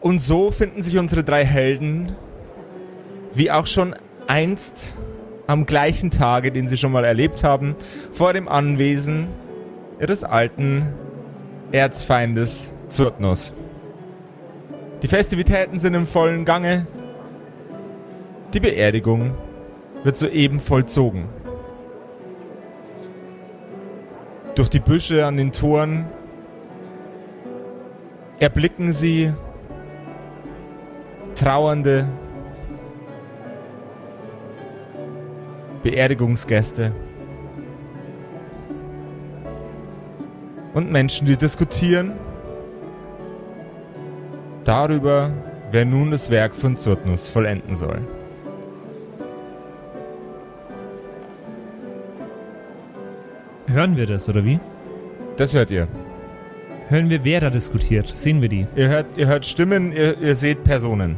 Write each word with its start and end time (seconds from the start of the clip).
Und 0.00 0.22
so 0.22 0.50
finden 0.50 0.82
sich 0.82 0.96
unsere 0.98 1.24
drei 1.24 1.44
Helden, 1.44 2.14
wie 3.32 3.50
auch 3.50 3.66
schon 3.66 3.94
einst 4.26 4.94
am 5.46 5.66
gleichen 5.66 6.10
Tage, 6.10 6.52
den 6.52 6.68
sie 6.68 6.76
schon 6.76 6.92
mal 6.92 7.04
erlebt 7.04 7.42
haben, 7.42 7.74
vor 8.12 8.32
dem 8.32 8.48
Anwesen 8.48 9.28
ihres 9.98 10.22
alten 10.22 10.86
Erzfeindes 11.72 12.72
Zurtnus. 12.88 13.54
Die 15.02 15.08
Festivitäten 15.08 15.78
sind 15.78 15.94
im 15.94 16.06
vollen 16.06 16.44
Gange. 16.44 16.86
Die 18.52 18.60
Beerdigung 18.60 19.34
wird 20.04 20.16
soeben 20.16 20.60
vollzogen. 20.60 21.26
Durch 24.54 24.68
die 24.68 24.80
Büsche 24.80 25.24
an 25.24 25.36
den 25.36 25.52
Toren 25.52 26.06
erblicken 28.40 28.92
sie 28.92 29.32
Trauernde, 31.38 32.04
Beerdigungsgäste 35.84 36.90
und 40.74 40.90
Menschen, 40.90 41.28
die 41.28 41.36
diskutieren 41.36 42.14
darüber, 44.64 45.30
wer 45.70 45.84
nun 45.84 46.10
das 46.10 46.28
Werk 46.28 46.56
von 46.56 46.76
Zurtnus 46.76 47.28
vollenden 47.28 47.76
soll. 47.76 48.00
Hören 53.68 53.96
wir 53.96 54.06
das, 54.06 54.28
oder 54.28 54.44
wie? 54.44 54.58
Das 55.36 55.54
hört 55.54 55.70
ihr. 55.70 55.86
Hören 56.88 57.10
wir, 57.10 57.22
wer 57.22 57.40
da 57.40 57.50
diskutiert? 57.50 58.08
Sehen 58.16 58.40
wir 58.40 58.48
die? 58.48 58.66
Ihr 58.74 58.88
hört, 58.88 59.06
ihr 59.16 59.26
hört 59.26 59.44
Stimmen, 59.44 59.92
ihr, 59.92 60.18
ihr 60.18 60.34
seht 60.34 60.64
Personen. 60.64 61.16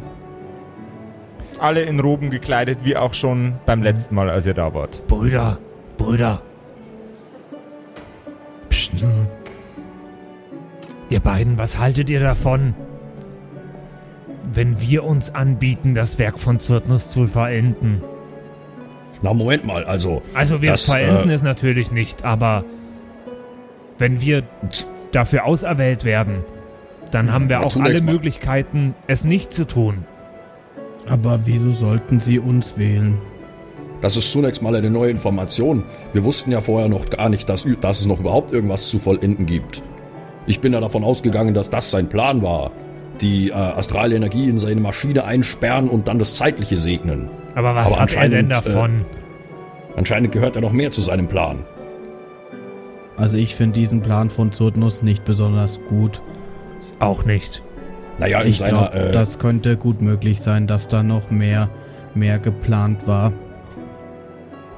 Alle 1.61 1.83
in 1.83 2.01
Roben 2.01 2.31
gekleidet, 2.31 2.79
wie 2.83 2.97
auch 2.97 3.15
schon 3.15 3.55
beim 3.67 3.81
letzten 3.81 4.17
Mal, 4.17 4.31
als 4.31 4.47
ihr 4.47 4.55
da 4.55 4.75
wart. 4.75 5.07
Brüder, 5.07 5.59
Brüder. 5.97 6.43
Psst. 8.69 8.93
Ihr 11.09 11.21
beiden, 11.21 11.57
was 11.57 11.79
haltet 11.79 12.11
ihr 12.11 12.21
davon? 12.21 12.75
Wenn 14.53 14.81
wir 14.81 15.05
uns 15.05 15.33
anbieten, 15.33 15.95
das 15.95 16.19
Werk 16.19 16.41
von 16.41 16.59
Zurtnus 16.59 17.11
zu 17.11 17.29
vollenden. 17.29 18.03
Na, 19.23 19.33
Moment 19.35 19.65
mal, 19.65 19.85
also. 19.85 20.23
Also 20.35 20.63
wir 20.63 20.73
Das, 20.73 20.87
vollenden 20.87 21.31
äh, 21.31 21.35
es 21.35 21.43
natürlich 21.43 21.93
nicht, 21.93 22.25
aber 22.25 22.65
wenn 23.99 24.21
wir 24.21 24.43
dafür 25.13 25.45
auserwählt 25.45 26.05
werden, 26.05 26.45
dann 27.13 27.33
haben 27.33 27.49
wir 27.49 27.57
Ja, 27.57 27.63
auch 27.63 27.77
alle 27.77 28.01
mal. 28.03 28.13
Möglichkeiten, 28.13 28.95
es 29.07 29.25
nicht 29.25 29.53
zu 29.53 29.67
tun. 29.67 30.05
Aber 31.09 31.41
wieso 31.45 31.73
sollten 31.73 32.21
sie 32.21 32.39
uns 32.39 32.79
wählen? 32.79 33.19
Das 34.01 34.17
ist 34.17 34.33
zunächst 34.33 34.63
mal 34.63 34.75
eine 34.75 34.91
neue 34.91 35.11
Information. 35.11 35.83
Wir 36.13 36.25
wussten 36.25 36.53
ja 36.53 36.61
vorher 36.61 36.89
noch 36.89 37.07
gar 37.11 37.29
nicht, 37.29 37.49
dass, 37.49 37.67
dass 37.81 38.01
es 38.01 38.07
noch 38.07 38.21
überhaupt 38.21 38.53
irgendwas 38.53 38.89
zu 38.89 38.99
vollenden 38.99 39.45
gibt. 39.47 39.83
Ich 40.47 40.61
bin 40.61 40.73
ja 40.73 40.81
davon 40.81 41.05
ausgegangen, 41.05 41.53
dass 41.53 41.69
das 41.69 41.91
sein 41.91 42.09
Plan 42.09 42.43
war. 42.43 42.71
Die 43.21 43.51
äh, 43.51 43.53
astrale 43.53 44.17
Energie 44.17 44.49
in 44.49 44.57
seine 44.57 44.81
Maschine 44.81 45.25
einsperren 45.25 45.89
und 45.89 46.09
dann 46.09 46.19
das 46.19 46.37
Zeitliche 46.37 46.77
segnen. 46.77 47.29
Aber 47.55 47.75
was 47.75 47.89
Aber 47.93 48.03
hat 48.03 48.15
er 48.15 48.29
denn 48.29 48.51
anscheinend, 48.51 48.51
äh, 48.53 48.71
davon? 48.73 49.05
Anscheinend 49.97 50.33
gehört 50.33 50.55
ja 50.55 50.63
noch 50.63 50.73
mehr 50.73 50.91
zu 50.93 51.03
seinem 51.03 51.29
Plan. 51.29 51.59
Also 53.21 53.37
ich 53.37 53.55
finde 53.55 53.79
diesen 53.79 54.01
Plan 54.01 54.31
von 54.31 54.51
Zurtnus 54.51 55.03
nicht 55.03 55.25
besonders 55.25 55.79
gut. 55.89 56.23
auch 56.99 57.25
nicht. 57.25 57.63
Naja, 58.19 58.41
in 58.43 58.51
Ich 58.51 58.59
seiner. 58.59 58.89
glaube, 58.91 58.97
Äh, 59.09 59.13
das 59.13 59.39
könnte 59.39 59.77
gut 59.79 60.03
möglich 60.03 60.41
sein, 60.43 60.67
dass 60.67 60.87
da 60.89 61.03
noch 61.03 61.31
mehr, 61.31 61.69
mehr 62.15 62.39
geplant 62.39 63.07
war. 63.07 63.33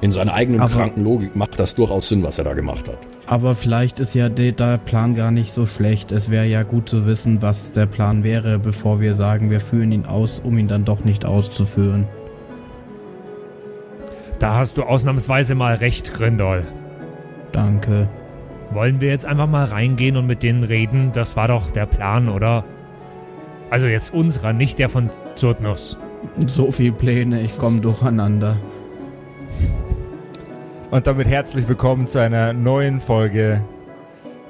in 0.01 0.11
seiner 0.11 0.33
eigenen 0.33 0.59
Aber- 0.59 0.73
kranken 0.73 1.01
Logik 1.05 1.33
macht 1.33 1.57
das 1.59 1.75
durchaus 1.75 2.09
Sinn, 2.09 2.23
was 2.23 2.37
er 2.37 2.43
da 2.43 2.53
gemacht 2.53 2.89
hat. 2.89 2.97
Aber 3.25 3.55
vielleicht 3.55 4.01
ist 4.01 4.13
ja 4.13 4.27
der, 4.27 4.51
der 4.51 4.77
Plan 4.77 5.15
gar 5.15 5.31
nicht 5.31 5.53
so 5.53 5.65
schlecht. 5.65 6.11
Es 6.11 6.29
wäre 6.29 6.45
ja 6.45 6.63
gut 6.63 6.89
zu 6.89 7.05
wissen, 7.05 7.41
was 7.41 7.71
der 7.71 7.85
Plan 7.85 8.21
wäre, 8.25 8.59
bevor 8.59 8.99
wir 8.99 9.13
sagen, 9.13 9.49
wir 9.49 9.61
führen 9.61 9.93
ihn 9.93 10.05
aus, 10.05 10.41
um 10.43 10.57
ihn 10.57 10.67
dann 10.67 10.83
doch 10.83 11.05
nicht 11.05 11.23
auszuführen. 11.23 12.05
Da 14.39 14.55
hast 14.55 14.77
du 14.77 14.83
ausnahmsweise 14.83 15.55
mal 15.55 15.75
recht, 15.75 16.13
Grindol. 16.13 16.65
Danke. 17.53 18.09
Wollen 18.73 19.01
wir 19.01 19.09
jetzt 19.09 19.25
einfach 19.25 19.47
mal 19.47 19.65
reingehen 19.65 20.17
und 20.17 20.25
mit 20.25 20.43
denen 20.43 20.63
reden? 20.63 21.11
Das 21.13 21.35
war 21.35 21.47
doch 21.47 21.71
der 21.71 21.85
Plan, 21.85 22.29
oder? 22.29 22.63
Also 23.69 23.87
jetzt 23.87 24.13
unserer, 24.13 24.53
nicht 24.53 24.79
der 24.79 24.89
von 24.89 25.09
Zurtnus. 25.35 25.97
So 26.47 26.71
viel 26.71 26.91
Pläne, 26.91 27.41
ich 27.41 27.57
komme 27.57 27.81
durcheinander. 27.81 28.57
Und 30.91 31.07
damit 31.07 31.27
herzlich 31.27 31.67
willkommen 31.67 32.07
zu 32.07 32.19
einer 32.19 32.53
neuen 32.53 33.01
Folge 33.01 33.61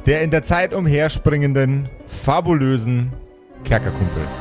der 0.05 0.21
in 0.21 0.31
der 0.31 0.43
Zeit 0.43 0.73
umherspringenden, 0.73 1.87
fabulösen 2.07 3.13
Kerkerkumpels. 3.63 4.33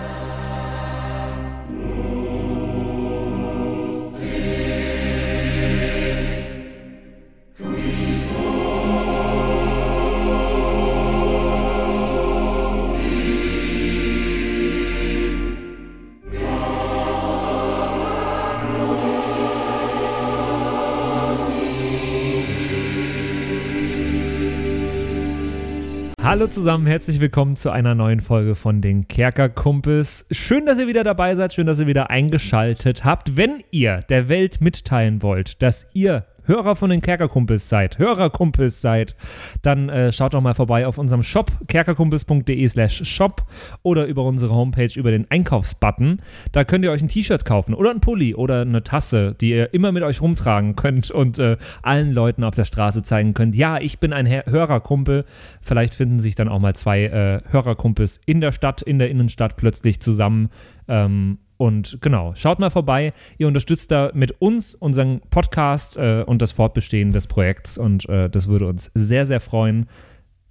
Hallo 26.32 26.46
zusammen, 26.46 26.86
herzlich 26.86 27.20
willkommen 27.20 27.56
zu 27.56 27.68
einer 27.68 27.94
neuen 27.94 28.22
Folge 28.22 28.54
von 28.54 28.80
den 28.80 29.06
Kerkerkumpels. 29.06 30.24
Schön, 30.30 30.64
dass 30.64 30.78
ihr 30.78 30.86
wieder 30.86 31.04
dabei 31.04 31.34
seid, 31.34 31.52
schön, 31.52 31.66
dass 31.66 31.78
ihr 31.78 31.86
wieder 31.86 32.08
eingeschaltet 32.08 33.04
habt. 33.04 33.36
Wenn 33.36 33.62
ihr 33.70 34.00
der 34.08 34.30
Welt 34.30 34.62
mitteilen 34.62 35.20
wollt, 35.20 35.60
dass 35.60 35.86
ihr 35.92 36.24
Hörer 36.44 36.76
von 36.76 36.90
den 36.90 37.00
Kerkerkumpels 37.00 37.68
seid, 37.68 37.98
Hörerkumpels 37.98 38.80
seid, 38.80 39.14
dann 39.62 39.88
äh, 39.88 40.12
schaut 40.12 40.34
doch 40.34 40.40
mal 40.40 40.54
vorbei 40.54 40.86
auf 40.86 40.98
unserem 40.98 41.22
Shop 41.22 41.50
kerkerkumpels.de 41.68 42.68
slash 42.68 43.04
shop 43.04 43.44
oder 43.82 44.06
über 44.06 44.24
unsere 44.24 44.54
Homepage 44.54 44.90
über 44.94 45.10
den 45.10 45.30
Einkaufsbutton. 45.30 46.20
Da 46.52 46.64
könnt 46.64 46.84
ihr 46.84 46.90
euch 46.90 47.02
ein 47.02 47.08
T-Shirt 47.08 47.44
kaufen 47.44 47.74
oder 47.74 47.90
ein 47.90 48.00
Pulli 48.00 48.34
oder 48.34 48.62
eine 48.62 48.82
Tasse, 48.82 49.34
die 49.40 49.50
ihr 49.50 49.72
immer 49.74 49.92
mit 49.92 50.02
euch 50.02 50.20
rumtragen 50.20 50.76
könnt 50.76 51.10
und 51.10 51.38
äh, 51.38 51.56
allen 51.82 52.12
Leuten 52.12 52.44
auf 52.44 52.54
der 52.54 52.64
Straße 52.64 53.02
zeigen 53.02 53.34
könnt, 53.34 53.54
ja, 53.54 53.78
ich 53.78 53.98
bin 53.98 54.12
ein 54.12 54.26
Hörerkumpel. 54.26 55.24
Vielleicht 55.60 55.94
finden 55.94 56.20
sich 56.20 56.34
dann 56.34 56.48
auch 56.48 56.58
mal 56.58 56.74
zwei 56.74 57.04
äh, 57.04 57.40
Hörerkumpels 57.50 58.20
in 58.26 58.40
der 58.40 58.52
Stadt, 58.52 58.82
in 58.82 58.98
der 58.98 59.10
Innenstadt 59.10 59.56
plötzlich 59.56 60.00
zusammen. 60.00 60.50
Ähm, 60.88 61.38
und 61.62 61.98
genau, 62.00 62.34
schaut 62.34 62.58
mal 62.58 62.70
vorbei. 62.70 63.12
Ihr 63.38 63.46
unterstützt 63.46 63.92
da 63.92 64.10
mit 64.14 64.40
uns 64.40 64.74
unseren 64.74 65.20
Podcast 65.30 65.96
äh, 65.96 66.24
und 66.26 66.42
das 66.42 66.50
Fortbestehen 66.50 67.12
des 67.12 67.28
Projekts 67.28 67.78
und 67.78 68.08
äh, 68.08 68.28
das 68.28 68.48
würde 68.48 68.66
uns 68.66 68.90
sehr, 68.94 69.26
sehr 69.26 69.38
freuen. 69.38 69.86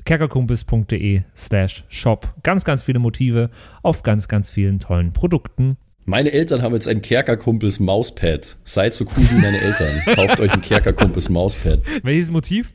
kerkerkumpels.de 0.06 1.24
slash 1.36 1.84
shop. 1.90 2.34
Ganz, 2.44 2.64
ganz 2.64 2.84
viele 2.84 3.00
Motive 3.00 3.50
auf 3.84 4.04
ganz, 4.04 4.30
ganz 4.30 4.50
vielen 4.50 4.80
tollen 4.80 5.12
Produkten. 5.12 5.76
Meine 6.06 6.32
Eltern 6.32 6.62
haben 6.62 6.74
jetzt 6.76 6.88
ein 6.88 7.02
Kerkerkumpels 7.02 7.82
Mauspad. 7.82 8.56
Seid 8.64 8.94
so 8.94 9.04
cool 9.04 9.30
wie 9.32 9.42
meine 9.42 9.60
Eltern. 9.60 10.02
Kauft 10.16 10.40
euch 10.40 10.54
ein 10.54 10.62
Kerkerkumpels 10.62 11.28
Mauspad. 11.28 11.82
Welches 12.04 12.32
Motiv? 12.32 12.74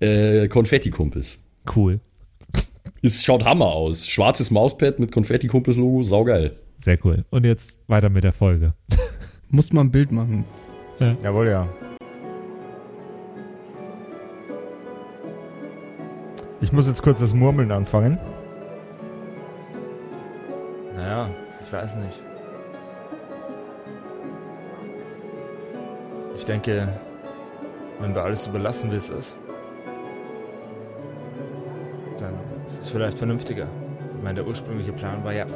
Äh, 0.00 0.48
Konfettikumpels. 0.48 1.44
Cool. 1.76 2.00
Es 3.02 3.22
schaut 3.22 3.44
Hammer 3.44 3.66
aus. 3.66 4.08
Schwarzes 4.08 4.50
Mauspad 4.50 4.98
mit 4.98 5.12
Konfettikumpels-Logo, 5.12 6.02
saugeil. 6.04 6.56
Sehr 6.82 6.98
cool. 7.04 7.24
Und 7.30 7.46
jetzt 7.46 7.78
weiter 7.88 8.08
mit 8.10 8.24
der 8.24 8.32
Folge. 8.32 8.74
Muss 9.50 9.72
man 9.72 9.86
ein 9.86 9.90
Bild 9.90 10.10
machen. 10.10 10.44
Jawohl, 11.22 11.48
ja. 11.48 11.68
Ich 16.60 16.72
muss 16.72 16.86
jetzt 16.86 17.02
kurz 17.02 17.18
das 17.18 17.34
Murmeln 17.34 17.72
anfangen. 17.72 18.18
Naja, 20.94 21.28
ich 21.60 21.72
weiß 21.72 21.96
nicht. 21.96 22.22
Ich 26.36 26.44
denke, 26.44 26.88
wenn 28.00 28.14
wir 28.14 28.22
alles 28.22 28.46
überlassen, 28.46 28.92
wie 28.92 28.96
es 28.96 29.10
ist, 29.10 29.36
dann 32.18 32.34
ist 32.64 32.82
es 32.82 32.90
vielleicht 32.90 33.18
vernünftiger. 33.18 33.66
Ich 34.16 34.22
meine, 34.22 34.36
der 34.36 34.46
ursprüngliche 34.46 34.92
Plan 34.92 35.24
war 35.24 35.32
ja. 35.32 35.46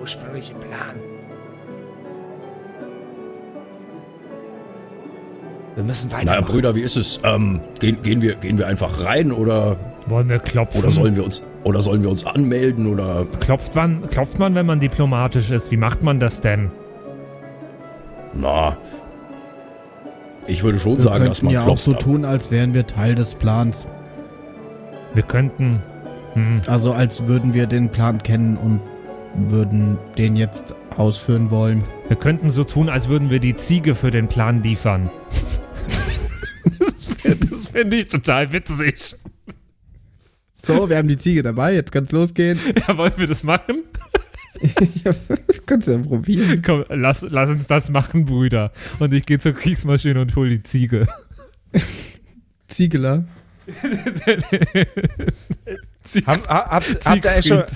Ursprüngliche 0.00 0.54
Plan. 0.54 0.96
Wir 5.74 5.84
müssen 5.84 6.10
Naja, 6.10 6.28
weitermachen. 6.30 6.52
Brüder, 6.52 6.74
wie 6.74 6.80
ist 6.80 6.96
es? 6.96 7.20
Ähm, 7.22 7.60
gehen, 7.80 8.02
gehen, 8.02 8.20
wir, 8.22 8.34
gehen 8.34 8.58
wir 8.58 8.66
einfach 8.66 9.04
rein 9.04 9.30
oder 9.32 9.76
Wollen 10.06 10.28
wir 10.28 10.38
klopfen? 10.38 10.80
Oder 10.80 10.90
sollen 10.90 11.14
wir 11.16 11.24
uns, 11.24 11.42
oder 11.64 11.80
sollen 11.80 12.02
wir 12.02 12.10
uns 12.10 12.24
anmelden 12.26 12.86
oder? 12.86 13.26
Klopft 13.40 13.74
man, 13.74 14.08
klopft 14.10 14.38
man, 14.38 14.54
wenn 14.54 14.66
man 14.66 14.80
diplomatisch 14.80 15.50
ist? 15.50 15.70
Wie 15.70 15.76
macht 15.76 16.02
man 16.02 16.18
das 16.18 16.40
denn? 16.40 16.70
Na, 18.34 18.76
ich 20.46 20.62
würde 20.64 20.78
schon 20.78 20.94
Wir 20.96 21.02
sagen, 21.02 21.26
dass 21.26 21.42
man 21.42 21.52
ja 21.52 21.60
auch 21.60 21.64
klopft. 21.66 21.84
so 21.84 21.92
tun, 21.92 22.24
als 22.24 22.50
wären 22.50 22.72
wir 22.74 22.86
Teil 22.86 23.14
des 23.14 23.34
Plans. 23.34 23.86
Wir 25.14 25.22
könnten. 25.22 25.82
Hm, 26.32 26.62
Also 26.66 26.92
als 26.92 27.26
würden 27.26 27.54
wir 27.54 27.66
den 27.66 27.90
Plan 27.90 28.22
kennen 28.22 28.56
und 28.56 28.80
würden 29.34 29.98
den 30.16 30.36
jetzt 30.36 30.74
ausführen 30.90 31.50
wollen. 31.50 31.84
wir 32.08 32.16
könnten 32.16 32.50
so 32.50 32.64
tun, 32.64 32.88
als 32.88 33.08
würden 33.08 33.30
wir 33.30 33.40
die 33.40 33.56
Ziege 33.56 33.94
für 33.94 34.10
den 34.10 34.28
Plan 34.28 34.62
liefern. 34.62 35.10
das 37.50 37.68
fänd 37.68 37.94
ich 37.94 38.08
total 38.08 38.52
witzig. 38.52 39.16
So, 40.64 40.88
wir 40.90 40.96
haben 40.96 41.08
die 41.08 41.18
Ziege 41.18 41.42
dabei, 41.42 41.74
jetzt 41.74 41.92
kann's 41.92 42.12
losgehen. 42.12 42.58
Ja, 42.88 42.96
wollen 42.96 43.14
wir 43.16 43.26
das 43.26 43.42
machen? 43.42 43.84
kannst 45.66 45.88
du 45.88 45.92
ja 45.92 45.98
probieren. 45.98 46.62
Komm, 46.62 46.84
lass, 46.88 47.24
lass 47.28 47.50
uns 47.50 47.66
das 47.66 47.90
machen, 47.90 48.24
Brüder. 48.24 48.72
Und 48.98 49.12
ich 49.12 49.24
gehe 49.24 49.38
zur 49.38 49.52
Kriegsmaschine 49.52 50.20
und 50.20 50.34
hol 50.36 50.48
die 50.48 50.62
Ziege. 50.62 51.06
Ziegeler. 52.68 53.24
Hab, 56.26 56.48
ha- 56.48 56.70
habt, 56.70 57.24
ihr 57.24 57.30
eigentlich 57.32 57.46
schon. 57.46 57.62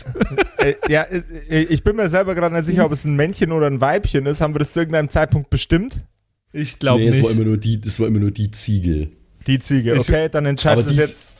Äh, 0.58 0.74
ja, 0.88 1.02
äh, 1.02 1.62
ich 1.64 1.82
bin 1.82 1.96
mir 1.96 2.08
selber 2.08 2.36
gerade 2.36 2.54
nicht 2.54 2.66
sicher, 2.66 2.84
ob 2.86 2.92
es 2.92 3.04
ein 3.04 3.16
Männchen 3.16 3.50
oder 3.50 3.66
ein 3.66 3.80
Weibchen 3.80 4.26
ist. 4.26 4.40
Haben 4.40 4.54
wir 4.54 4.60
das 4.60 4.72
zu 4.72 4.78
irgendeinem 4.80 5.08
Zeitpunkt 5.08 5.50
bestimmt? 5.50 6.04
Ich 6.52 6.78
glaube 6.78 7.00
nee, 7.00 7.08
es 7.08 7.16
nicht. 7.16 7.24
war 7.24 7.32
immer 7.32 7.44
nur 7.44 7.56
die, 7.56 7.80
es 7.84 7.98
war 7.98 8.06
immer 8.06 8.20
nur 8.20 8.30
die 8.30 8.52
Ziege. 8.52 9.08
Die 9.48 9.58
Ziege, 9.58 9.94
Ich- 9.94 10.00
okay, 10.00 10.28
dann 10.28 10.46
entscheidet 10.46 10.88
die 10.88 10.94
jetzt 10.94 11.30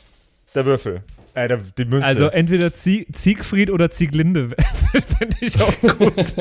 der 0.55 0.65
Würfel. 0.65 1.03
Äh, 1.35 1.47
der, 1.47 1.59
die 1.77 1.85
Münze. 1.85 2.05
Also 2.05 2.27
entweder 2.27 2.73
Zie 2.75 3.07
Siegfried 3.15 3.71
oder 3.71 3.89
Zieglinde 3.91 4.49
fände 5.17 5.37
ich 5.39 5.59
auch 5.61 5.73
gut. 5.97 6.13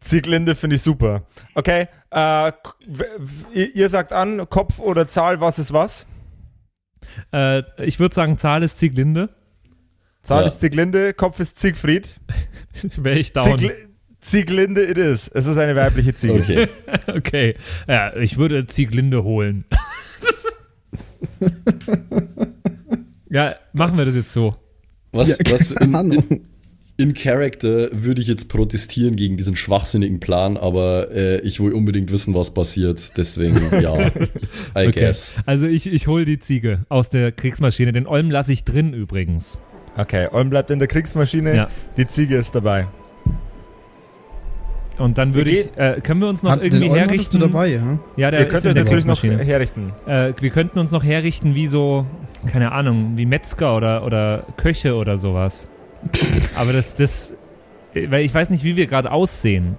Zieglinde 0.00 0.54
finde 0.54 0.76
ich 0.76 0.82
super. 0.82 1.26
Okay, 1.54 1.88
äh, 2.10 2.52
ihr 3.52 3.88
sagt 3.88 4.12
an, 4.12 4.48
Kopf 4.48 4.78
oder 4.78 5.08
Zahl, 5.08 5.40
was 5.40 5.58
ist 5.58 5.72
was? 5.72 6.06
Äh, 7.32 7.62
ich 7.84 7.98
würde 8.00 8.14
sagen, 8.14 8.38
Zahl 8.38 8.62
ist 8.62 8.78
Zieglinde. 8.78 9.30
Zahl 10.22 10.42
Ja. 10.42 10.48
ist 10.48 10.60
Zieglinde, 10.60 11.12
Kopf 11.14 11.38
ist 11.40 11.58
Siegfried. 11.58 12.14
Wäre 12.96 13.18
ich 13.18 13.32
down. 13.32 13.58
Ziegl 13.58 13.74
Zieglinde 14.20 14.82
it 14.86 14.96
is. 14.96 15.28
Es 15.28 15.44
ist 15.46 15.58
eine 15.58 15.76
weibliche 15.76 16.14
Ziege. 16.14 16.34
Okay. 16.34 16.68
Okay. 17.06 17.56
Ja, 17.86 18.16
ich 18.16 18.38
würde 18.38 18.66
Zieglinde 18.66 19.22
holen. 19.22 19.66
ja, 23.30 23.56
machen 23.72 23.98
wir 23.98 24.04
das 24.06 24.14
jetzt 24.14 24.32
so. 24.32 24.56
Was, 25.12 25.28
Ja, 25.28 25.36
was 25.52 25.72
in, 25.72 25.94
in, 25.94 26.46
in 26.96 27.12
Character 27.14 27.88
würde 27.92 28.20
ich 28.20 28.28
jetzt 28.28 28.48
protestieren 28.48 29.16
gegen 29.16 29.36
diesen 29.36 29.56
schwachsinnigen 29.56 30.20
Plan, 30.20 30.56
aber 30.56 31.10
äh, 31.10 31.40
ich 31.40 31.58
will 31.60 31.72
unbedingt 31.72 32.12
wissen, 32.12 32.34
was 32.34 32.54
passiert. 32.54 33.16
Deswegen, 33.16 33.60
ja, 33.80 34.10
I 34.78 34.90
guess. 34.92 35.34
Also 35.44 35.66
ich, 35.66 35.86
ich 35.86 36.06
hole 36.06 36.24
die 36.24 36.38
Ziege 36.38 36.80
aus 36.88 37.08
der 37.10 37.32
Kriegsmaschine. 37.32 37.92
Den 37.92 38.06
Olm 38.06 38.30
lasse 38.30 38.52
ich 38.52 38.64
drin 38.64 38.92
übrigens. 38.94 39.58
Okay, 39.96 40.28
Olm 40.30 40.50
bleibt 40.50 40.70
in 40.70 40.78
der 40.78 40.88
Kriegsmaschine, 40.88 41.54
Ja. 41.56 41.68
die 41.96 42.06
Ziege 42.06 42.36
ist 42.36 42.54
dabei. 42.54 42.86
Und 44.98 45.18
dann 45.18 45.34
würde 45.34 45.50
ich, 45.50 45.76
äh, 45.76 46.00
können 46.00 46.20
wir 46.20 46.28
uns 46.28 46.44
noch 46.44 46.52
Hat, 46.52 46.62
irgendwie 46.62 46.88
den 46.88 46.94
herrichten? 46.94 47.40
du 47.40 47.46
dabei, 47.48 47.68
ja? 47.68 47.98
Ja, 48.16 48.30
der 48.30 48.40
ihr 48.40 48.46
ist 48.46 48.52
könnt 48.52 48.64
in 48.64 48.68
euch 48.68 48.74
der 48.74 48.84
natürlich 48.84 49.04
noch 49.04 49.22
herrichten. 49.24 49.92
Äh, 50.06 50.32
wir 50.40 50.50
könnten 50.50 50.78
uns 50.78 50.92
noch 50.92 51.02
herrichten 51.02 51.56
wie 51.56 51.66
so, 51.66 52.06
keine 52.46 52.70
Ahnung, 52.70 53.16
wie 53.16 53.26
Metzger 53.26 53.76
oder, 53.76 54.04
oder 54.06 54.46
Köche 54.56 54.94
oder 54.94 55.18
sowas. 55.18 55.68
Aber 56.54 56.72
das, 56.72 56.94
das, 56.94 57.32
weil 57.94 58.24
ich 58.24 58.34
weiß 58.34 58.50
nicht, 58.50 58.64
wie 58.64 58.76
wir 58.76 58.86
gerade 58.86 59.10
aussehen. 59.10 59.76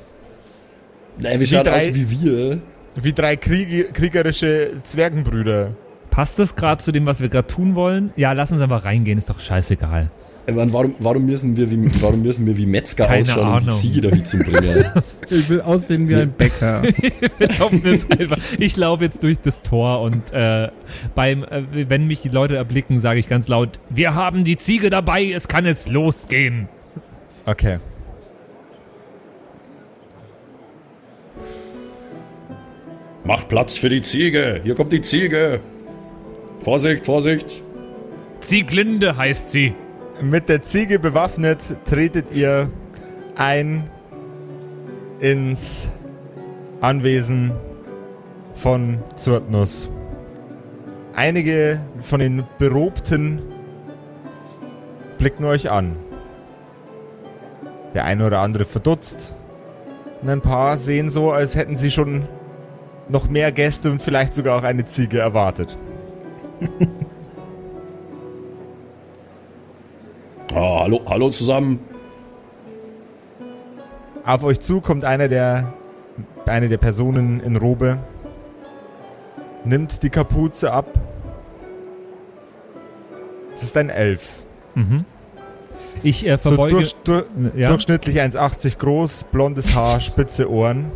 Naja, 1.17 1.39
wir 1.39 1.47
schauen 1.47 1.67
aus 1.67 1.85
wie 1.93 2.09
wir. 2.09 2.61
Wie 2.95 3.13
drei 3.13 3.35
Kriege, 3.35 3.85
kriegerische 3.85 4.71
Zwergenbrüder. 4.83 5.71
Passt 6.11 6.39
das 6.39 6.55
gerade 6.55 6.81
zu 6.81 6.91
dem, 6.93 7.05
was 7.05 7.19
wir 7.19 7.27
gerade 7.27 7.47
tun 7.47 7.75
wollen? 7.75 8.13
Ja, 8.15 8.31
lass 8.31 8.51
uns 8.51 8.61
einfach 8.61 8.85
reingehen, 8.85 9.17
ist 9.17 9.29
doch 9.29 9.39
scheißegal. 9.39 10.09
Ich 10.47 10.53
meine, 10.53 10.71
warum, 10.73 10.93
warum, 10.99 11.25
müssen 11.25 11.57
wir 11.57 11.71
wie, 11.71 11.89
warum 12.01 12.21
müssen 12.21 12.45
wir 12.45 12.55
wie 12.55 12.67
Metzger 12.67 13.07
Keine 13.07 13.21
ausschauen, 13.21 13.47
um 13.47 13.53
Ahnung. 13.53 13.65
die 13.65 13.71
Ziege 13.71 14.01
dahin 14.01 14.25
zu 14.25 14.37
bringen? 14.37 14.85
Ich 15.29 15.49
will 15.49 15.61
aussehen 15.61 16.07
wie 16.07 16.15
ein 16.15 16.31
Bäcker. 16.31 16.83
Ich 18.59 18.77
laufe 18.77 19.03
jetzt 19.03 19.23
durch 19.23 19.39
das 19.39 19.61
Tor 19.63 20.01
und 20.01 20.31
äh, 20.31 20.69
beim, 21.15 21.43
äh, 21.43 21.89
wenn 21.89 22.05
mich 22.05 22.21
die 22.21 22.29
Leute 22.29 22.57
erblicken, 22.57 22.99
sage 22.99 23.19
ich 23.19 23.27
ganz 23.27 23.47
laut, 23.47 23.79
wir 23.89 24.13
haben 24.13 24.43
die 24.43 24.57
Ziege 24.57 24.91
dabei, 24.91 25.31
es 25.31 25.47
kann 25.47 25.65
jetzt 25.65 25.89
losgehen. 25.89 26.69
Okay. 27.47 27.79
Macht 33.23 33.47
Platz 33.47 33.77
für 33.77 33.89
die 33.89 34.01
Ziege. 34.01 34.61
Hier 34.63 34.75
kommt 34.75 34.93
die 34.93 35.01
Ziege. 35.01 35.59
Vorsicht, 36.59 37.03
Vorsicht. 37.03 37.63
Zieglinde 38.41 39.17
heißt 39.17 39.49
sie. 39.49 39.73
Mit 40.21 40.47
der 40.47 40.61
Ziege 40.61 40.97
bewaffnet 40.97 41.77
tretet 41.85 42.31
ihr 42.31 42.69
ein 43.35 43.89
ins 45.19 45.89
Anwesen 46.79 47.51
von 48.53 48.99
Zurtnus. 49.17 49.89
Einige 51.15 51.81
von 51.99 52.21
den 52.21 52.45
Berobten 52.57 53.41
blicken 55.17 55.43
euch 55.43 55.69
an. 55.69 55.97
Der 57.93 58.05
eine 58.05 58.25
oder 58.25 58.39
andere 58.39 58.63
verdutzt. 58.63 59.35
Und 60.21 60.29
ein 60.29 60.41
paar 60.41 60.77
sehen 60.77 61.09
so, 61.09 61.33
als 61.33 61.55
hätten 61.55 61.75
sie 61.75 61.91
schon 61.91 62.27
noch 63.09 63.29
mehr 63.29 63.51
Gäste 63.51 63.91
und 63.91 64.01
vielleicht 64.01 64.33
sogar 64.33 64.59
auch 64.59 64.63
eine 64.63 64.85
Ziege 64.85 65.19
erwartet. 65.19 65.77
Ah, 70.55 70.79
hallo, 70.83 71.01
hallo 71.05 71.29
zusammen. 71.31 71.79
Auf 74.23 74.43
euch 74.45 74.61
zu 74.61 74.79
kommt 74.79 75.03
einer 75.03 75.27
der, 75.27 75.73
eine 76.45 76.69
der 76.69 76.77
Personen 76.77 77.41
in 77.41 77.57
Robe, 77.57 77.99
nimmt 79.65 80.01
die 80.01 80.09
Kapuze 80.09 80.71
ab. 80.71 80.87
Es 83.53 83.63
ist 83.63 83.75
ein 83.75 83.89
Elf. 83.89 84.39
Mhm. 84.75 85.03
Ich 86.03 86.25
äh, 86.25 86.37
So 86.41 86.51
verbeuge. 86.51 86.75
durch, 86.75 86.95
durch, 87.03 87.25
ja? 87.55 87.67
Durchschnittlich 87.67 88.21
1,80 88.21 88.77
groß, 88.77 89.25
blondes 89.25 89.75
Haar, 89.75 89.99
spitze 89.99 90.49
Ohren. 90.49 90.89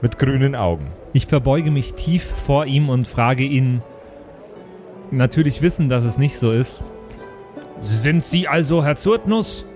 Mit 0.00 0.18
grünen 0.18 0.54
Augen. 0.54 0.86
Ich 1.12 1.26
verbeuge 1.26 1.72
mich 1.72 1.94
tief 1.94 2.22
vor 2.46 2.66
ihm 2.66 2.88
und 2.88 3.08
frage 3.08 3.42
ihn, 3.42 3.82
natürlich 5.10 5.60
wissen, 5.60 5.88
dass 5.88 6.04
es 6.04 6.18
nicht 6.18 6.38
so 6.38 6.52
ist. 6.52 6.84
Sind 7.80 8.24
Sie 8.24 8.48
also 8.48 8.84
Herr 8.84 8.96
Zurtnus? 8.96 9.66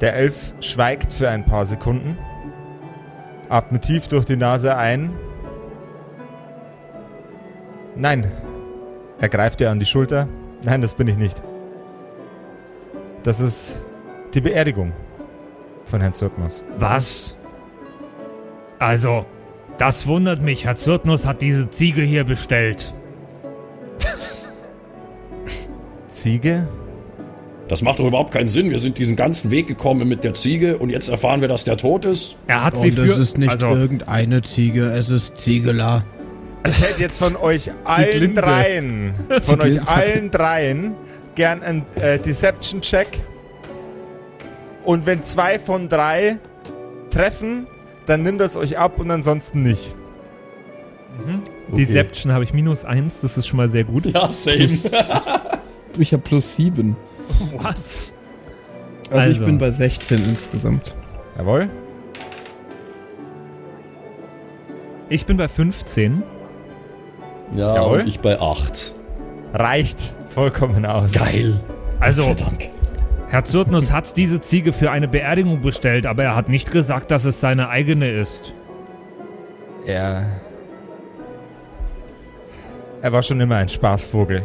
Der 0.00 0.14
Elf 0.14 0.52
schweigt 0.60 1.12
für 1.12 1.28
ein 1.28 1.44
paar 1.44 1.64
Sekunden, 1.64 2.18
atmet 3.48 3.82
tief 3.82 4.08
durch 4.08 4.24
die 4.24 4.36
Nase 4.36 4.76
ein. 4.76 5.12
Nein, 7.94 8.30
er 9.20 9.28
greift 9.28 9.60
dir 9.60 9.70
an 9.70 9.78
die 9.78 9.86
Schulter. 9.86 10.26
Nein, 10.64 10.82
das 10.82 10.94
bin 10.94 11.06
ich 11.06 11.16
nicht. 11.16 11.40
Das 13.22 13.38
ist 13.38 13.84
die 14.34 14.40
Beerdigung 14.40 14.92
von 15.84 16.00
Herrn 16.00 16.12
Zurtmus. 16.12 16.64
Was? 16.78 17.36
Also, 18.80 19.24
das 19.78 20.08
wundert 20.08 20.42
mich. 20.42 20.64
Herr 20.64 20.74
Zurtnus 20.74 21.26
hat 21.26 21.42
diese 21.42 21.70
Ziege 21.70 22.02
hier 22.02 22.24
bestellt. 22.24 22.92
Ziege? 26.22 26.68
Das 27.66 27.82
macht 27.82 27.98
doch 27.98 28.06
überhaupt 28.06 28.32
keinen 28.32 28.48
Sinn. 28.48 28.70
Wir 28.70 28.78
sind 28.78 28.96
diesen 28.98 29.16
ganzen 29.16 29.50
Weg 29.50 29.66
gekommen 29.66 30.08
mit 30.08 30.22
der 30.22 30.34
Ziege 30.34 30.78
und 30.78 30.88
jetzt 30.90 31.08
erfahren 31.08 31.40
wir, 31.40 31.48
dass 31.48 31.64
der 31.64 31.76
tot 31.76 32.04
ist. 32.04 32.36
Er 32.46 32.64
hat 32.64 32.76
sie 32.76 32.90
Und 32.90 32.94
für. 32.94 33.12
es 33.14 33.18
ist 33.18 33.38
nicht 33.38 33.50
also, 33.50 33.70
irgendeine 33.70 34.42
Ziege, 34.42 34.84
es 34.92 35.10
ist 35.10 35.36
Ziegela. 35.38 36.04
Ich 36.64 36.80
hätte 36.80 37.00
jetzt 37.00 37.18
von 37.18 37.34
euch 37.42 37.72
allen 37.82 38.12
Zieglinde. 38.12 38.40
dreien, 38.40 39.14
von 39.42 39.60
euch 39.60 39.82
allen 39.88 40.30
dreien 40.30 40.94
gern 41.34 41.62
einen 41.62 41.84
äh, 41.96 42.20
Deception-Check. 42.20 43.08
Und 44.84 45.06
wenn 45.06 45.24
zwei 45.24 45.58
von 45.58 45.88
drei 45.88 46.38
treffen, 47.10 47.66
dann 48.06 48.22
nimmt 48.22 48.40
das 48.40 48.56
euch 48.56 48.78
ab 48.78 49.00
und 49.00 49.10
ansonsten 49.10 49.64
nicht. 49.64 49.92
Deception 51.76 52.32
habe 52.32 52.44
ich 52.44 52.52
minus 52.52 52.84
eins, 52.84 53.22
das 53.22 53.36
ist 53.36 53.48
schon 53.48 53.56
mal 53.56 53.70
sehr 53.70 53.84
gut. 53.84 54.06
Ja, 54.06 54.30
same. 54.30 54.68
Ich 55.98 56.12
habe 56.12 56.22
plus 56.22 56.56
7. 56.56 56.96
Was? 57.58 58.12
Also, 59.10 59.22
Also. 59.22 59.32
ich 59.40 59.46
bin 59.46 59.58
bei 59.58 59.70
16 59.70 60.24
insgesamt. 60.24 60.94
Jawohl. 61.36 61.68
Ich 65.08 65.26
bin 65.26 65.36
bei 65.36 65.48
15. 65.48 66.22
Ja, 67.54 67.74
Jawohl. 67.74 68.00
und 68.00 68.06
ich 68.08 68.20
bei 68.20 68.40
8. 68.40 68.94
Reicht 69.52 70.14
vollkommen 70.30 70.86
aus. 70.86 71.12
Geil. 71.12 71.60
Also, 72.00 72.26
Gott 72.26 72.38
sei 72.38 72.44
Dank. 72.44 72.70
Herr 73.28 73.44
Zyrtnus 73.44 73.92
hat 73.92 74.16
diese 74.16 74.40
Ziege 74.40 74.72
für 74.72 74.90
eine 74.90 75.08
Beerdigung 75.08 75.60
bestellt, 75.62 76.06
aber 76.06 76.22
er 76.24 76.34
hat 76.36 76.48
nicht 76.48 76.70
gesagt, 76.70 77.10
dass 77.10 77.24
es 77.24 77.40
seine 77.40 77.68
eigene 77.68 78.10
ist. 78.10 78.54
Er. 79.86 80.26
Er 83.00 83.12
war 83.12 83.22
schon 83.22 83.40
immer 83.40 83.56
ein 83.56 83.68
Spaßvogel. 83.68 84.42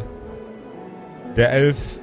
Der 1.38 1.52
Elf 1.52 2.00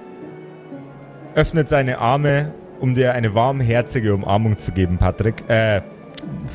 öffnet 1.36 1.68
seine 1.68 1.98
Arme, 1.98 2.54
um 2.80 2.96
dir 2.96 3.12
eine 3.12 3.36
warmherzige 3.36 4.16
Umarmung 4.16 4.58
zu 4.58 4.72
geben, 4.72 4.98
Patrick. 4.98 5.44
Äh, 5.50 5.82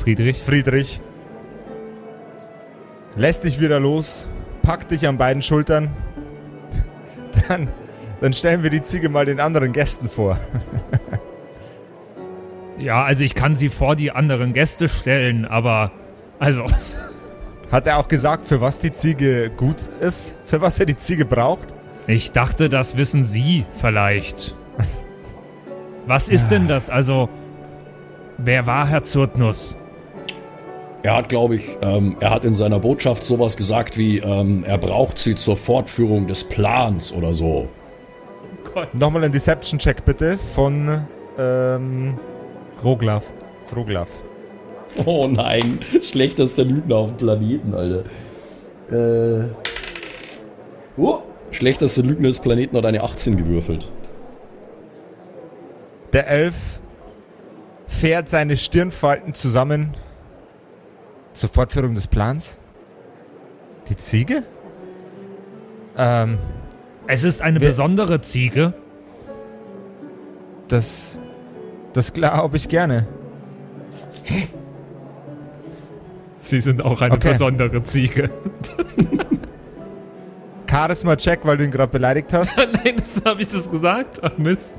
Friedrich? 0.03 0.43
Friedrich. 0.43 1.03
Lässt 3.17 3.45
dich 3.45 3.61
wieder 3.61 3.79
los, 3.81 4.31
packt 4.63 4.93
dich 4.93 5.07
an 5.07 5.19
beiden 5.19 5.43
Schultern. 5.43 5.91
Dann, 7.49 7.69
dann 8.23 8.33
stellen 8.33 8.63
wir 8.63 8.71
die 8.71 8.83
Ziege 8.83 9.11
mal 9.11 9.27
den 9.27 9.41
anderen 9.41 9.73
Gästen 9.73 10.09
vor. 10.09 10.39
Ja, 12.79 13.05
also 13.05 13.23
ich 13.25 13.35
kann 13.35 13.57
sie 13.57 13.69
vor 13.69 13.95
die 13.95 14.11
anderen 14.11 14.55
Gäste 14.55 14.89
stellen, 14.89 15.45
aber. 15.45 15.93
Also, 16.39 16.65
Hat 17.71 17.87
er 17.87 17.99
auch 17.99 18.09
gesagt, 18.09 18.47
für 18.47 18.63
was 18.63 18.79
die 18.79 18.91
Ziege 18.91 19.51
gut 19.55 19.87
ist? 20.01 20.39
Für 20.47 20.63
was 20.63 20.81
er 20.81 20.87
die 20.87 20.97
Ziege 20.97 21.27
braucht? 21.27 21.75
Ich 22.07 22.33
dachte, 22.33 22.69
das 22.69 22.97
wissen 22.97 23.25
Sie 23.25 23.65
vielleicht. 23.75 24.57
Was 26.07 26.29
ist 26.29 26.49
denn 26.49 26.67
das? 26.67 26.91
Also, 26.91 27.29
wer 28.39 28.67
war 28.67 28.87
Herr 28.87 29.03
Zyrtnus? 29.03 29.77
Er 31.03 31.17
hat, 31.17 31.29
glaube 31.29 31.55
ich, 31.55 31.79
ähm, 31.81 32.17
er 32.21 32.31
hat 32.31 32.45
in 32.45 32.55
seiner 32.55 32.79
Botschaft 32.79 33.25
sowas 33.25 33.57
gesagt 33.57 33.97
wie, 33.97 34.19
ähm, 34.19 34.65
er 34.65 34.77
braucht 34.77 35.19
sie 35.19 35.35
zur 35.35 35.57
Fortführung 35.57 36.27
des 36.27 36.45
Plans 36.45 37.13
oder 37.13 37.33
so. 37.33 37.69
Nochmal 38.93 39.25
ein 39.25 39.33
Deception-Check 39.33 40.05
bitte 40.05 40.39
von 40.55 41.01
ähm, 41.39 42.19
Roglaf. 42.85 43.25
Roglaf. 43.75 44.11
Oh 45.05 45.27
nein, 45.27 45.79
schlechtester 46.01 46.65
Lügner 46.65 46.97
auf 46.97 47.11
dem 47.11 47.17
Planeten, 47.17 47.75
Alter. 47.75 48.05
Äh. 48.91 49.49
Oh, 50.97 51.21
schlechtester 51.51 52.03
Lügner 52.03 52.29
des 52.29 52.41
Planeten 52.41 52.77
hat 52.77 52.85
eine 52.87 53.03
18 53.03 53.37
gewürfelt. 53.37 53.89
Der 56.13 56.27
Elf 56.29 56.81
fährt 57.87 58.29
seine 58.29 58.57
Stirnfalten 58.57 59.35
zusammen 59.35 59.95
zur 61.33 61.49
Fortführung 61.51 61.95
des 61.95 62.07
Plans. 62.09 62.59
Die 63.89 63.97
Ziege? 63.97 64.43
Ähm, 65.97 66.39
Es 67.07 67.25
ist 67.25 67.43
eine 67.43 67.59
besondere 67.61 68.21
Ziege. 68.21 68.75
das. 70.69 71.19
Das 71.93 72.13
glaube 72.13 72.57
ich 72.57 72.69
gerne. 72.69 73.09
Sie 76.39 76.61
sind 76.61 76.83
auch 76.83 77.01
eine 77.01 77.15
Okay. 77.17 77.31
besondere 77.33 77.83
Ziege. 77.83 78.31
Charisma-Check, 80.71 81.41
weil 81.45 81.57
du 81.57 81.65
ihn 81.65 81.71
gerade 81.71 81.91
beleidigt 81.93 82.33
hast. 82.33 82.57
Nein, 82.57 82.95
das 82.97 83.23
habe 83.25 83.43
ich 83.43 83.49
das 83.49 83.69
gesagt. 83.71 84.21
Ach 84.23 84.37
Mist. 84.39 84.71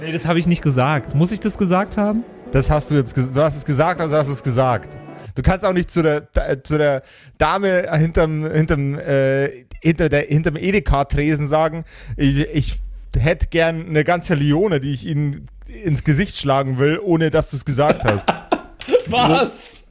Nee, 0.00 0.12
das 0.12 0.26
habe 0.26 0.38
ich 0.38 0.46
nicht 0.46 0.62
gesagt. 0.62 1.14
Muss 1.14 1.30
ich 1.32 1.40
das 1.40 1.56
gesagt 1.56 1.96
haben? 1.96 2.24
Das 2.52 2.68
hast 2.70 2.90
du 2.90 2.94
jetzt 2.96 3.16
ges- 3.16 3.32
Du 3.32 3.40
hast 3.42 3.56
es 3.56 3.64
gesagt, 3.64 4.00
also 4.00 4.16
hast 4.16 4.28
du 4.28 4.32
es 4.34 4.42
gesagt. 4.42 4.98
Du 5.34 5.42
kannst 5.42 5.64
auch 5.64 5.72
nicht 5.72 5.90
zu 5.90 6.02
der, 6.02 6.28
zu 6.62 6.78
der 6.78 7.02
Dame 7.38 7.90
hinterm, 7.98 8.44
hinterm, 8.50 8.98
äh, 8.98 9.64
hinter 9.82 10.08
der, 10.08 10.20
hinterm 10.22 10.56
Edeka-Tresen 10.56 11.48
sagen, 11.48 11.84
ich, 12.16 12.46
ich 12.54 12.80
hätte 13.18 13.46
gern 13.48 13.88
eine 13.88 14.04
ganze 14.04 14.34
Lione, 14.34 14.78
die 14.80 14.92
ich 14.92 15.06
ihnen 15.06 15.46
ins 15.66 16.04
Gesicht 16.04 16.36
schlagen 16.36 16.78
will, 16.78 17.00
ohne 17.02 17.30
dass 17.30 17.50
du 17.50 17.56
es 17.56 17.64
gesagt 17.64 18.04
hast. 18.04 18.28
Was? 19.08 19.84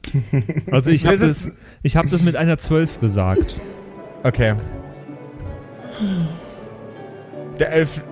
Also 0.70 0.90
ich 0.90 1.04
habe 1.06 1.18
das, 1.18 1.42
sitzen- 1.42 1.56
ich 1.84 1.96
hab 1.96 2.08
das 2.08 2.22
mit 2.22 2.34
einer 2.34 2.56
12 2.56 2.98
gesagt. 2.98 3.56
Okay. 4.22 4.54
Der 7.58 7.72
Elf 7.72 8.02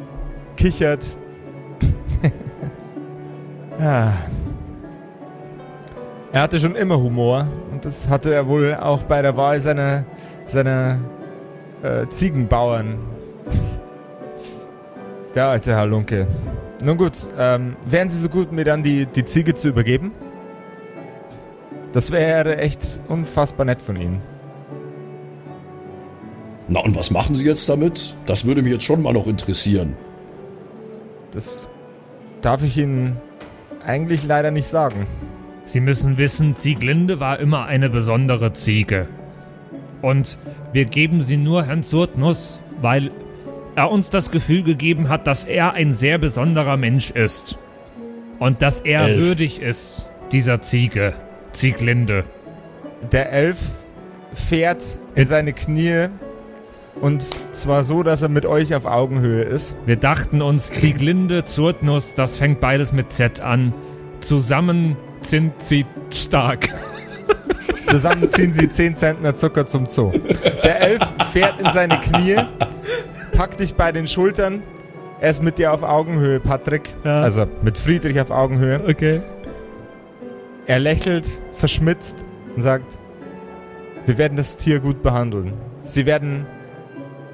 kichert. 0.56 1.16
ah. 3.80 4.12
Er 6.32 6.42
hatte 6.42 6.60
schon 6.60 6.76
immer 6.76 6.98
Humor 6.98 7.48
und 7.72 7.84
das 7.84 8.08
hatte 8.10 8.32
er 8.32 8.46
wohl 8.46 8.74
auch 8.74 9.02
bei 9.04 9.22
der 9.22 9.36
Wahl 9.38 9.58
seiner, 9.58 10.04
seiner 10.46 11.00
äh, 11.82 12.06
Ziegenbauern. 12.08 12.98
Der 15.34 15.46
alte 15.46 15.74
Halunke. 15.76 16.26
Nun 16.84 16.98
gut, 16.98 17.14
ähm, 17.38 17.76
wären 17.86 18.10
Sie 18.10 18.18
so 18.18 18.28
gut, 18.28 18.52
mir 18.52 18.64
dann 18.64 18.82
die, 18.82 19.06
die 19.06 19.24
Ziege 19.24 19.54
zu 19.54 19.68
übergeben? 19.68 20.12
Das 21.92 22.10
wäre 22.10 22.56
echt 22.58 23.00
unfassbar 23.08 23.66
nett 23.66 23.82
von 23.82 23.96
Ihnen. 23.96 24.22
Na 26.68 26.80
und 26.80 26.96
was 26.96 27.10
machen 27.10 27.34
Sie 27.34 27.44
jetzt 27.44 27.68
damit? 27.68 28.16
Das 28.26 28.44
würde 28.44 28.62
mich 28.62 28.72
jetzt 28.72 28.84
schon 28.84 29.02
mal 29.02 29.12
noch 29.12 29.26
interessieren. 29.26 29.94
Das 31.32 31.68
darf 32.40 32.62
ich 32.62 32.78
Ihnen 32.78 33.16
eigentlich 33.84 34.24
leider 34.24 34.50
nicht 34.50 34.66
sagen. 34.66 35.06
Sie 35.64 35.80
müssen 35.80 36.18
wissen, 36.18 36.54
Sieglinde 36.54 37.20
war 37.20 37.38
immer 37.38 37.66
eine 37.66 37.88
besondere 37.88 38.52
Ziege. 38.52 39.08
Und 40.00 40.36
wir 40.72 40.84
geben 40.86 41.20
sie 41.20 41.36
nur 41.36 41.64
Herrn 41.64 41.82
Surtnus, 41.82 42.60
weil 42.80 43.10
er 43.76 43.90
uns 43.90 44.10
das 44.10 44.30
Gefühl 44.30 44.64
gegeben 44.64 45.08
hat, 45.08 45.26
dass 45.26 45.44
er 45.44 45.72
ein 45.74 45.92
sehr 45.92 46.18
besonderer 46.18 46.76
Mensch 46.76 47.10
ist. 47.10 47.58
Und 48.38 48.60
dass 48.60 48.80
er 48.80 49.02
Elf. 49.06 49.24
würdig 49.24 49.62
ist, 49.62 50.06
dieser 50.32 50.60
Ziege, 50.62 51.14
Zieglinde. 51.52 52.24
Der 53.10 53.32
Elf 53.32 53.58
fährt 54.32 54.82
in 55.14 55.26
seine 55.26 55.52
Knie 55.52 56.08
und 57.00 57.22
zwar 57.54 57.84
so, 57.84 58.02
dass 58.02 58.22
er 58.22 58.28
mit 58.28 58.46
euch 58.46 58.74
auf 58.74 58.84
Augenhöhe 58.84 59.42
ist. 59.42 59.74
Wir 59.86 59.96
dachten 59.96 60.42
uns, 60.42 60.70
Zieglinde, 60.70 61.44
Zurtnus, 61.44 62.14
das 62.14 62.36
fängt 62.36 62.60
beides 62.60 62.92
mit 62.92 63.12
Z 63.12 63.40
an. 63.40 63.74
Zusammen 64.20 64.96
sind 65.22 65.60
sie 65.60 65.86
stark. 66.10 66.68
Zusammen 67.88 68.28
ziehen 68.30 68.54
sie 68.54 68.68
10 68.68 68.96
Zentner 68.96 69.34
Zucker 69.34 69.66
zum 69.66 69.86
Zoo. 69.86 70.12
Der 70.64 70.80
Elf 70.80 71.02
fährt 71.32 71.60
in 71.60 71.70
seine 71.72 72.00
Knie, 72.00 72.36
packt 73.32 73.60
dich 73.60 73.74
bei 73.74 73.92
den 73.92 74.06
Schultern. 74.06 74.62
Er 75.20 75.30
ist 75.30 75.42
mit 75.42 75.58
dir 75.58 75.72
auf 75.72 75.82
Augenhöhe, 75.82 76.40
Patrick. 76.40 76.90
Ja. 77.04 77.16
Also 77.16 77.46
mit 77.62 77.76
Friedrich 77.78 78.20
auf 78.20 78.30
Augenhöhe. 78.30 78.80
Okay. 78.88 79.20
Er 80.66 80.78
lächelt, 80.78 81.26
verschmitzt 81.54 82.24
und 82.56 82.62
sagt, 82.62 82.98
wir 84.06 84.18
werden 84.18 84.36
das 84.36 84.56
Tier 84.56 84.80
gut 84.80 85.02
behandeln. 85.02 85.52
Sie 85.82 86.06
werden 86.06 86.46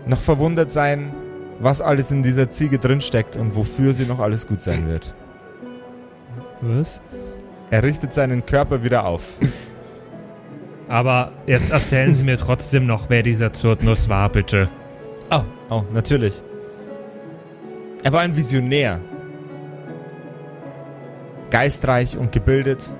noch 0.06 0.20
verwundert 0.20 0.72
sein, 0.72 1.14
was 1.60 1.80
alles 1.80 2.10
in 2.10 2.22
dieser 2.22 2.50
Ziege 2.50 2.78
drinsteckt 2.78 3.36
und 3.36 3.56
wofür 3.56 3.94
sie 3.94 4.06
noch 4.06 4.20
alles 4.20 4.46
gut 4.46 4.62
sein 4.62 4.88
wird. 4.88 5.14
Was? 6.60 7.00
Er 7.70 7.82
richtet 7.82 8.14
seinen 8.14 8.44
Körper 8.46 8.82
wieder 8.82 9.04
auf. 9.04 9.38
Aber 10.88 11.32
jetzt 11.46 11.70
erzählen 11.70 12.14
Sie 12.14 12.24
mir 12.24 12.38
trotzdem 12.38 12.86
noch, 12.86 13.10
wer 13.10 13.22
dieser 13.22 13.52
Zurtnus 13.52 14.08
war, 14.08 14.30
bitte. 14.30 14.70
Oh, 15.30 15.42
oh, 15.68 15.82
natürlich. 15.92 16.42
Er 18.02 18.12
war 18.12 18.20
ein 18.20 18.36
Visionär. 18.36 19.00
Geistreich 21.50 22.16
und 22.16 22.32
gebildet. 22.32 22.96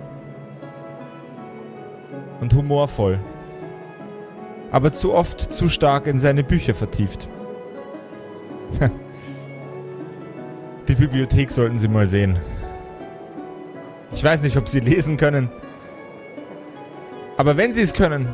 Und 2.41 2.55
humorvoll. 2.55 3.19
Aber 4.71 4.93
zu 4.93 5.15
oft 5.15 5.41
zu 5.41 5.69
stark 5.69 6.07
in 6.07 6.19
seine 6.19 6.45
Bücher 6.45 6.75
vertieft. 6.75 7.29
Die 10.89 10.95
Bibliothek 10.95 11.51
sollten 11.51 11.79
Sie 11.79 11.89
mal 11.89 12.07
sehen. 12.07 12.39
Ich 14.13 14.23
weiß 14.25 14.43
nicht, 14.43 14.57
ob 14.57 14.69
Sie 14.69 14.81
lesen 14.81 15.17
können. 15.17 15.51
Aber 17.37 17.57
wenn 17.57 17.73
Sie 17.73 17.83
es 17.83 17.93
können, 17.93 18.29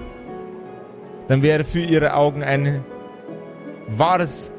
dann 1.28 1.42
wäre 1.42 1.64
für 1.64 1.80
Ihre 1.80 2.14
Augen 2.14 2.42
ein 2.42 2.84
wahres, 3.88 4.52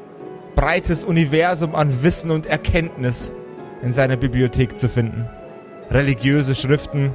breites 0.54 1.04
Universum 1.04 1.74
an 1.74 2.02
Wissen 2.02 2.30
und 2.30 2.46
Erkenntnis 2.46 3.32
in 3.82 3.92
seiner 3.92 4.16
Bibliothek 4.16 4.76
zu 4.76 4.88
finden. 4.88 5.28
Religiöse 5.90 6.54
Schriften, 6.54 7.14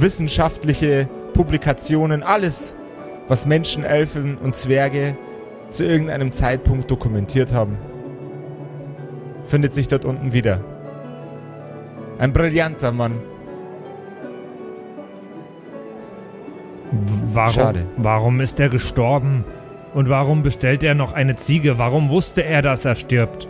wissenschaftliche 0.00 1.08
Publikationen, 1.34 2.22
alles, 2.22 2.76
was 3.28 3.46
Menschen, 3.46 3.84
Elfen 3.84 4.38
und 4.38 4.56
Zwerge 4.56 5.16
zu 5.70 5.84
irgendeinem 5.84 6.32
Zeitpunkt 6.32 6.90
dokumentiert 6.90 7.52
haben, 7.52 7.76
findet 9.44 9.74
sich 9.74 9.88
dort 9.88 10.04
unten 10.04 10.32
wieder. 10.32 10.60
Ein 12.18 12.32
brillanter 12.32 12.92
Mann. 12.92 13.20
Warum, 17.32 17.54
Schade. 17.54 17.86
warum 17.96 18.40
ist 18.40 18.58
er 18.58 18.68
gestorben? 18.68 19.44
Und 19.94 20.08
warum 20.08 20.42
bestellt 20.42 20.82
er 20.82 20.94
noch 20.94 21.12
eine 21.12 21.36
Ziege? 21.36 21.78
Warum 21.78 22.08
wusste 22.08 22.42
er, 22.44 22.62
dass 22.62 22.84
er 22.84 22.94
stirbt? 22.94 23.48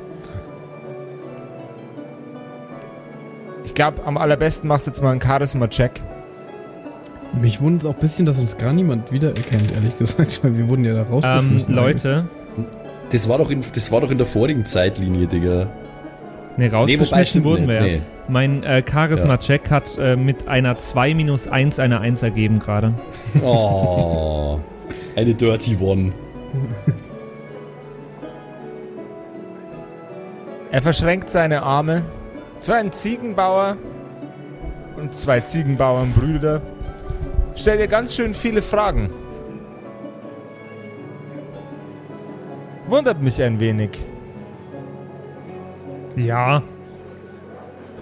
Ich 3.64 3.74
glaube, 3.74 4.04
am 4.04 4.16
allerbesten 4.16 4.68
machst 4.68 4.86
du 4.86 4.90
jetzt 4.90 5.02
mal 5.02 5.12
einen 5.12 5.22
Charisma-Check. 5.22 6.00
Mich 7.40 7.60
wundert 7.60 7.86
auch 7.86 7.94
ein 7.94 8.00
bisschen, 8.00 8.26
dass 8.26 8.38
uns 8.38 8.56
gar 8.56 8.72
niemand 8.72 9.12
wiedererkennt, 9.12 9.70
ehrlich 9.72 9.96
gesagt, 9.98 10.40
weil 10.42 10.56
wir 10.56 10.68
wurden 10.68 10.84
ja 10.84 10.94
da 10.94 11.00
Ähm, 11.02 11.06
rausgeschmissen. 11.10 11.74
Leute, 11.74 12.24
Das 13.10 13.28
war, 13.28 13.38
doch 13.38 13.50
in, 13.50 13.60
das 13.74 13.92
war 13.92 14.00
doch 14.00 14.10
in 14.10 14.18
der 14.18 14.26
vorigen 14.26 14.64
Zeitlinie, 14.64 15.26
Digga. 15.26 15.68
ne, 16.56 16.70
rausgeschmissen 16.72 17.24
stimmt 17.24 17.44
wurden 17.44 17.66
nicht, 17.66 17.68
wir 17.68 17.74
ja. 17.76 17.82
nee. 17.98 18.02
Mein 18.28 18.62
äh, 18.62 18.82
Charisma-Check 18.88 19.70
hat 19.70 19.96
äh, 19.98 20.16
mit 20.16 20.48
einer 20.48 20.76
2 20.76 21.14
minus 21.14 21.48
1 21.48 21.78
eine 21.78 22.00
1 22.00 22.22
ergeben 22.22 22.58
gerade. 22.58 22.92
Oh, 23.42 24.58
eine 25.16 25.34
Dirty 25.34 25.76
One. 25.80 26.12
Er 30.70 30.82
verschränkt 30.82 31.30
seine 31.30 31.62
Arme 31.62 32.02
für 32.60 32.74
einen 32.74 32.92
Ziegenbauer 32.92 33.76
und 34.96 35.14
zwei 35.14 35.40
Ziegenbauernbrüder. 35.40 36.60
Stellt 37.58 37.80
ihr 37.80 37.88
ganz 37.88 38.14
schön 38.14 38.34
viele 38.34 38.62
Fragen. 38.62 39.10
Wundert 42.88 43.20
mich 43.22 43.42
ein 43.42 43.58
wenig. 43.60 43.90
Ja. 46.16 46.62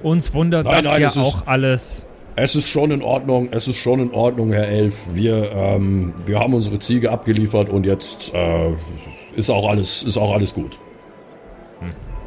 Uns 0.02 0.32
wundert 0.34 0.66
Nein, 0.66 0.84
das 0.84 0.92
nein, 0.92 1.02
ja 1.02 1.08
es 1.08 1.16
ist- 1.16 1.22
auch 1.25 1.46
alles. 1.46 2.02
Es 2.38 2.54
ist 2.54 2.68
schon 2.68 2.90
in 2.90 3.00
Ordnung, 3.00 3.48
es 3.50 3.66
ist 3.66 3.78
schon 3.78 3.98
in 3.98 4.10
Ordnung, 4.12 4.52
Herr 4.52 4.68
Elf. 4.68 5.06
Wir, 5.14 5.50
ähm, 5.52 6.12
wir 6.26 6.38
haben 6.38 6.52
unsere 6.52 6.78
Ziege 6.78 7.10
abgeliefert 7.10 7.70
und 7.70 7.86
jetzt 7.86 8.34
äh, 8.34 8.72
ist, 9.34 9.48
auch 9.48 9.66
alles, 9.66 10.02
ist 10.02 10.18
auch 10.18 10.34
alles 10.34 10.52
gut. 10.52 10.78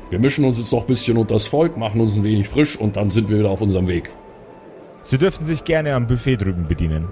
Wir 0.09 0.17
mischen 0.17 0.45
uns 0.45 0.57
jetzt 0.57 0.71
noch 0.71 0.81
ein 0.81 0.87
bisschen 0.87 1.15
unter 1.17 1.35
das 1.35 1.45
Volk, 1.45 1.77
machen 1.77 2.01
uns 2.01 2.17
ein 2.17 2.23
wenig 2.23 2.49
frisch 2.49 2.75
und 2.75 2.95
dann 2.95 3.11
sind 3.11 3.29
wir 3.29 3.37
wieder 3.37 3.51
auf 3.51 3.61
unserem 3.61 3.87
Weg. 3.87 4.09
Sie 5.03 5.17
dürfen 5.17 5.43
sich 5.43 5.63
gerne 5.63 5.95
am 5.95 6.07
Buffet 6.07 6.37
drüben 6.37 6.67
bedienen. 6.67 7.07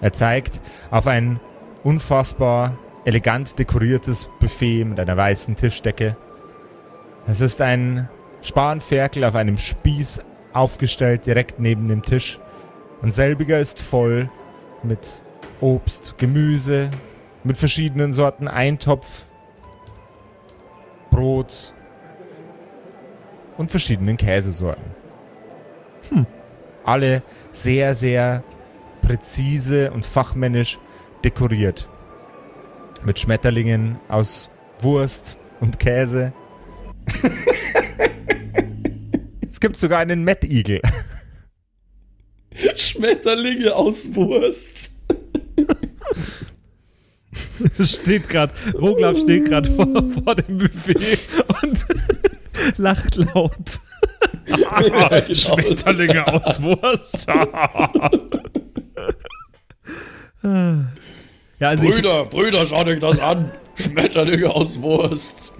Er 0.00 0.12
zeigt 0.12 0.60
auf 0.90 1.06
ein 1.06 1.40
unfassbar 1.82 2.76
elegant 3.04 3.58
dekoriertes 3.58 4.28
Buffet 4.40 4.84
mit 4.84 5.00
einer 5.00 5.16
weißen 5.16 5.56
Tischdecke. 5.56 6.16
Es 7.26 7.40
ist 7.40 7.60
ein 7.60 8.08
Spanferkel 8.42 9.24
auf 9.24 9.34
einem 9.34 9.58
Spieß 9.58 10.20
aufgestellt 10.52 11.26
direkt 11.26 11.58
neben 11.58 11.88
dem 11.88 12.02
Tisch. 12.02 12.38
Und 13.02 13.12
selbiger 13.12 13.58
ist 13.58 13.80
voll 13.80 14.30
mit 14.82 15.22
Obst, 15.60 16.18
Gemüse, 16.18 16.90
mit 17.44 17.56
verschiedenen 17.56 18.12
Sorten 18.12 18.48
Eintopf, 18.48 19.26
Brot, 21.10 21.74
und 23.56 23.70
verschiedenen 23.70 24.16
Käsesorten. 24.16 24.84
Hm. 26.10 26.26
Alle 26.84 27.22
sehr, 27.52 27.94
sehr 27.94 28.44
präzise 29.02 29.90
und 29.92 30.04
fachmännisch 30.04 30.78
dekoriert. 31.24 31.88
Mit 33.04 33.18
Schmetterlingen 33.18 33.98
aus 34.08 34.50
Wurst 34.80 35.36
und 35.60 35.78
Käse. 35.78 36.32
es 39.46 39.60
gibt 39.60 39.78
sogar 39.78 40.00
einen 40.00 40.24
Mettigel. 40.24 40.80
Schmetterlinge 42.74 43.74
aus 43.74 44.14
Wurst. 44.14 44.92
Es 47.78 47.96
steht 47.96 48.28
gerade, 48.28 48.52
Roglaf 48.74 49.18
steht 49.18 49.46
gerade 49.46 49.70
vor, 49.70 49.86
vor 50.24 50.34
dem 50.34 50.58
Buffet 50.58 51.18
und 51.62 51.86
lacht 52.76 53.16
laut. 53.16 53.52
Ja, 54.46 54.76
genau. 54.80 55.34
Schmetterlinge 55.34 56.26
aus 56.28 56.62
Wurst. 56.62 57.26
Ja, 61.58 61.70
also 61.70 61.84
ich, 61.84 61.94
Brüder, 61.94 62.24
Brüder, 62.26 62.66
schaut 62.66 62.86
euch 62.86 63.00
das 63.00 63.18
an. 63.18 63.50
Schmetterlinge 63.74 64.54
aus 64.54 64.80
Wurst. 64.80 65.54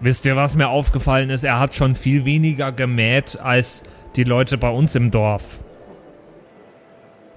Wisst 0.00 0.24
ihr, 0.24 0.36
was 0.36 0.54
mir 0.54 0.68
aufgefallen 0.68 1.28
ist? 1.28 1.42
Er 1.44 1.58
hat 1.58 1.74
schon 1.74 1.94
viel 1.94 2.24
weniger 2.24 2.72
gemäht 2.72 3.38
als 3.38 3.82
die 4.14 4.24
Leute 4.24 4.56
bei 4.56 4.70
uns 4.70 4.94
im 4.94 5.10
Dorf. 5.10 5.58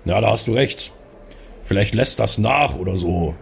Ja, 0.06 0.22
da 0.22 0.32
hast 0.32 0.48
du 0.48 0.54
recht. 0.54 0.92
Vielleicht 1.63 1.94
lässt 1.96 2.20
das 2.20 2.38
nach 2.38 2.76
oder 2.76 2.96
so. 2.96 3.36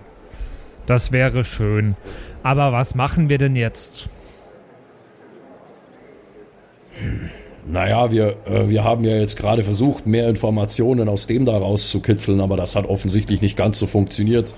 Das 0.87 1.11
wäre 1.11 1.43
schön. 1.43 1.95
Aber 2.41 2.71
was 2.71 2.95
machen 2.95 3.29
wir 3.29 3.37
denn 3.37 3.55
jetzt? 3.55 4.09
Naja, 7.67 8.11
wir, 8.11 8.37
äh, 8.45 8.69
wir 8.69 8.83
haben 8.83 9.03
ja 9.03 9.17
jetzt 9.17 9.35
gerade 9.35 9.61
versucht, 9.61 10.07
mehr 10.07 10.29
Informationen 10.29 11.09
aus 11.09 11.27
dem 11.27 11.43
da 11.45 11.57
rauszukitzeln, 11.57 12.39
aber 12.39 12.55
das 12.55 12.75
hat 12.75 12.85
offensichtlich 12.85 13.41
nicht 13.41 13.57
ganz 13.57 13.77
so 13.79 13.85
funktioniert. 13.85 14.55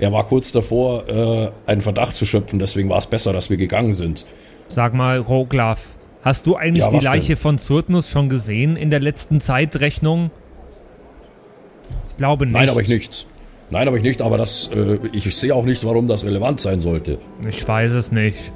Er 0.00 0.10
war 0.12 0.24
kurz 0.24 0.50
davor, 0.50 1.08
äh, 1.08 1.50
einen 1.70 1.82
Verdacht 1.82 2.16
zu 2.16 2.24
schöpfen, 2.24 2.58
deswegen 2.58 2.88
war 2.88 2.98
es 2.98 3.06
besser, 3.06 3.32
dass 3.32 3.50
wir 3.50 3.58
gegangen 3.58 3.92
sind. 3.92 4.24
Sag 4.68 4.94
mal, 4.94 5.18
Roglaf, 5.18 5.80
hast 6.22 6.46
du 6.46 6.56
eigentlich 6.56 6.82
Ja, 6.84 6.90
die 6.90 6.96
was 6.96 7.04
denn? 7.04 7.12
Leiche 7.12 7.36
von 7.36 7.58
Zurtnus 7.58 8.08
schon 8.08 8.30
gesehen 8.30 8.76
in 8.76 8.90
der 8.90 9.00
letzten 9.00 9.42
Zeitrechnung? 9.42 10.30
Ich 12.08 12.16
glaube 12.16 12.46
nicht. 12.46 12.54
Nein, 12.54 12.70
aber 12.70 12.80
ich 12.80 12.88
nicht. 12.88 13.26
Nein, 13.72 13.88
aber 13.88 13.96
ich 13.96 14.02
nicht, 14.02 14.20
aber 14.20 14.36
das, 14.36 14.70
äh, 14.74 14.98
ich 15.12 15.34
sehe 15.34 15.54
auch 15.54 15.64
nicht, 15.64 15.82
warum 15.82 16.06
das 16.06 16.26
relevant 16.26 16.60
sein 16.60 16.78
sollte. 16.78 17.16
Ich 17.48 17.66
weiß 17.66 17.92
es 17.92 18.12
nicht. 18.12 18.52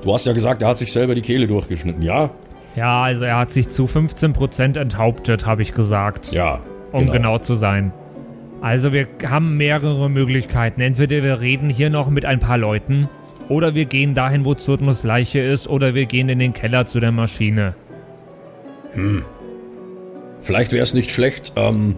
Du 0.00 0.14
hast 0.14 0.24
ja 0.24 0.32
gesagt, 0.32 0.62
er 0.62 0.68
hat 0.68 0.78
sich 0.78 0.90
selber 0.90 1.14
die 1.14 1.20
Kehle 1.20 1.46
durchgeschnitten, 1.46 2.00
ja? 2.00 2.30
Ja, 2.76 3.02
also 3.02 3.24
er 3.24 3.36
hat 3.36 3.52
sich 3.52 3.68
zu 3.68 3.84
15% 3.84 4.80
enthauptet, 4.80 5.44
habe 5.44 5.60
ich 5.60 5.74
gesagt. 5.74 6.32
Ja. 6.32 6.60
um 6.92 7.12
genau. 7.12 7.36
zu 7.36 7.52
sein. 7.52 7.92
Also 8.62 8.94
wir 8.94 9.06
haben 9.28 9.58
mehrere 9.58 10.08
Möglichkeiten. 10.08 10.80
Entweder 10.80 11.22
wir 11.22 11.42
reden 11.42 11.68
hier 11.68 11.90
noch 11.90 12.08
mit 12.08 12.24
ein 12.24 12.40
paar 12.40 12.56
Leuten, 12.56 13.10
oder 13.50 13.74
wir 13.74 13.84
gehen 13.84 14.14
dahin, 14.14 14.46
wo 14.46 14.54
Zurtnus 14.54 15.02
Leiche 15.02 15.40
ist, 15.40 15.68
oder 15.68 15.94
wir 15.94 16.06
gehen 16.06 16.30
in 16.30 16.38
den 16.38 16.54
Keller 16.54 16.86
zu 16.86 17.00
der 17.00 17.12
Maschine. 17.12 17.74
Vielleicht 20.40 20.72
wäre 20.72 20.82
es 20.82 20.94
nicht 20.94 21.10
schlecht, 21.10 21.52
ähm, 21.56 21.96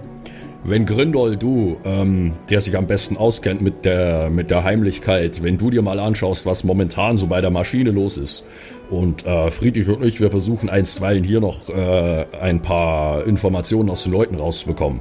wenn 0.64 0.87
Grindol, 0.87 1.37
du, 1.37 1.76
ähm, 1.85 2.35
der 2.48 2.61
sich 2.61 2.76
am 2.76 2.87
besten 2.87 3.16
auskennt 3.16 3.62
mit 3.62 3.85
der, 3.85 4.31
mit 4.31 4.50
der 4.50 4.62
Heimlichkeit, 4.62 5.42
wenn 5.42 5.59
du 5.59 5.70
dir 5.70 5.83
mal 5.83 5.98
anschaust, 5.98 6.46
was 6.46 6.62
momentan 6.62 7.16
so 7.16 7.26
bei 7.26 7.40
der 7.40 7.50
Maschine 7.50 7.90
los 7.90 8.16
ist. 8.16 8.44
Und 8.90 9.26
äh, 9.26 9.50
Friedrich 9.50 9.88
und 9.88 10.05
ich, 10.05 10.20
wir 10.20 10.31
versuchen 10.31 10.68
einstweilen 10.70 11.24
hier 11.24 11.40
noch 11.40 11.68
äh, 11.68 12.26
ein 12.40 12.62
paar 12.62 13.26
Informationen 13.26 13.90
aus 13.90 14.05
den 14.05 14.12
Leuten 14.12 14.37
rauszubekommen. 14.37 15.00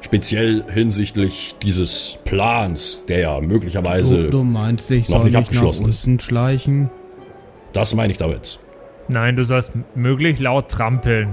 Speziell 0.00 0.64
hinsichtlich 0.72 1.56
dieses 1.62 2.18
Plans, 2.24 3.04
der 3.08 3.18
ja 3.18 3.40
möglicherweise, 3.40 4.24
Du, 4.24 4.30
du 4.30 4.44
meinst, 4.44 4.90
ich 4.90 5.08
noch 5.08 5.16
soll 5.18 5.24
nicht 5.26 5.36
abgeschlossen 5.36 5.88
ist. 5.88 6.22
schleichen? 6.22 6.90
das 7.72 7.94
meine 7.94 8.12
ich 8.12 8.18
damit. 8.18 8.58
Nein, 9.08 9.36
du 9.36 9.44
sollst 9.44 9.72
möglich 9.94 10.38
laut 10.38 10.68
trampeln. 10.68 11.30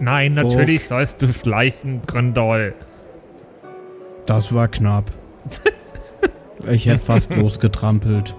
Nein, 0.00 0.34
natürlich 0.34 0.88
sollst 0.88 1.20
du 1.20 1.32
schleichen, 1.32 2.00
Gründol. 2.06 2.74
Das 4.26 4.52
war 4.52 4.68
knapp. 4.68 5.10
Ich 6.68 6.86
hätte 6.86 6.98
fast 6.98 7.34
losgetrampelt. 7.34 8.34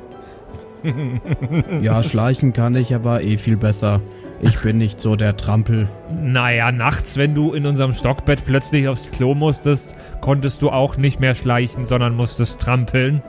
Ja, 1.81 2.03
schleichen 2.03 2.51
kann 2.51 2.75
ich 2.75 2.93
aber 2.93 3.23
eh 3.23 3.37
viel 3.37 3.55
besser. 3.55 4.01
Ich 4.41 4.59
bin 4.59 4.77
nicht 4.77 5.01
so 5.01 5.15
der 5.15 5.35
Trampel. 5.35 5.89
Naja, 6.21 6.71
nachts, 6.71 7.17
wenn 7.17 7.33
du 7.33 7.53
in 7.53 7.65
unserem 7.65 7.93
Stockbett 7.93 8.45
plötzlich 8.45 8.87
aufs 8.87 9.09
Klo 9.11 9.35
musstest, 9.35 9.95
konntest 10.21 10.61
du 10.61 10.69
auch 10.69 10.97
nicht 10.97 11.19
mehr 11.19 11.33
schleichen, 11.33 11.85
sondern 11.85 12.15
musstest 12.15 12.59
trampeln. 12.61 13.21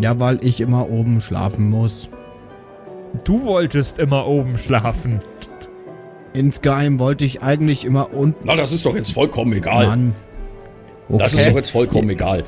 Ja, 0.00 0.18
weil 0.18 0.38
ich 0.42 0.60
immer 0.60 0.88
oben 0.88 1.20
schlafen 1.20 1.68
muss. 1.68 2.08
Du 3.24 3.44
wolltest 3.44 3.98
immer 3.98 4.26
oben 4.26 4.58
schlafen. 4.58 5.20
Insgeheim 6.32 6.98
wollte 6.98 7.24
ich 7.24 7.42
eigentlich 7.42 7.84
immer 7.84 8.12
unten. 8.14 8.44
Na, 8.44 8.56
das 8.56 8.72
ist 8.72 8.86
doch 8.86 8.96
jetzt 8.96 9.12
vollkommen 9.12 9.52
egal. 9.52 9.86
Mann. 9.86 10.14
Das 11.08 11.32
Okay. 11.34 11.42
ist 11.42 11.50
doch 11.50 11.56
jetzt 11.56 11.70
vollkommen 11.70 12.08
egal. 12.10 12.44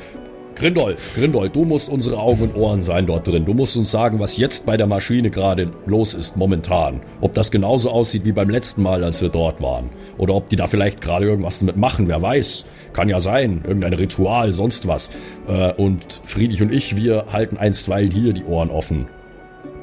Grindol, 0.55 0.95
Grindol, 1.17 1.51
du 1.51 1.65
musst 1.65 1.89
unsere 1.89 2.17
Augen 2.17 2.43
und 2.45 2.55
Ohren 2.57 2.81
sein 2.81 3.07
dort 3.07 3.27
drin. 3.27 3.45
Du 3.45 3.55
musst 3.55 3.77
uns 3.77 3.91
sagen, 3.91 4.21
was 4.21 4.37
jetzt 4.37 4.65
bei 4.65 4.77
der 4.77 4.87
Maschine 4.87 5.29
gerade 5.31 5.73
los 5.85 6.15
ist 6.15 6.37
momentan. 6.37 7.01
Ob 7.21 7.35
das 7.35 7.51
genauso 7.51 7.91
aussieht 7.91 8.25
wie 8.25 8.31
beim 8.31 8.49
letzten 8.49 8.81
Mal, 8.83 9.03
als 9.03 9.21
wir 9.21 9.31
dort 9.31 9.61
waren. 9.61 9.91
Oder 10.17 10.35
ob 10.35 10.49
die 10.49 10.57
da 10.57 10.69
vielleicht 10.69 11.01
gerade 11.01 11.27
irgendwas 11.27 11.59
damit 11.59 11.77
machen, 11.77 12.07
wer 12.07 12.23
weiß. 12.23 12.67
Kann 12.93 13.09
ja 13.09 13.19
sein, 13.19 13.63
irgendein 13.67 13.95
Ritual, 13.95 14.53
sonst 14.53 14.87
was. 14.87 15.11
Äh, 15.49 15.73
und 15.73 16.21
Friedrich 16.25 16.63
und 16.63 16.73
ich, 16.73 16.95
wir 16.97 17.27
halten 17.33 17.57
einstweilen 17.57 18.13
hier 18.13 18.33
die 18.33 18.45
Ohren 18.45 18.71
offen. 18.71 19.09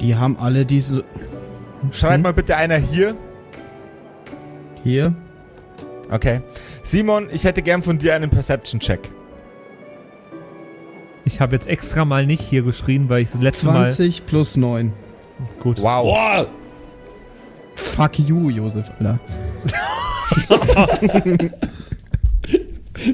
Die 0.02 0.16
haben 0.16 0.36
alle 0.38 0.66
diese. 0.66 1.04
Schreibt 1.90 2.16
Hm? 2.16 2.22
mal 2.22 2.32
bitte 2.32 2.56
einer 2.56 2.76
hier. 2.76 3.16
Hier. 4.82 5.14
Okay. 6.10 6.40
Simon, 6.82 7.28
ich 7.32 7.44
hätte 7.44 7.62
gern 7.62 7.82
von 7.82 7.98
dir 7.98 8.14
einen 8.14 8.30
Perception-Check. 8.30 9.10
Ich 11.24 11.40
habe 11.40 11.54
jetzt 11.54 11.68
extra 11.68 12.04
mal 12.04 12.26
nicht 12.26 12.42
hier 12.42 12.62
geschrien, 12.62 13.08
weil 13.08 13.22
ich 13.22 13.30
das 13.30 13.40
letzte 13.40 13.66
20 13.66 14.26
plus 14.26 14.56
9. 14.56 14.86
Mal. 14.86 14.92
Gut. 15.60 15.80
Wow. 15.80 16.14
Boah! 16.14 16.46
Fuck 17.76 18.18
you, 18.18 18.50
Josef, 18.50 18.90
Alter. 18.98 19.18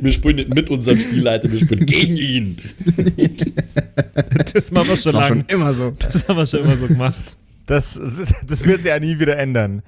Wir 0.00 0.12
spielen 0.12 0.36
nicht 0.36 0.54
mit 0.54 0.68
unserem 0.70 0.98
Spielleiter, 0.98 1.50
wir 1.50 1.58
spielen 1.60 1.86
gegen 1.86 2.16
ihn. 2.16 2.58
Das 4.52 4.70
machen 4.70 4.88
wir 4.88 4.96
schon 4.96 5.12
war 5.14 5.24
schon 5.24 5.38
lange. 5.38 5.52
immer 5.52 5.74
so. 5.74 5.90
Das 5.90 6.28
haben 6.28 6.36
wir 6.36 6.46
schon 6.46 6.60
immer 6.60 6.76
so 6.76 6.86
gemacht. 6.86 7.36
Das, 7.66 8.00
das 8.46 8.64
wird 8.64 8.78
sich 8.78 8.86
ja 8.86 8.98
nie 8.98 9.18
wieder 9.18 9.36
ändern. 9.36 9.82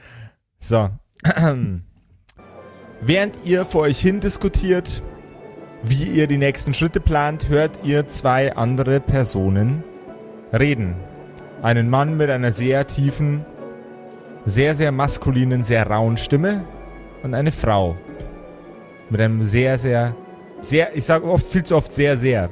So. 0.58 0.90
Während 3.00 3.34
ihr 3.44 3.64
vor 3.64 3.82
euch 3.82 4.00
hin 4.00 4.20
diskutiert, 4.20 5.02
wie 5.82 6.04
ihr 6.04 6.26
die 6.26 6.36
nächsten 6.36 6.74
Schritte 6.74 7.00
plant, 7.00 7.48
hört 7.48 7.80
ihr 7.82 8.08
zwei 8.08 8.54
andere 8.54 9.00
Personen 9.00 9.82
reden. 10.52 10.94
Einen 11.62 11.88
Mann 11.88 12.16
mit 12.16 12.28
einer 12.28 12.52
sehr 12.52 12.86
tiefen, 12.86 13.46
sehr, 14.44 14.74
sehr 14.74 14.92
maskulinen, 14.92 15.64
sehr 15.64 15.86
rauen 15.86 16.16
Stimme 16.16 16.64
und 17.22 17.34
eine 17.34 17.52
Frau 17.52 17.96
mit 19.10 19.20
einem 19.20 19.42
sehr, 19.42 19.78
sehr, 19.78 20.14
sehr, 20.60 20.96
ich 20.96 21.04
sage 21.04 21.26
oft 21.26 21.46
viel 21.46 21.64
zu 21.64 21.76
oft 21.76 21.92
sehr, 21.92 22.16
sehr. 22.16 22.50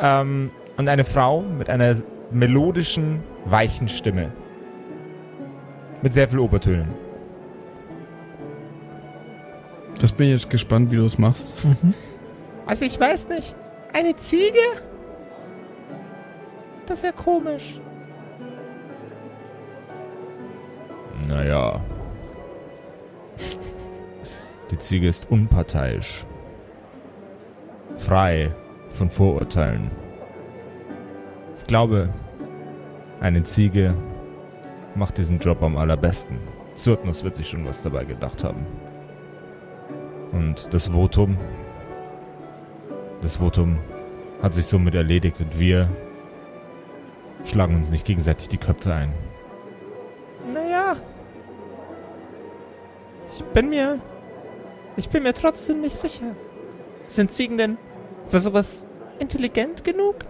Ähm, 0.00 0.50
und 0.76 0.88
eine 0.88 1.04
Frau 1.04 1.42
mit 1.42 1.68
einer 1.68 1.94
melodischen, 2.30 3.22
weichen 3.44 3.88
Stimme. 3.88 4.32
Mit 6.02 6.14
sehr 6.14 6.28
viel 6.28 6.38
Obertönen. 6.38 6.88
Das 10.00 10.10
bin 10.10 10.26
ich 10.26 10.32
jetzt 10.32 10.50
gespannt, 10.50 10.90
wie 10.90 10.96
du 10.96 11.04
es 11.04 11.18
machst. 11.18 11.54
Also 12.66 12.84
ich 12.84 12.98
weiß 12.98 13.28
nicht. 13.28 13.54
Eine 13.92 14.16
Ziege? 14.16 14.58
Das 16.86 16.98
ist 16.98 17.04
ja 17.04 17.12
komisch. 17.12 17.80
Naja. 21.28 21.80
Die 24.70 24.78
Ziege 24.78 25.08
ist 25.08 25.30
unparteiisch. 25.30 26.24
Frei 27.98 28.54
von 28.90 29.10
Vorurteilen. 29.10 29.90
Ich 31.72 31.74
glaube, 31.74 32.10
eine 33.20 33.44
Ziege 33.44 33.94
macht 34.94 35.16
diesen 35.16 35.38
Job 35.38 35.62
am 35.62 35.78
allerbesten. 35.78 36.36
Zyrtnus 36.74 37.24
wird 37.24 37.34
sich 37.34 37.48
schon 37.48 37.64
was 37.64 37.80
dabei 37.80 38.04
gedacht 38.04 38.44
haben. 38.44 38.66
Und 40.32 40.68
das 40.74 40.88
Votum 40.88 41.38
das 43.22 43.38
Votum 43.38 43.78
hat 44.42 44.52
sich 44.52 44.66
somit 44.66 44.94
erledigt 44.94 45.40
und 45.40 45.58
wir 45.58 45.88
schlagen 47.46 47.76
uns 47.76 47.90
nicht 47.90 48.04
gegenseitig 48.04 48.50
die 48.50 48.58
Köpfe 48.58 48.92
ein. 48.92 49.14
Naja. 50.52 50.96
Ich 53.34 53.42
bin 53.44 53.70
mir. 53.70 53.98
Ich 54.98 55.08
bin 55.08 55.22
mir 55.22 55.32
trotzdem 55.32 55.80
nicht 55.80 55.96
sicher. 55.96 56.36
Sind 57.06 57.32
Ziegen 57.32 57.56
denn 57.56 57.78
für 58.28 58.40
sowas 58.40 58.82
intelligent 59.18 59.84
genug? 59.84 60.26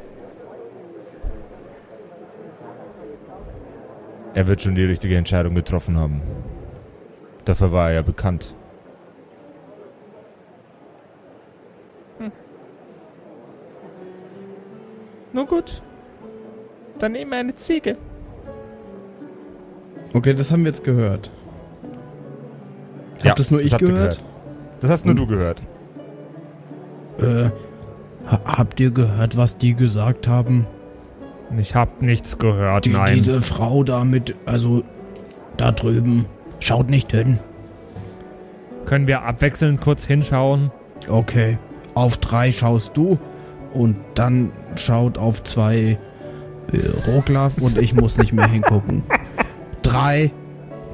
Er 4.34 4.46
wird 4.46 4.62
schon 4.62 4.74
die 4.74 4.84
richtige 4.84 5.16
Entscheidung 5.16 5.54
getroffen 5.54 5.98
haben. 5.98 6.22
Dafür 7.44 7.72
war 7.72 7.88
er 7.88 7.96
ja 7.96 8.02
bekannt. 8.02 8.54
Nun 15.32 15.46
gut. 15.46 15.82
Dann 16.98 17.12
nehmen 17.12 17.30
wir 17.30 17.38
eine 17.38 17.54
Ziege. 17.54 17.96
Okay, 20.14 20.34
das 20.34 20.50
haben 20.50 20.64
wir 20.64 20.70
jetzt 20.70 20.84
gehört. 20.84 21.30
Hab 23.24 23.36
das 23.36 23.50
nur 23.50 23.60
ich 23.60 23.72
habt 23.72 23.82
ihr 23.82 23.88
gehört? 23.88 24.22
Das 24.80 24.90
hast 24.90 25.06
nur 25.06 25.14
du 25.14 25.26
gehört. 25.26 25.62
Äh, 27.18 27.50
ha 28.26 28.40
habt 28.44 28.80
ihr 28.80 28.90
gehört, 28.90 29.36
was 29.36 29.56
die 29.56 29.74
gesagt 29.74 30.26
haben? 30.28 30.66
Ich 31.58 31.74
hab 31.74 32.00
nichts 32.02 32.38
gehört, 32.38 32.84
Die, 32.86 32.90
nein. 32.90 33.14
diese 33.14 33.42
Frau 33.42 33.84
da 33.84 34.04
mit, 34.04 34.34
also 34.46 34.82
da 35.56 35.72
drüben. 35.72 36.24
Schaut 36.60 36.88
nicht 36.88 37.10
hin. 37.10 37.38
Können 38.86 39.06
wir 39.06 39.22
abwechselnd 39.22 39.80
kurz 39.80 40.06
hinschauen? 40.06 40.70
Okay. 41.08 41.58
Auf 41.94 42.16
drei 42.18 42.52
schaust 42.52 42.92
du 42.96 43.18
und 43.72 43.96
dann 44.14 44.50
schaut 44.76 45.18
auf 45.18 45.42
zwei 45.44 45.98
äh, 46.72 47.10
Roglaf 47.10 47.58
und 47.60 47.76
ich 47.78 47.94
muss 47.94 48.16
nicht 48.18 48.32
mehr 48.32 48.46
hingucken. 48.48 49.02
Drei, 49.82 50.30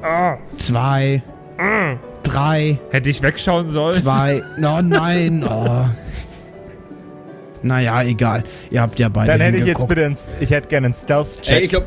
Ah, 0.01 0.37
zwei, 0.57 1.21
ah. 1.59 1.95
drei, 2.23 2.79
Hätte 2.89 3.09
ich 3.09 3.21
wegschauen 3.21 3.69
sollen? 3.69 3.93
zwei. 3.95 4.41
Oh 4.57 4.81
nein. 4.81 5.45
Oh. 5.47 5.85
Naja, 7.61 8.03
egal. 8.03 8.43
Ihr 8.71 8.81
habt 8.81 8.97
ja 8.99 9.09
beide 9.09 9.31
Dann 9.31 9.41
hätte 9.41 9.57
ich 9.57 9.65
jetzt 9.65 9.87
bitte 9.87 10.05
einen, 10.05 10.17
ich 10.39 10.49
hätte 10.51 10.67
gerne 10.69 10.87
einen 10.87 10.93
Stealth-Check. 10.95 11.55
Ey, 11.55 11.65
ich 11.65 11.75
hab. 11.75 11.83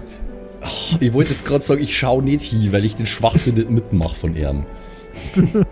Oh, 0.65 0.97
ich 1.01 1.13
wollte 1.13 1.31
jetzt 1.31 1.45
gerade 1.45 1.63
sagen, 1.63 1.83
ich 1.83 1.97
schau 1.99 2.21
nicht 2.21 2.43
hin, 2.43 2.73
weil 2.73 2.85
ich 2.85 2.95
den 2.95 3.07
Schwachsinn 3.07 3.55
nicht 3.57 3.71
mitmache 3.71 4.15
von 4.15 4.37
ihm. 4.37 4.65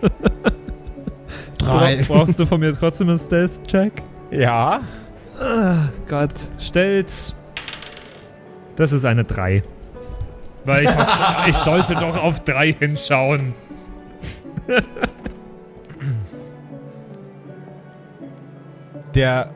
Drei. 1.57 1.97
Bra- 1.97 2.03
Brauchst 2.07 2.39
du 2.39 2.45
von 2.45 2.59
mir 2.59 2.77
trotzdem 2.77 3.09
einen 3.09 3.19
Stealth-Check? 3.19 3.93
Ja. 4.31 4.81
Gott, 6.07 6.33
stell's. 6.59 7.33
Das 8.75 8.91
ist 8.91 9.05
eine 9.05 9.23
3. 9.23 9.63
Weil 10.65 10.83
ich, 10.83 10.89
hab, 10.95 11.47
ich 11.47 11.55
sollte 11.55 11.93
doch 11.95 12.17
auf 12.21 12.39
3 12.41 12.73
hinschauen. 12.73 13.53
Der 19.15 19.51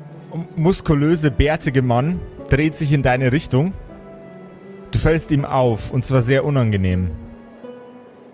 muskulöse, 0.55 1.31
bärtige 1.31 1.81
Mann 1.81 2.19
dreht 2.49 2.75
sich 2.75 2.91
in 2.91 3.03
deine 3.03 3.31
Richtung. 3.31 3.73
Du 4.91 4.99
fällst 4.99 5.31
ihm 5.31 5.45
auf, 5.45 5.91
und 5.91 6.05
zwar 6.05 6.21
sehr 6.21 6.45
unangenehm. 6.45 7.11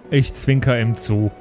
Ich 0.09 0.33
zwinker 0.33 0.79
ihm 0.79 0.95
zu. 0.97 1.31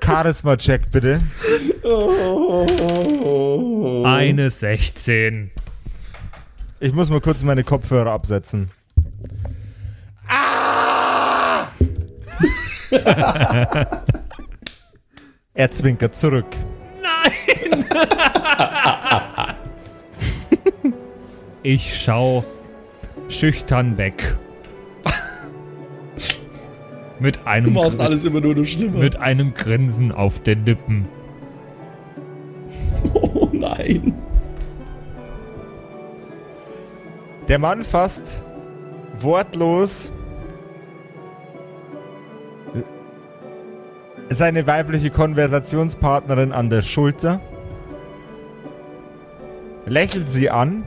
Charisma-Check 0.00 0.90
bitte. 0.90 1.20
Eine 4.04 4.50
16. 4.50 5.50
Ich 6.80 6.92
muss 6.92 7.10
mal 7.10 7.20
kurz 7.20 7.42
meine 7.42 7.64
Kopfhörer 7.64 8.10
absetzen. 8.10 8.70
er 15.54 15.70
zwinkert 15.70 16.16
zurück. 16.16 16.46
Ich 21.62 22.02
schau 22.02 22.44
schüchtern 23.28 23.96
weg. 23.96 24.36
mit 27.20 27.36
Du 27.36 27.46
einem 27.46 27.72
machst 27.72 27.98
Grin- 27.98 28.06
alles 28.06 28.24
immer 28.24 28.40
nur 28.40 28.54
noch 28.54 28.64
schlimmer. 28.66 28.98
mit 28.98 29.16
einem 29.16 29.54
Grinsen 29.54 30.12
auf 30.12 30.40
den 30.40 30.64
Lippen. 30.66 31.08
oh 33.14 33.48
nein. 33.52 34.12
Der 37.48 37.58
Mann 37.58 37.82
fasst 37.82 38.42
wortlos 39.18 40.12
seine 44.30 44.66
weibliche 44.66 45.10
Konversationspartnerin 45.10 46.52
an 46.52 46.70
der 46.70 46.82
Schulter, 46.82 47.40
lächelt 49.86 50.30
sie 50.30 50.50
an, 50.50 50.84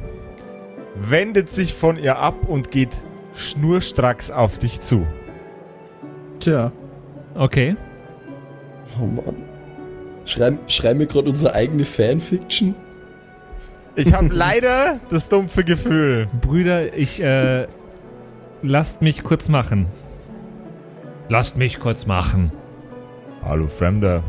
wendet 0.96 1.50
sich 1.50 1.74
von 1.74 1.98
ihr 1.98 2.18
ab 2.18 2.48
und 2.48 2.72
geht 2.72 2.90
schnurstracks 3.36 4.32
auf 4.32 4.58
dich 4.58 4.82
zu. 4.82 5.06
Tja. 6.40 6.72
Okay. 7.36 7.76
Oh 9.00 9.06
Mann. 9.06 9.36
Schreiben, 10.26 10.60
schreiben 10.68 11.00
wir 11.00 11.08
gerade 11.08 11.30
unsere 11.30 11.54
eigene 11.54 11.86
Fanfiction? 11.86 12.76
Ich 13.96 14.14
habe 14.14 14.28
leider 14.32 15.00
das 15.10 15.30
dumpfe 15.30 15.64
Gefühl. 15.64 16.28
Brüder, 16.42 16.94
ich, 16.96 17.22
äh, 17.22 17.68
lasst 18.62 19.02
mich 19.02 19.24
kurz 19.24 19.50
machen. 19.50 19.86
Lasst 21.30 21.58
mich 21.58 21.80
kurz 21.80 22.06
machen. 22.06 22.52
Hallo 23.48 23.68
Fremder. 23.68 24.24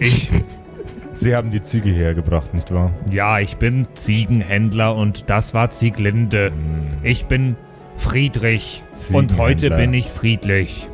Ich, 0.00 0.28
Sie 1.14 1.36
haben 1.36 1.50
die 1.50 1.62
Ziege 1.62 1.90
hergebracht, 1.90 2.52
nicht 2.52 2.74
wahr? 2.74 2.92
ja, 3.12 3.38
ich 3.38 3.58
bin 3.58 3.86
Ziegenhändler 3.94 4.96
und 4.96 5.30
das 5.30 5.54
war 5.54 5.70
Zieglinde. 5.70 6.50
Ich 7.04 7.26
bin 7.26 7.54
Friedrich 7.96 8.82
und 9.12 9.38
heute 9.38 9.70
bin 9.70 9.94
ich 9.94 10.08
friedlich. 10.08 10.88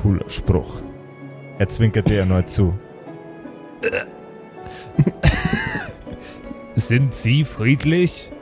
Cooler 0.00 0.30
Spruch. 0.30 0.80
Er 1.58 1.68
zwinkert 1.68 2.08
dir 2.08 2.20
erneut 2.20 2.48
zu. 2.48 2.72
Sind 6.76 7.14
Sie 7.14 7.44
friedlich? 7.44 8.32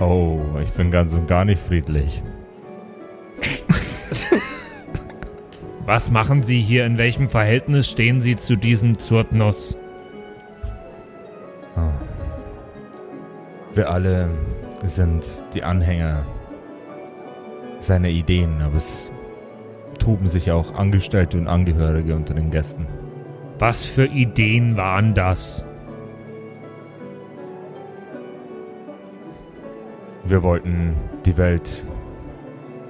Oh, 0.00 0.40
ich 0.62 0.70
bin 0.70 0.90
ganz 0.90 1.14
und 1.14 1.28
gar 1.28 1.44
nicht 1.44 1.60
friedlich. 1.60 2.22
Was 5.86 6.10
machen 6.10 6.42
Sie 6.42 6.60
hier? 6.60 6.86
In 6.86 6.98
welchem 6.98 7.28
Verhältnis 7.28 7.90
stehen 7.90 8.20
Sie 8.20 8.36
zu 8.36 8.56
diesem 8.56 8.98
Zurtnuss? 8.98 9.76
Wir 13.74 13.90
alle 13.90 14.28
sind 14.84 15.24
die 15.54 15.62
Anhänger 15.62 16.26
seiner 17.78 18.08
Ideen, 18.08 18.60
aber 18.60 18.76
es 18.76 19.10
toben 19.98 20.28
sich 20.28 20.50
auch 20.50 20.74
Angestellte 20.74 21.38
und 21.38 21.48
Angehörige 21.48 22.14
unter 22.14 22.34
den 22.34 22.50
Gästen. 22.50 22.86
Was 23.58 23.84
für 23.84 24.04
Ideen 24.04 24.76
waren 24.76 25.14
das? 25.14 25.64
Wir 30.24 30.42
wollten 30.42 30.94
die 31.24 31.36
Welt 31.38 31.86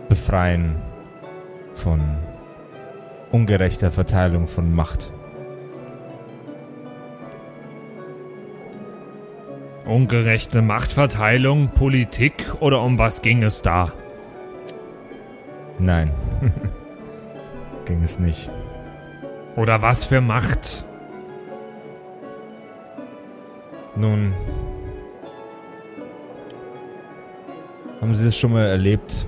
befreien 0.09 0.77
von 1.79 2.01
ungerechter 3.31 3.91
Verteilung 3.91 4.47
von 4.47 4.75
Macht. 4.75 5.13
Ungerechte 9.85 10.63
Machtverteilung, 10.63 11.71
Politik 11.71 12.55
oder 12.61 12.83
um 12.83 12.99
was 12.99 13.23
ging 13.23 13.43
es 13.43 13.63
da? 13.63 13.93
Nein, 15.79 16.13
ging 17.85 18.03
es 18.03 18.19
nicht. 18.19 18.51
Oder 19.57 19.83
was 19.83 20.05
für 20.05 20.21
Macht? 20.21 20.85
Nun, 23.97 24.33
haben 28.01 28.15
Sie 28.15 28.29
es 28.29 28.37
schon 28.37 28.53
mal 28.53 28.67
erlebt, 28.67 29.27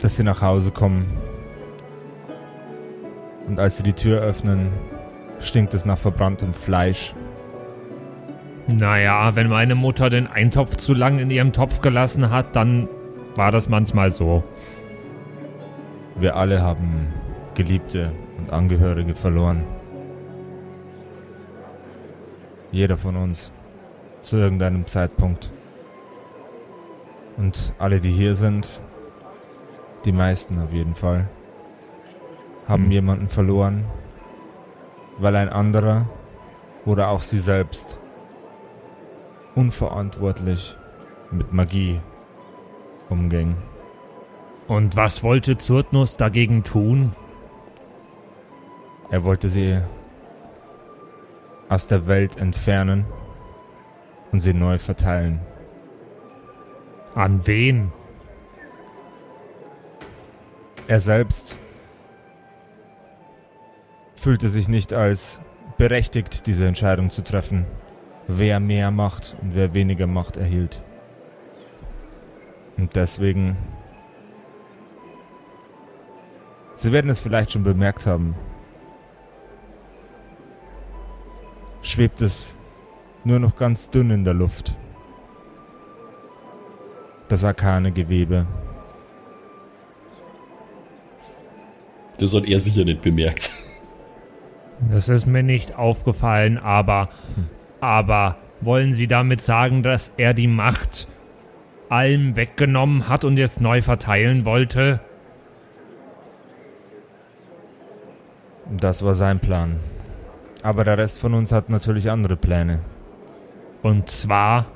dass 0.00 0.16
Sie 0.16 0.22
nach 0.22 0.42
Hause 0.42 0.70
kommen 0.70 1.06
und 3.46 3.58
als 3.58 3.78
Sie 3.78 3.82
die 3.82 3.94
Tür 3.94 4.20
öffnen, 4.20 4.70
stinkt 5.40 5.74
es 5.74 5.84
nach 5.84 5.98
verbranntem 5.98 6.54
Fleisch? 6.54 7.14
Naja, 8.66 9.34
wenn 9.34 9.48
meine 9.48 9.74
Mutter 9.74 10.10
den 10.10 10.26
Eintopf 10.26 10.76
zu 10.76 10.92
lang 10.92 11.18
in 11.18 11.30
ihrem 11.30 11.52
Topf 11.52 11.80
gelassen 11.80 12.28
hat, 12.30 12.54
dann 12.54 12.88
war 13.34 13.50
das 13.50 13.68
manchmal 13.68 14.10
so. 14.10 14.44
Wir 16.16 16.36
alle 16.36 16.60
haben 16.60 17.14
Geliebte 17.54 18.12
und 18.36 18.52
Angehörige 18.52 19.14
verloren. 19.14 19.64
Jeder 22.70 22.98
von 22.98 23.16
uns 23.16 23.50
zu 24.22 24.36
irgendeinem 24.36 24.86
Zeitpunkt. 24.86 25.50
Und 27.38 27.72
alle, 27.78 28.00
die 28.00 28.10
hier 28.10 28.34
sind, 28.34 28.68
die 30.08 30.12
meisten 30.12 30.58
auf 30.58 30.72
jeden 30.72 30.94
Fall, 30.94 31.28
haben 32.66 32.84
Hm. 32.84 32.90
jemanden 32.92 33.28
verloren, 33.28 33.84
weil 35.18 35.36
ein 35.36 35.50
anderer 35.50 36.06
oder 36.86 37.08
auch 37.08 37.20
sie 37.20 37.38
selbst 37.38 37.98
unverantwortlich 39.54 40.78
mit 41.30 41.52
Magie 41.52 42.00
umging. 43.10 43.54
Und 44.66 44.96
was 44.96 45.22
wollte 45.22 45.58
Zurtnus 45.58 46.16
dagegen 46.16 46.64
tun? 46.64 47.12
Er 49.10 49.24
wollte 49.24 49.50
sie 49.50 49.78
aus 51.68 51.86
der 51.86 52.06
Welt 52.06 52.38
entfernen 52.38 53.04
und 54.32 54.40
sie 54.40 54.54
neu 54.54 54.78
verteilen. 54.78 55.40
An 57.14 57.46
wen? 57.46 57.92
Er 60.88 61.00
selbst 61.00 61.54
fühlte 64.14 64.48
sich 64.48 64.68
nicht 64.68 64.94
als 64.94 65.38
berechtigt, 65.76 66.46
diese 66.46 66.66
Entscheidung 66.66 67.10
zu 67.10 67.22
treffen, 67.22 67.66
wer 68.26 68.58
mehr 68.58 68.90
Macht 68.90 69.36
und 69.42 69.54
wer 69.54 69.74
weniger 69.74 70.06
Macht 70.06 70.38
erhielt. 70.38 70.78
Und 72.78 72.96
deswegen... 72.96 73.58
Sie 76.76 76.90
werden 76.90 77.10
es 77.10 77.20
vielleicht 77.20 77.52
schon 77.52 77.64
bemerkt 77.64 78.06
haben. 78.06 78.34
Schwebt 81.82 82.22
es 82.22 82.56
nur 83.24 83.38
noch 83.40 83.56
ganz 83.56 83.90
dünn 83.90 84.10
in 84.10 84.24
der 84.24 84.34
Luft. 84.34 84.74
Das 87.28 87.44
arkane 87.44 87.92
Gewebe. 87.92 88.46
Das 92.18 92.34
hat 92.34 92.46
er 92.46 92.58
sicher 92.58 92.84
nicht 92.84 93.02
bemerkt. 93.02 93.52
Das 94.90 95.08
ist 95.08 95.26
mir 95.26 95.42
nicht 95.42 95.76
aufgefallen, 95.76 96.58
aber. 96.58 97.08
Aber 97.80 98.36
wollen 98.60 98.92
Sie 98.92 99.06
damit 99.06 99.40
sagen, 99.40 99.82
dass 99.82 100.12
er 100.16 100.34
die 100.34 100.48
Macht 100.48 101.06
allem 101.88 102.36
weggenommen 102.36 103.08
hat 103.08 103.24
und 103.24 103.36
jetzt 103.36 103.60
neu 103.60 103.82
verteilen 103.82 104.44
wollte? 104.44 105.00
Das 108.70 109.02
war 109.02 109.14
sein 109.14 109.38
Plan. 109.38 109.76
Aber 110.62 110.84
der 110.84 110.98
Rest 110.98 111.18
von 111.18 111.34
uns 111.34 111.52
hat 111.52 111.70
natürlich 111.70 112.10
andere 112.10 112.36
Pläne. 112.36 112.80
Und 113.82 114.10
zwar. 114.10 114.66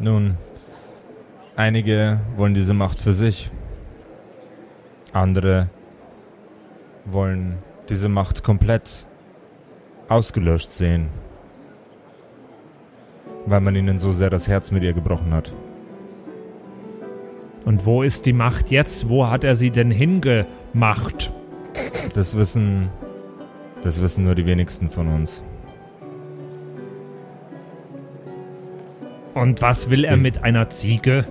Nun, 0.00 0.36
einige 1.56 2.20
wollen 2.36 2.54
diese 2.54 2.74
Macht 2.74 2.98
für 2.98 3.14
sich. 3.14 3.50
Andere 5.16 5.68
wollen 7.06 7.58
diese 7.88 8.08
Macht 8.08 8.44
komplett 8.44 9.06
ausgelöscht 10.08 10.70
sehen. 10.72 11.08
Weil 13.46 13.60
man 13.60 13.76
ihnen 13.76 13.98
so 13.98 14.12
sehr 14.12 14.30
das 14.30 14.48
Herz 14.48 14.70
mit 14.70 14.82
ihr 14.82 14.92
gebrochen 14.92 15.32
hat. 15.32 15.52
Und 17.64 17.86
wo 17.86 18.02
ist 18.02 18.26
die 18.26 18.32
Macht 18.32 18.70
jetzt? 18.70 19.08
Wo 19.08 19.26
hat 19.28 19.42
er 19.42 19.56
sie 19.56 19.70
denn 19.70 19.90
hingemacht? 19.90 21.32
Das 22.14 22.36
wissen. 22.36 22.88
Das 23.82 24.00
wissen 24.00 24.24
nur 24.24 24.34
die 24.34 24.46
wenigsten 24.46 24.90
von 24.90 25.08
uns. 25.08 25.42
Und 29.34 29.62
was 29.62 29.90
will 29.90 30.04
er 30.04 30.16
mit 30.16 30.42
einer 30.42 30.70
Ziege? 30.70 31.26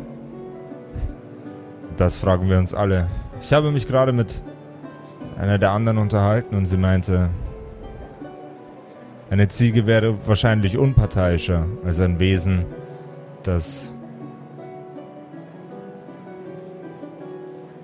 Das 1.97 2.15
fragen 2.17 2.49
wir 2.49 2.57
uns 2.57 2.73
alle. 2.73 3.07
Ich 3.41 3.53
habe 3.53 3.71
mich 3.71 3.87
gerade 3.87 4.11
mit 4.13 4.41
einer 5.37 5.57
der 5.57 5.71
anderen 5.71 5.97
unterhalten 5.97 6.55
und 6.55 6.65
sie 6.65 6.77
meinte, 6.77 7.29
eine 9.29 9.47
Ziege 9.47 9.85
wäre 9.85 10.27
wahrscheinlich 10.27 10.77
unparteiischer 10.77 11.65
als 11.83 11.99
ein 11.99 12.19
Wesen, 12.19 12.65
das 13.43 13.95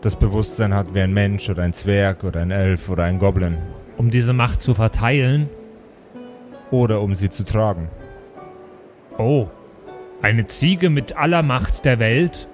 das 0.02 0.16
Bewusstsein 0.16 0.74
hat 0.74 0.94
wie 0.96 1.02
ein 1.02 1.14
Mensch 1.14 1.50
oder 1.50 1.62
ein 1.64 1.74
Zwerg 1.74 2.24
oder 2.24 2.42
ein 2.42 2.52
Elf 2.52 2.90
oder 2.90 3.04
ein 3.04 3.20
Goblin. 3.20 3.58
Um 3.98 4.10
diese 4.10 4.34
Macht 4.34 4.62
zu 4.62 4.74
verteilen? 4.74 5.50
Oder 6.72 7.02
um 7.02 7.16
sie 7.16 7.30
zu 7.30 7.44
tragen. 7.44 7.90
Oh, 9.18 9.48
eine 10.22 10.48
Ziege 10.48 10.90
mit 10.90 11.18
aller 11.18 11.44
Macht 11.44 11.86
der 11.86 12.00
Welt? 12.00 12.48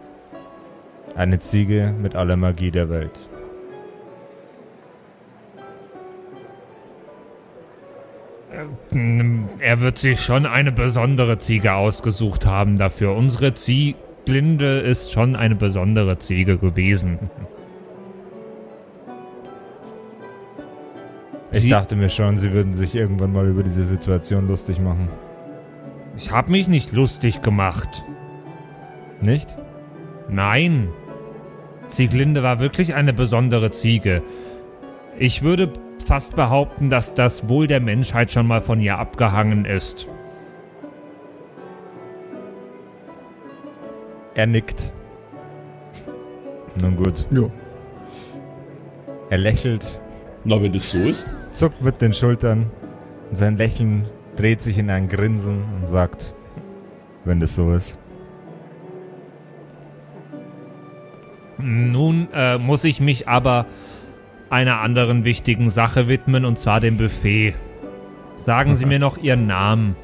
Eine 1.18 1.40
Ziege 1.40 1.96
mit 2.00 2.16
aller 2.16 2.36
Magie 2.36 2.70
der 2.70 2.90
Welt. 2.92 3.28
Er 9.58 9.82
wird 9.82 9.98
sich 9.98 10.22
schon 10.22 10.46
eine 10.46 10.72
besondere 10.72 11.40
Ziege 11.40 11.74
ausgesucht 11.74 12.46
haben 12.46 12.78
dafür. 12.78 13.16
Unsere 13.16 13.56
Zieglinde 13.56 14.78
ist 14.82 15.12
schon 15.12 15.36
eine 15.36 15.56
besondere 15.56 16.20
Ziege 16.20 16.60
gewesen. 16.60 17.18
Ich 21.52 21.62
sie 21.62 21.70
dachte 21.70 21.96
mir 21.96 22.10
schon, 22.10 22.38
sie 22.38 22.52
würden 22.52 22.74
sich 22.74 22.94
irgendwann 22.94 23.34
mal 23.34 23.48
über 23.48 23.64
diese 23.64 23.86
Situation 23.86 24.48
lustig 24.48 24.80
machen. 24.80 25.10
Ich 26.16 26.32
habe 26.32 26.52
mich 26.52 26.68
nicht 26.68 26.92
lustig 26.92 27.42
gemacht. 27.42 28.04
Nicht? 29.20 29.58
Nein, 30.30 30.90
Sieglinde 31.88 32.44
war 32.44 32.60
wirklich 32.60 32.94
eine 32.96 33.14
besondere 33.14 33.72
Ziege. 33.72 34.22
Ich 35.18 35.42
würde 35.42 35.72
fast 36.06 36.36
behaupten, 36.36 36.90
dass 36.90 37.14
das 37.14 37.50
Wohl 37.50 37.68
der 37.68 37.80
Menschheit 37.80 38.32
schon 38.32 38.48
mal 38.48 38.62
von 38.62 38.80
ihr 38.80 38.98
abgehangen 38.98 39.66
ist. 39.66 40.08
Er 44.36 44.46
nickt. 44.46 44.92
Nun 46.82 46.96
gut. 46.96 47.26
Ja. 47.32 47.50
Er 49.30 49.38
lächelt, 49.40 50.00
Na, 50.44 50.62
wenn 50.62 50.72
das 50.72 50.92
so 50.92 51.00
ist. 51.00 51.28
zuckt 51.52 51.82
mit 51.82 52.02
den 52.02 52.14
Schultern 52.14 52.70
und 53.30 53.36
sein 53.36 53.58
Lächeln 53.58 54.08
dreht 54.36 54.62
sich 54.62 54.78
in 54.78 54.90
ein 54.90 55.10
Grinsen 55.10 55.66
und 55.76 55.88
sagt, 55.88 56.36
wenn 57.26 57.40
das 57.40 57.56
so 57.56 57.74
ist. 57.74 57.98
Nun 61.60 62.28
äh, 62.34 62.58
muss 62.58 62.84
ich 62.84 63.00
mich 63.00 63.28
aber 63.28 63.66
einer 64.50 64.80
anderen 64.82 65.26
wichtigen 65.26 65.70
Sache 65.70 66.08
widmen, 66.08 66.46
und 66.46 66.58
zwar 66.60 66.80
dem 66.80 66.98
Buffet. 66.98 67.56
Sagen 68.38 68.76
Sie 68.76 68.86
mir 68.86 69.00
noch 69.00 69.18
Ihren 69.18 69.48
Namen. 69.48 69.96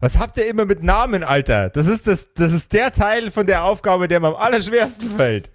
Was 0.00 0.18
habt 0.18 0.36
ihr 0.36 0.46
immer 0.48 0.64
mit 0.64 0.82
Namen, 0.82 1.22
Alter? 1.22 1.70
Das 1.70 1.86
ist, 1.86 2.06
das, 2.06 2.32
das 2.34 2.52
ist 2.52 2.72
der 2.72 2.92
Teil 2.92 3.30
von 3.30 3.46
der 3.46 3.64
Aufgabe, 3.64 4.08
der 4.08 4.20
mir 4.20 4.28
am 4.28 4.34
allerschwersten 4.34 5.10
fällt. 5.16 5.50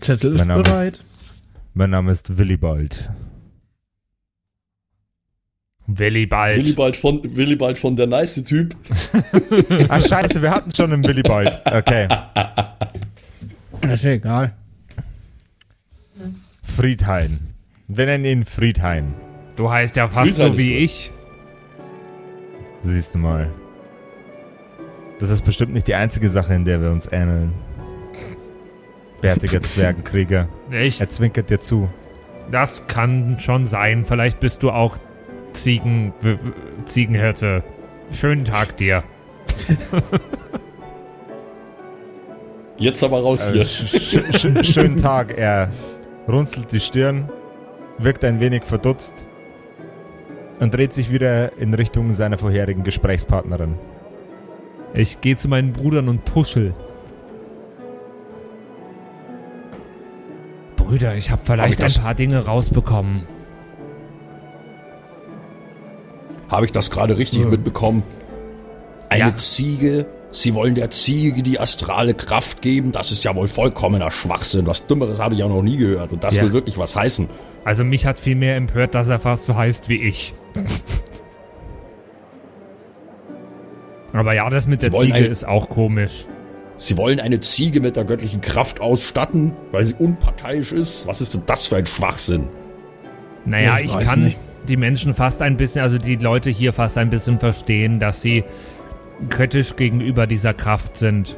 Zettel 0.00 0.34
ist 0.34 0.38
Mein 0.38 0.48
Name 0.48 0.60
ist- 0.62 0.68
bereit. 0.68 1.04
Mein 1.74 1.90
Name 1.90 2.12
ist 2.12 2.38
Willibald. 2.38 3.10
Willibald. 5.90 6.58
Willibald 6.58 6.96
von, 6.96 7.20
Willibald 7.36 7.78
von 7.78 7.96
der 7.96 8.06
nice 8.06 8.44
Typ. 8.44 8.76
Ach 9.88 10.02
scheiße, 10.06 10.42
wir 10.42 10.50
hatten 10.50 10.72
schon 10.74 10.92
einen 10.92 11.02
Willibald. 11.02 11.60
Okay. 11.64 12.06
Das 13.80 13.94
ist 13.94 14.04
egal. 14.04 14.52
Friedhain. 16.62 17.40
Wir 17.88 18.04
nennen 18.04 18.24
ihn 18.26 18.44
Friedhain. 18.44 19.14
Du 19.56 19.70
heißt 19.70 19.96
ja 19.96 20.08
fast 20.08 20.32
Friedhelm 20.36 20.52
so 20.52 20.58
wie 20.62 20.72
gut. 20.74 20.82
ich. 20.82 21.12
Siehst 22.82 23.14
du 23.14 23.18
mal. 23.18 23.50
Das 25.20 25.30
ist 25.30 25.42
bestimmt 25.44 25.72
nicht 25.72 25.88
die 25.88 25.94
einzige 25.94 26.28
Sache, 26.28 26.52
in 26.54 26.64
der 26.66 26.82
wir 26.82 26.90
uns 26.90 27.08
ähneln. 27.10 27.52
Bärtiger 29.22 29.62
Zwergenkrieger. 29.62 30.48
Ich, 30.70 31.00
Er 31.00 31.08
zwinkert 31.08 31.50
dir 31.50 31.60
zu. 31.60 31.88
das 32.52 32.86
kann 32.86 33.40
schon 33.40 33.66
sein. 33.66 34.04
Vielleicht 34.04 34.38
bist 34.38 34.62
du 34.62 34.70
auch 34.70 34.96
Ziegen, 35.52 36.12
Ziegenhirte. 36.84 37.62
Schönen 38.10 38.44
Tag 38.44 38.76
dir. 38.76 39.02
Jetzt 42.78 43.02
aber 43.02 43.20
raus 43.20 43.50
Äh, 43.50 43.54
hier. 43.54 43.64
sch 43.64 44.36
sch 44.36 44.66
schönen 44.66 44.96
Tag. 44.96 45.36
Er 45.36 45.70
runzelt 46.28 46.70
die 46.72 46.80
Stirn, 46.80 47.28
wirkt 47.98 48.24
ein 48.24 48.38
wenig 48.40 48.64
verdutzt 48.64 49.14
und 50.60 50.72
dreht 50.74 50.92
sich 50.92 51.10
wieder 51.10 51.56
in 51.58 51.74
Richtung 51.74 52.14
seiner 52.14 52.38
vorherigen 52.38 52.84
Gesprächspartnerin. 52.84 53.74
Ich 54.94 55.20
gehe 55.20 55.36
zu 55.36 55.48
meinen 55.48 55.72
Brüdern 55.72 56.08
und 56.08 56.24
tuschel. 56.24 56.72
Brüder, 60.76 61.14
ich 61.16 61.30
habe 61.30 61.42
vielleicht 61.44 61.80
Hab 61.82 61.88
ich 61.88 61.98
ein 61.98 62.02
paar 62.04 62.14
Dinge 62.14 62.46
rausbekommen. 62.46 63.26
Habe 66.48 66.64
ich 66.66 66.72
das 66.72 66.90
gerade 66.90 67.18
richtig 67.18 67.44
mitbekommen? 67.44 68.02
Eine 69.08 69.30
Ja. 69.30 69.36
Ziege? 69.36 70.06
Sie 70.30 70.54
wollen 70.54 70.74
der 70.74 70.90
Ziege 70.90 71.42
die 71.42 71.58
astrale 71.58 72.12
Kraft 72.14 72.60
geben? 72.62 72.92
Das 72.92 73.10
ist 73.12 73.24
ja 73.24 73.34
wohl 73.34 73.48
vollkommener 73.48 74.10
Schwachsinn. 74.10 74.66
Was 74.66 74.86
Dümmeres 74.86 75.20
habe 75.20 75.34
ich 75.34 75.40
ja 75.40 75.48
noch 75.48 75.62
nie 75.62 75.76
gehört. 75.78 76.12
Und 76.12 76.22
das 76.24 76.36
Ja. 76.36 76.42
will 76.42 76.52
wirklich 76.52 76.76
was 76.78 76.94
heißen. 76.96 77.28
Also 77.64 77.84
mich 77.84 78.04
hat 78.06 78.18
viel 78.18 78.34
mehr 78.34 78.56
empört, 78.56 78.94
dass 78.94 79.08
er 79.08 79.18
fast 79.18 79.46
so 79.46 79.56
heißt 79.56 79.88
wie 79.88 80.02
ich. 80.02 80.34
Aber 84.12 84.32
ja, 84.34 84.48
das 84.50 84.66
mit 84.66 84.80
Sie 84.80 84.90
der 84.90 85.00
Ziege 85.00 85.14
ein- 85.14 85.24
ist 85.26 85.46
auch 85.46 85.68
komisch. 85.68 86.26
Sie 86.76 86.96
wollen 86.96 87.18
eine 87.20 87.40
Ziege 87.40 87.80
mit 87.80 87.96
der 87.96 88.04
göttlichen 88.04 88.40
Kraft 88.40 88.80
ausstatten, 88.80 89.52
weil 89.72 89.84
sie 89.84 89.94
unparteiisch 89.98 90.72
ist? 90.72 91.06
Was 91.08 91.20
ist 91.20 91.34
denn 91.34 91.42
das 91.46 91.66
für 91.66 91.76
ein 91.76 91.86
Schwachsinn? 91.86 92.48
Naja, 93.44 93.78
Ich 93.78 93.92
ich 93.94 93.98
kann 94.06 94.24
nicht. 94.24 94.38
Die 94.68 94.76
Menschen 94.76 95.14
fast 95.14 95.42
ein 95.42 95.56
bisschen, 95.56 95.82
also 95.82 95.98
die 95.98 96.16
Leute 96.16 96.50
hier 96.50 96.72
fast 96.72 96.98
ein 96.98 97.10
bisschen 97.10 97.38
verstehen, 97.38 97.98
dass 97.98 98.22
sie 98.22 98.44
kritisch 99.28 99.76
gegenüber 99.76 100.26
dieser 100.26 100.54
Kraft 100.54 100.96
sind. 100.96 101.36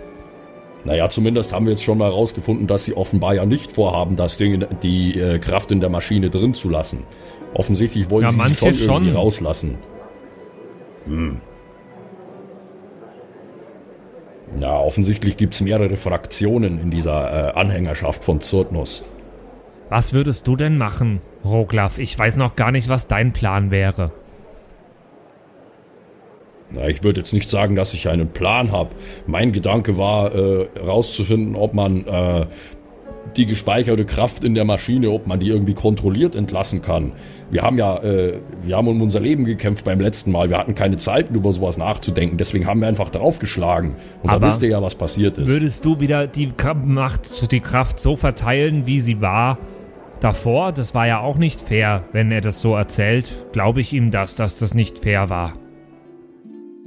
Naja, 0.85 1.09
zumindest 1.11 1.53
haben 1.53 1.66
wir 1.66 1.73
jetzt 1.73 1.83
schon 1.85 1.99
mal 1.99 2.07
herausgefunden, 2.11 2.66
dass 2.66 2.85
sie 2.87 2.97
offenbar 2.97 3.35
ja 3.35 3.45
nicht 3.45 3.73
vorhaben, 3.73 4.16
das 4.16 4.37
Ding, 4.38 4.55
in- 4.55 4.66
die 4.83 5.19
äh, 5.21 5.38
Kraft 5.38 5.71
in 5.73 5.81
der 5.81 5.90
Maschine 5.90 6.31
drin 6.31 6.55
zu 6.55 6.69
lassen. 6.71 7.05
Offensichtlich 7.55 8.11
wollen 8.11 8.25
Ja, 8.25 8.31
sie 8.31 8.37
sie 8.38 8.43
manche 8.43 8.59
schon 8.75 8.88
irgendwie 8.95 9.11
schon. 9.11 9.16
rauslassen. 9.16 9.79
Hm. 11.07 11.40
Ja, 14.61 14.79
offensichtlich 14.79 15.37
gibt's 15.37 15.61
mehrere 15.61 15.97
Fraktionen 15.97 16.81
in 16.81 16.90
dieser 16.90 17.51
äh, 17.55 17.59
Anhängerschaft 17.59 18.25
von 18.25 18.40
Zurtnus. 18.40 19.05
Was 19.90 20.12
würdest 20.12 20.46
du 20.46 20.55
denn 20.55 20.79
machen, 20.79 21.20
Roglaf? 21.44 21.98
Ich 21.98 22.16
weiß 22.16 22.37
noch 22.37 22.55
gar 22.55 22.70
nicht, 22.70 22.88
was 22.88 23.09
dein 23.09 23.33
Plan 23.33 23.72
wäre. 23.72 24.12
Na, 26.70 26.88
ich 26.88 27.03
würde 27.03 27.18
jetzt 27.18 27.33
nicht 27.33 27.50
sagen, 27.50 27.74
dass 27.74 27.92
ich 27.92 28.09
einen 28.09 28.29
Plan 28.29 28.70
habe. 28.70 28.90
Mein 29.26 29.50
Gedanke 29.50 29.98
war, 29.98 30.33
äh, 30.33 30.68
rauszufinden, 30.79 31.57
ob 31.57 31.74
man 31.74 32.07
äh, 32.07 32.46
die 33.37 33.46
gespeicherte 33.46 34.05
Kraft 34.05 34.44
in 34.44 34.55
der 34.55 34.64
Maschine, 34.64 35.11
ob 35.11 35.26
man 35.26 35.40
die 35.40 35.48
irgendwie 35.48 35.74
kontrolliert 35.74 36.37
entlassen 36.37 36.83
kann. 36.83 37.11
Wir 37.50 37.62
haben 37.62 37.76
ja, 37.76 37.96
äh, 37.96 38.38
wir 38.62 38.76
haben 38.76 38.87
um 38.87 39.03
unser 39.03 39.18
Leben 39.18 39.44
gekämpft 39.44 39.85
beim 39.85 39.98
letzten 40.00 40.31
Mal. 40.31 40.50
Wir 40.50 40.59
hatten 40.59 40.76
keine 40.76 40.98
Zeit, 40.98 41.31
über 41.31 41.50
sowas 41.50 41.79
nachzudenken. 41.79 42.37
Deswegen 42.37 42.68
haben 42.68 42.81
wir 42.81 42.87
einfach 42.87 43.11
draufgeschlagen. 43.11 43.96
Und 44.22 44.31
Aber 44.31 44.38
da 44.38 44.46
wisst 44.46 44.62
ihr 44.62 44.68
ja, 44.68 44.81
was 44.81 44.94
passiert 44.94 45.37
ist. 45.37 45.48
Würdest 45.48 45.85
du 45.85 45.98
wieder 45.98 46.29
die 46.29 46.53
Macht, 46.85 47.50
die 47.50 47.59
Kraft 47.59 47.98
so 47.98 48.14
verteilen, 48.14 48.87
wie 48.87 49.00
sie 49.00 49.20
war 49.20 49.59
davor? 50.20 50.72
Das 50.72 50.94
war 50.94 51.06
ja 51.06 51.20
auch 51.20 51.37
nicht 51.38 51.61
fair, 51.61 52.04
wenn 52.12 52.30
er 52.33 52.40
das 52.40 52.61
so 52.62 52.74
erzählt. 52.74 53.33
Glaube 53.52 53.80
ich 53.80 53.92
ihm 53.92 54.11
das, 54.11 54.35
dass 54.35 54.59
das 54.59 54.74
nicht 54.74 54.98
fair 55.00 55.28
war. 55.30 55.54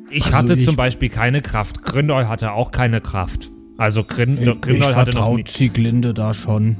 Ich 0.09 0.25
Also 0.25 0.37
hatte 0.37 0.53
ich- 0.53 0.65
zum 0.65 0.75
Beispiel 0.75 1.09
keine 1.09 1.41
Kraft. 1.41 1.81
Grindol 1.83 2.27
hatte 2.27 2.51
auch 2.53 2.71
keine 2.71 3.01
Kraft. 3.01 3.51
Also 3.77 4.03
Grin 4.03 4.37
Ich, 4.39 4.47
ich 4.47 4.61
Grindol 4.61 4.95
hatte 4.95 5.11
noch 5.11 5.17
vertraue 5.19 5.35
nicht. 5.37 5.49
Zieglinde 5.49 6.13
da 6.13 6.33
schon. 6.33 6.77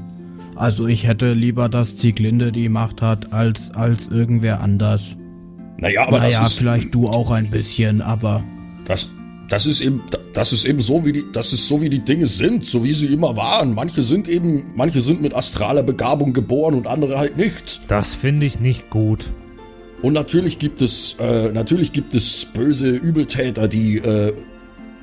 Also 0.56 0.86
ich 0.86 1.06
hätte 1.06 1.32
lieber, 1.32 1.68
dass 1.68 1.96
Zieglinde 1.96 2.52
die 2.52 2.68
Macht 2.68 3.02
hat, 3.02 3.32
als, 3.32 3.72
als 3.72 4.06
irgendwer 4.08 4.60
anders. 4.60 5.16
naja, 5.78 6.06
aber 6.06 6.18
naja, 6.20 6.38
das 6.38 6.48
ist, 6.52 6.58
vielleicht 6.58 6.94
du 6.94 7.08
auch 7.08 7.32
ein 7.32 7.50
bisschen, 7.50 8.00
aber 8.00 8.44
das, 8.86 9.10
das 9.48 9.66
ist 9.66 9.80
eben, 9.80 10.02
das 10.32 10.52
ist 10.52 10.64
eben 10.64 10.80
so, 10.80 11.04
wie 11.04 11.12
die, 11.12 11.24
das 11.32 11.52
ist 11.52 11.68
so, 11.68 11.80
wie 11.80 11.90
die 11.90 12.00
Dinge 12.00 12.26
sind, 12.26 12.64
so 12.64 12.82
wie 12.82 12.92
sie 12.92 13.06
immer 13.06 13.36
waren. 13.36 13.74
Manche 13.74 14.02
sind 14.02 14.28
eben, 14.28 14.72
manche 14.74 15.00
sind 15.00 15.20
mit 15.20 15.34
astraler 15.34 15.82
Begabung 15.82 16.32
geboren 16.32 16.74
und 16.74 16.86
andere 16.86 17.18
halt 17.18 17.36
nicht. 17.36 17.80
Das 17.88 18.14
finde 18.14 18.46
ich 18.46 18.60
nicht 18.60 18.90
gut. 18.90 19.26
Und 20.02 20.12
natürlich 20.12 20.58
gibt 20.58 20.82
es, 20.82 21.16
äh, 21.18 21.50
natürlich 21.50 21.92
gibt 21.92 22.14
es 22.14 22.46
böse 22.46 22.90
Übeltäter, 22.90 23.68
die 23.68 23.98
äh, 23.98 24.32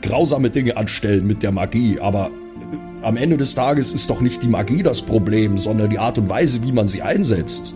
grausame 0.02 0.50
Dinge 0.50 0.78
anstellen 0.78 1.26
mit 1.26 1.44
der 1.44 1.52
Magie. 1.52 2.00
Aber 2.00 2.28
äh, 2.28 3.06
am 3.06 3.18
Ende 3.18 3.38
des 3.38 3.56
Tages 3.56 3.94
ist 3.94 4.10
doch 4.10 4.22
nicht 4.22 4.44
die 4.44 4.48
Magie 4.48 4.84
das 4.84 5.02
Problem, 5.02 5.58
sondern 5.58 5.90
die 5.90 6.00
Art 6.00 6.18
und 6.18 6.30
Weise, 6.30 6.64
wie 6.64 6.72
man 6.72 6.88
sie 6.88 7.02
einsetzt. 7.02 7.76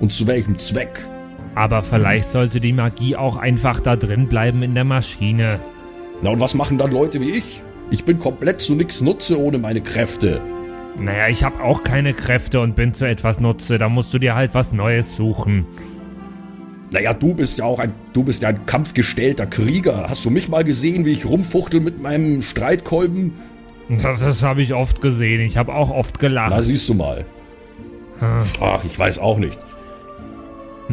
Und 0.00 0.12
zu 0.12 0.26
welchem 0.26 0.58
Zweck. 0.58 1.08
Aber 1.54 1.82
vielleicht 1.82 2.30
sollte 2.30 2.60
die 2.60 2.72
Magie 2.72 3.16
auch 3.16 3.36
einfach 3.36 3.80
da 3.80 3.96
drin 3.96 4.26
bleiben 4.26 4.62
in 4.62 4.74
der 4.74 4.84
Maschine. 4.84 5.60
Na 6.24 6.30
und 6.30 6.40
was 6.40 6.54
machen 6.54 6.78
dann 6.78 6.90
Leute 6.90 7.20
wie 7.20 7.32
ich? 7.32 7.62
Ich 7.90 8.06
bin 8.06 8.18
komplett 8.18 8.62
zu 8.62 8.74
nix 8.74 9.02
Nutze 9.02 9.38
ohne 9.38 9.58
meine 9.58 9.82
Kräfte. 9.82 10.40
Naja, 10.98 11.28
ich 11.28 11.44
habe 11.44 11.62
auch 11.62 11.84
keine 11.84 12.14
Kräfte 12.14 12.60
und 12.60 12.74
bin 12.74 12.94
zu 12.94 13.06
etwas 13.06 13.40
Nutze. 13.40 13.76
Da 13.76 13.90
musst 13.90 14.14
du 14.14 14.18
dir 14.18 14.34
halt 14.34 14.54
was 14.54 14.72
Neues 14.72 15.16
suchen. 15.16 15.66
Naja, 16.92 17.12
du 17.12 17.34
bist 17.34 17.58
ja 17.58 17.66
auch 17.66 17.78
ein, 17.78 17.92
du 18.14 18.22
bist 18.22 18.40
ja 18.40 18.48
ein 18.48 18.64
kampfgestellter 18.64 19.44
Krieger. 19.44 20.06
Hast 20.08 20.24
du 20.24 20.30
mich 20.30 20.48
mal 20.48 20.64
gesehen, 20.64 21.04
wie 21.04 21.12
ich 21.12 21.26
rumfuchtel 21.26 21.80
mit 21.80 22.00
meinem 22.00 22.40
Streitkolben? 22.40 23.34
Das, 23.90 24.20
das 24.20 24.42
habe 24.42 24.62
ich 24.62 24.72
oft 24.72 25.02
gesehen. 25.02 25.42
Ich 25.42 25.58
habe 25.58 25.74
auch 25.74 25.90
oft 25.90 26.20
gelacht. 26.20 26.52
Na, 26.52 26.62
siehst 26.62 26.88
du 26.88 26.94
mal. 26.94 27.26
Hm. 28.20 28.44
Ach, 28.62 28.82
ich 28.82 28.98
weiß 28.98 29.18
auch 29.18 29.36
nicht. 29.36 29.60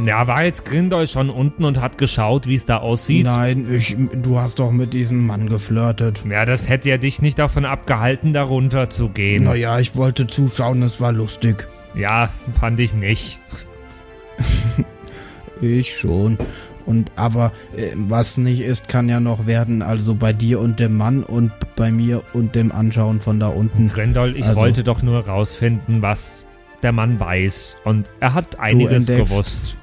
Ja, 0.05 0.25
war 0.27 0.45
jetzt 0.45 0.65
Grindol 0.65 1.05
schon 1.07 1.29
unten 1.29 1.65
und 1.65 1.81
hat 1.81 1.97
geschaut, 1.97 2.47
wie 2.47 2.55
es 2.55 2.65
da 2.65 2.77
aussieht? 2.77 3.25
nein, 3.25 3.67
ich, 3.71 3.95
du 4.23 4.39
hast 4.39 4.59
doch 4.59 4.71
mit 4.71 4.93
diesem 4.93 5.27
Mann 5.27 5.49
geflirtet. 5.49 6.23
Ja, 6.29 6.45
das 6.45 6.69
hätte 6.69 6.89
ja 6.89 6.97
dich 6.97 7.21
nicht 7.21 7.37
davon 7.39 7.65
abgehalten, 7.65 8.31
da 8.31 8.43
runter 8.43 8.89
zu 8.89 9.09
gehen. 9.09 9.43
Naja, 9.43 9.79
ich 9.79 9.95
wollte 9.95 10.27
zuschauen, 10.27 10.81
es 10.83 11.01
war 11.01 11.11
lustig. 11.11 11.67
Ja, 11.93 12.29
fand 12.59 12.79
ich 12.79 12.93
nicht. 12.93 13.37
Ich 15.61 15.95
schon. 15.95 16.37
Und 16.87 17.11
aber 17.15 17.51
äh, 17.75 17.91
was 17.95 18.37
nicht 18.37 18.61
ist, 18.61 18.87
kann 18.87 19.07
ja 19.07 19.19
noch 19.19 19.45
werden. 19.45 19.83
Also 19.83 20.15
bei 20.15 20.33
dir 20.33 20.59
und 20.59 20.79
dem 20.79 20.97
Mann 20.97 21.23
und 21.23 21.51
bei 21.75 21.91
mir 21.91 22.23
und 22.33 22.55
dem 22.55 22.71
Anschauen 22.71 23.19
von 23.19 23.39
da 23.39 23.47
unten. 23.49 23.87
Grendol, 23.87 24.35
ich 24.35 24.45
Also- 24.45 24.55
wollte 24.59 24.83
doch 24.83 25.03
nur 25.03 25.19
rausfinden, 25.27 26.01
was 26.01 26.47
der 26.81 26.91
Mann 26.91 27.19
weiß. 27.19 27.77
Und 27.83 28.09
er 28.19 28.33
hat 28.33 28.59
einiges 28.59 29.05
gewusst. 29.05 29.77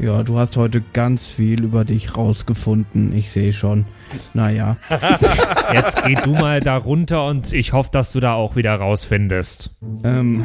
Ja, 0.00 0.22
du 0.22 0.38
hast 0.38 0.56
heute 0.56 0.80
ganz 0.92 1.26
viel 1.26 1.64
über 1.64 1.84
dich 1.84 2.16
rausgefunden. 2.16 3.12
Ich 3.16 3.30
sehe 3.30 3.52
schon. 3.52 3.84
Naja. 4.32 4.76
Jetzt 5.74 6.04
geh 6.04 6.14
du 6.14 6.30
mal 6.30 6.60
da 6.60 6.76
runter 6.76 7.26
und 7.26 7.52
ich 7.52 7.72
hoffe, 7.72 7.90
dass 7.92 8.12
du 8.12 8.20
da 8.20 8.34
auch 8.34 8.54
wieder 8.54 8.74
rausfindest. 8.76 9.72
Ähm, 10.04 10.44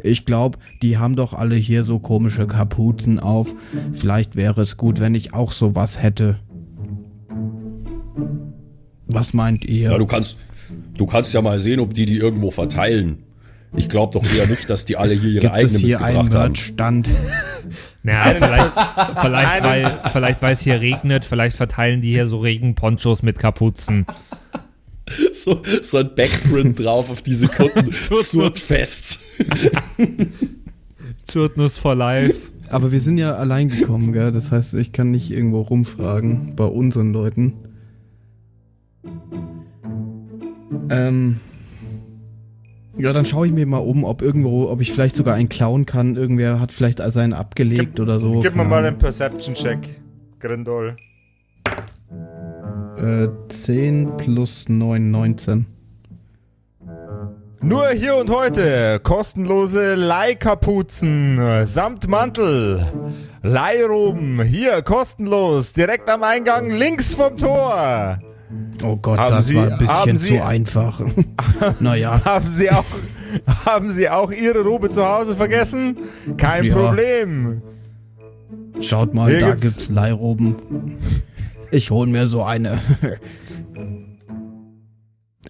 ich 0.00 0.24
glaube, 0.24 0.58
die 0.80 0.96
haben 0.96 1.16
doch 1.16 1.34
alle 1.34 1.56
hier 1.56 1.82
so 1.82 1.98
komische 1.98 2.46
Kapuzen 2.46 3.18
auf. 3.18 3.52
Vielleicht 3.94 4.36
wäre 4.36 4.62
es 4.62 4.76
gut, 4.76 5.00
wenn 5.00 5.16
ich 5.16 5.34
auch 5.34 5.50
sowas 5.50 6.00
hätte. 6.00 6.38
Was 9.06 9.34
meint 9.34 9.64
ihr? 9.64 9.90
Ja, 9.90 9.98
du 9.98 10.06
kannst, 10.06 10.36
du 10.96 11.06
kannst 11.06 11.34
ja 11.34 11.42
mal 11.42 11.58
sehen, 11.58 11.80
ob 11.80 11.94
die 11.94 12.06
die 12.06 12.16
irgendwo 12.16 12.52
verteilen. 12.52 13.24
Ich 13.74 13.88
glaube 13.88 14.12
doch 14.20 14.32
eher 14.32 14.46
nicht, 14.46 14.70
dass 14.70 14.84
die 14.84 14.96
alle 14.96 15.14
hier 15.14 15.30
ihre 15.30 15.40
Gibt 15.40 15.54
es 15.54 15.58
eigene 15.58 15.78
hier 15.78 16.00
einen 16.00 16.18
mitgebracht 16.18 16.42
haben. 16.42 16.52
Merchstand? 16.52 17.08
Naja, 18.04 18.34
vielleicht, 18.34 18.72
vielleicht, 19.20 19.62
weil, 19.62 20.00
vielleicht, 20.12 20.42
weil 20.42 20.52
es 20.54 20.60
hier 20.60 20.80
regnet, 20.80 21.24
vielleicht 21.24 21.56
verteilen 21.56 22.00
die 22.00 22.10
hier 22.10 22.26
so 22.26 22.38
Regenponchos 22.38 23.22
mit 23.22 23.38
Kapuzen. 23.38 24.06
So, 25.32 25.62
so 25.82 25.98
ein 25.98 26.14
Backprint 26.14 26.78
drauf 26.78 27.10
auf 27.10 27.22
diese 27.22 27.48
Kunden. 27.48 27.92
Zurt 28.22 28.58
fest. 28.58 29.20
Zurtnuss 31.26 31.76
for 31.76 31.94
life. 31.94 32.50
Aber 32.68 32.90
wir 32.90 33.00
sind 33.00 33.18
ja 33.18 33.34
allein 33.34 33.68
gekommen, 33.68 34.12
gell? 34.12 34.32
Das 34.32 34.50
heißt, 34.50 34.74
ich 34.74 34.92
kann 34.92 35.10
nicht 35.10 35.30
irgendwo 35.30 35.60
rumfragen 35.60 36.56
bei 36.56 36.64
unseren 36.64 37.12
Leuten. 37.12 37.54
Ähm. 40.88 41.40
Ja, 42.98 43.12
dann 43.12 43.24
schaue 43.24 43.46
ich 43.46 43.52
mir 43.52 43.66
mal 43.66 43.78
um, 43.78 44.04
ob 44.04 44.20
irgendwo, 44.20 44.68
ob 44.68 44.80
ich 44.80 44.92
vielleicht 44.92 45.16
sogar 45.16 45.34
einen 45.34 45.48
klauen 45.48 45.86
kann. 45.86 46.16
Irgendwer 46.16 46.60
hat 46.60 46.72
vielleicht 46.72 46.98
seinen 46.98 47.32
abgelegt 47.32 48.00
oder 48.00 48.20
so. 48.20 48.40
Gib 48.40 48.54
mir 48.54 48.64
mal 48.64 48.84
einen 48.84 48.98
Perception-Check, 48.98 50.00
Grindol. 50.40 50.96
Äh, 52.98 53.28
10 53.48 54.16
plus 54.18 54.68
9, 54.68 55.10
19. 55.10 55.66
Nur 57.64 57.88
hier 57.90 58.16
und 58.16 58.28
heute 58.28 59.00
kostenlose 59.00 59.94
Leihkapuzen 59.94 61.64
samt 61.64 62.08
Mantel. 62.08 62.92
Leihroben 63.42 64.42
hier 64.42 64.82
kostenlos 64.82 65.72
direkt 65.72 66.10
am 66.10 66.24
Eingang 66.24 66.70
links 66.70 67.14
vom 67.14 67.36
Tor. 67.36 68.18
Oh 68.84 68.96
Gott, 68.96 69.18
Haben 69.18 69.34
das 69.36 69.46
Sie- 69.46 69.54
war 69.56 69.70
ein 69.72 69.78
bisschen 69.78 70.16
Sie- 70.16 70.36
zu 70.36 70.44
einfach. 70.44 71.00
naja, 71.80 72.24
Haben 72.24 72.48
Sie 72.50 72.70
auch 72.70 72.84
haben 73.64 73.90
Sie 73.92 74.08
auch 74.10 74.30
Ihre 74.30 74.60
Robe 74.62 74.90
zu 74.90 75.06
Hause 75.06 75.36
vergessen? 75.36 75.96
Kein 76.36 76.64
Ja. 76.64 76.74
Problem. 76.74 77.62
schaut 78.80 79.14
mal, 79.14 79.30
Hier 79.30 79.40
da 79.40 79.50
gibt's- 79.54 79.76
gibt's 79.76 79.88
Leihroben. 79.90 80.56
Ich 81.70 81.90
hol 81.90 82.06
mir 82.06 82.28
so 82.28 82.42
eine. 82.42 82.78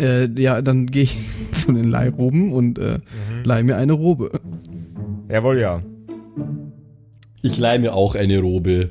äh, 0.01 0.29
ja, 0.41 0.63
dann 0.63 0.87
gehe 0.87 1.03
ich 1.05 1.17
zu 1.53 1.73
den 1.73 1.91
Leihroben 1.91 2.53
und 2.53 2.79
äh, 2.79 2.99
leih 3.45 3.63
mir 3.63 3.77
eine 3.77 3.93
Robe. 3.95 4.31
Jawohl, 5.29 5.59
ja. 5.59 5.83
Ich 7.43 7.59
leih 7.59 7.79
mir 7.79 7.95
auch 7.95 8.15
eine 8.15 8.39
Robe. 8.39 8.91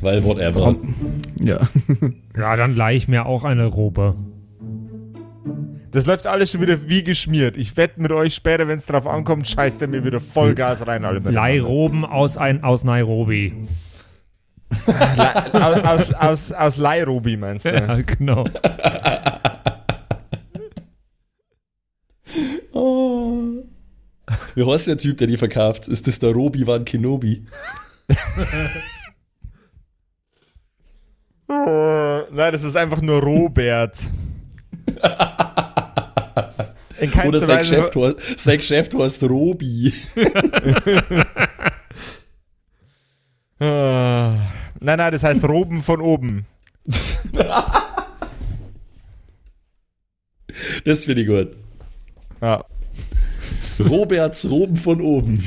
Weil 0.00 0.24
whatever. 0.24 0.60
Komm. 0.74 0.94
Ja. 1.42 1.68
Ja, 2.34 2.56
dann 2.56 2.74
leih 2.74 2.96
ich 2.96 3.08
mir 3.08 3.26
auch 3.26 3.44
eine 3.44 3.66
Robe. 3.66 4.14
Das 5.90 6.06
läuft 6.06 6.26
alles 6.26 6.50
schon 6.50 6.62
wieder 6.62 6.88
wie 6.88 7.04
geschmiert. 7.04 7.58
Ich 7.58 7.76
wette 7.76 8.00
mit 8.00 8.10
euch 8.10 8.34
später, 8.34 8.66
wenn 8.68 8.78
es 8.78 8.86
drauf 8.86 9.06
ankommt, 9.06 9.46
scheißt 9.46 9.82
er 9.82 9.88
mir 9.88 10.02
wieder 10.02 10.18
Vollgas 10.18 10.86
rein, 10.86 11.04
alle. 11.04 11.18
Leihroben 11.18 12.06
aus, 12.06 12.38
ein, 12.38 12.64
aus 12.64 12.84
Nairobi. 12.84 13.52
Le- 14.86 15.54
aus, 15.62 15.84
aus, 15.84 16.12
aus, 16.14 16.52
aus 16.52 16.76
Leihrobi 16.78 17.36
meinst 17.36 17.66
du? 17.66 17.74
Ja, 17.74 18.00
genau. 18.00 18.44
Wie 24.54 24.66
heißt 24.66 24.86
der 24.86 24.98
Typ, 24.98 25.18
der 25.18 25.26
die 25.26 25.36
verkauft? 25.36 25.88
Ist 25.88 26.06
das 26.06 26.18
der 26.18 26.30
Robi-Wan 26.32 26.84
Kenobi? 26.84 27.46
Oh, 31.52 32.22
nein, 32.30 32.52
das 32.52 32.62
ist 32.64 32.76
einfach 32.76 33.02
nur 33.02 33.22
Robert. 33.22 33.98
In 36.98 37.12
Oder 37.12 37.40
sein 37.40 37.58
Weise. 37.58 37.76
Geschäft, 37.76 37.96
heißt, 37.96 38.38
sein 38.38 38.56
Geschäft 38.56 38.94
heißt 38.94 39.22
Robi. 39.24 39.92
Ah. 43.60 44.34
Nein, 44.80 44.98
nein, 44.98 45.12
das 45.12 45.22
heißt 45.22 45.44
Roben 45.44 45.82
von 45.82 46.00
oben. 46.00 46.46
Das 50.84 51.04
finde 51.04 51.22
ich 51.22 51.28
gut. 51.28 51.56
Ja. 52.40 52.64
Roberts 53.78 54.50
Roben 54.50 54.76
von 54.76 55.00
oben. 55.00 55.46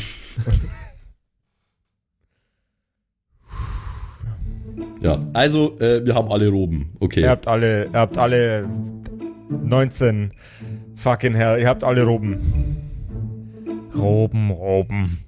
Ja, 5.06 5.24
also 5.34 5.78
äh, 5.80 6.04
wir 6.04 6.16
haben 6.16 6.32
alle 6.32 6.50
Roben. 6.50 6.96
Okay. 7.00 7.22
Ihr 7.22 7.30
habt 7.30 7.48
alle, 7.48 7.86
ihr 7.94 8.00
habt 8.00 8.18
alle 8.18 8.68
19. 9.50 10.32
Fucking 10.96 11.36
hell, 11.36 11.60
ihr 11.60 11.68
habt 11.68 11.84
alle 11.84 12.06
Roben. 12.06 12.40
Roben, 13.96 14.50
Roben. 14.50 15.20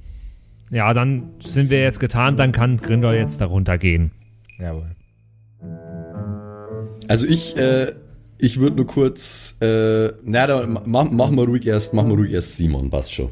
Ja, 0.72 0.96
dann 0.96 1.30
sind 1.46 1.70
wir 1.70 1.80
jetzt 1.80 2.00
getan, 2.00 2.38
dann 2.38 2.52
kann 2.52 2.78
Grindel 2.78 3.14
jetzt 3.14 3.40
darunter 3.40 3.78
gehen. 3.78 4.10
Jawohl. 4.58 4.96
Also 7.08 7.28
ich, 7.28 7.56
äh, 7.56 7.94
ich 8.40 8.60
würde 8.60 8.78
nur 8.78 8.88
kurz, 8.88 9.58
äh, 9.62 10.12
na, 10.24 10.48
dann 10.48 10.80
mach, 10.86 11.12
mach 11.12 11.30
mal 11.30 11.46
ruhig 11.46 11.68
erst, 11.68 11.94
mach 11.94 12.04
mal 12.04 12.16
ruhig 12.16 12.34
erst 12.34 12.58
Simon, 12.58 12.90
passt 12.90 13.14
schon. 13.14 13.30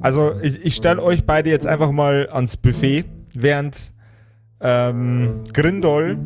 Also, 0.00 0.34
ich, 0.40 0.64
ich 0.64 0.76
stelle 0.76 1.02
euch 1.02 1.24
beide 1.24 1.50
jetzt 1.50 1.66
einfach 1.66 1.90
mal 1.90 2.28
ans 2.30 2.56
Buffet, 2.56 3.06
während 3.32 3.93
ähm, 4.64 5.40
Grindol. 5.52 6.18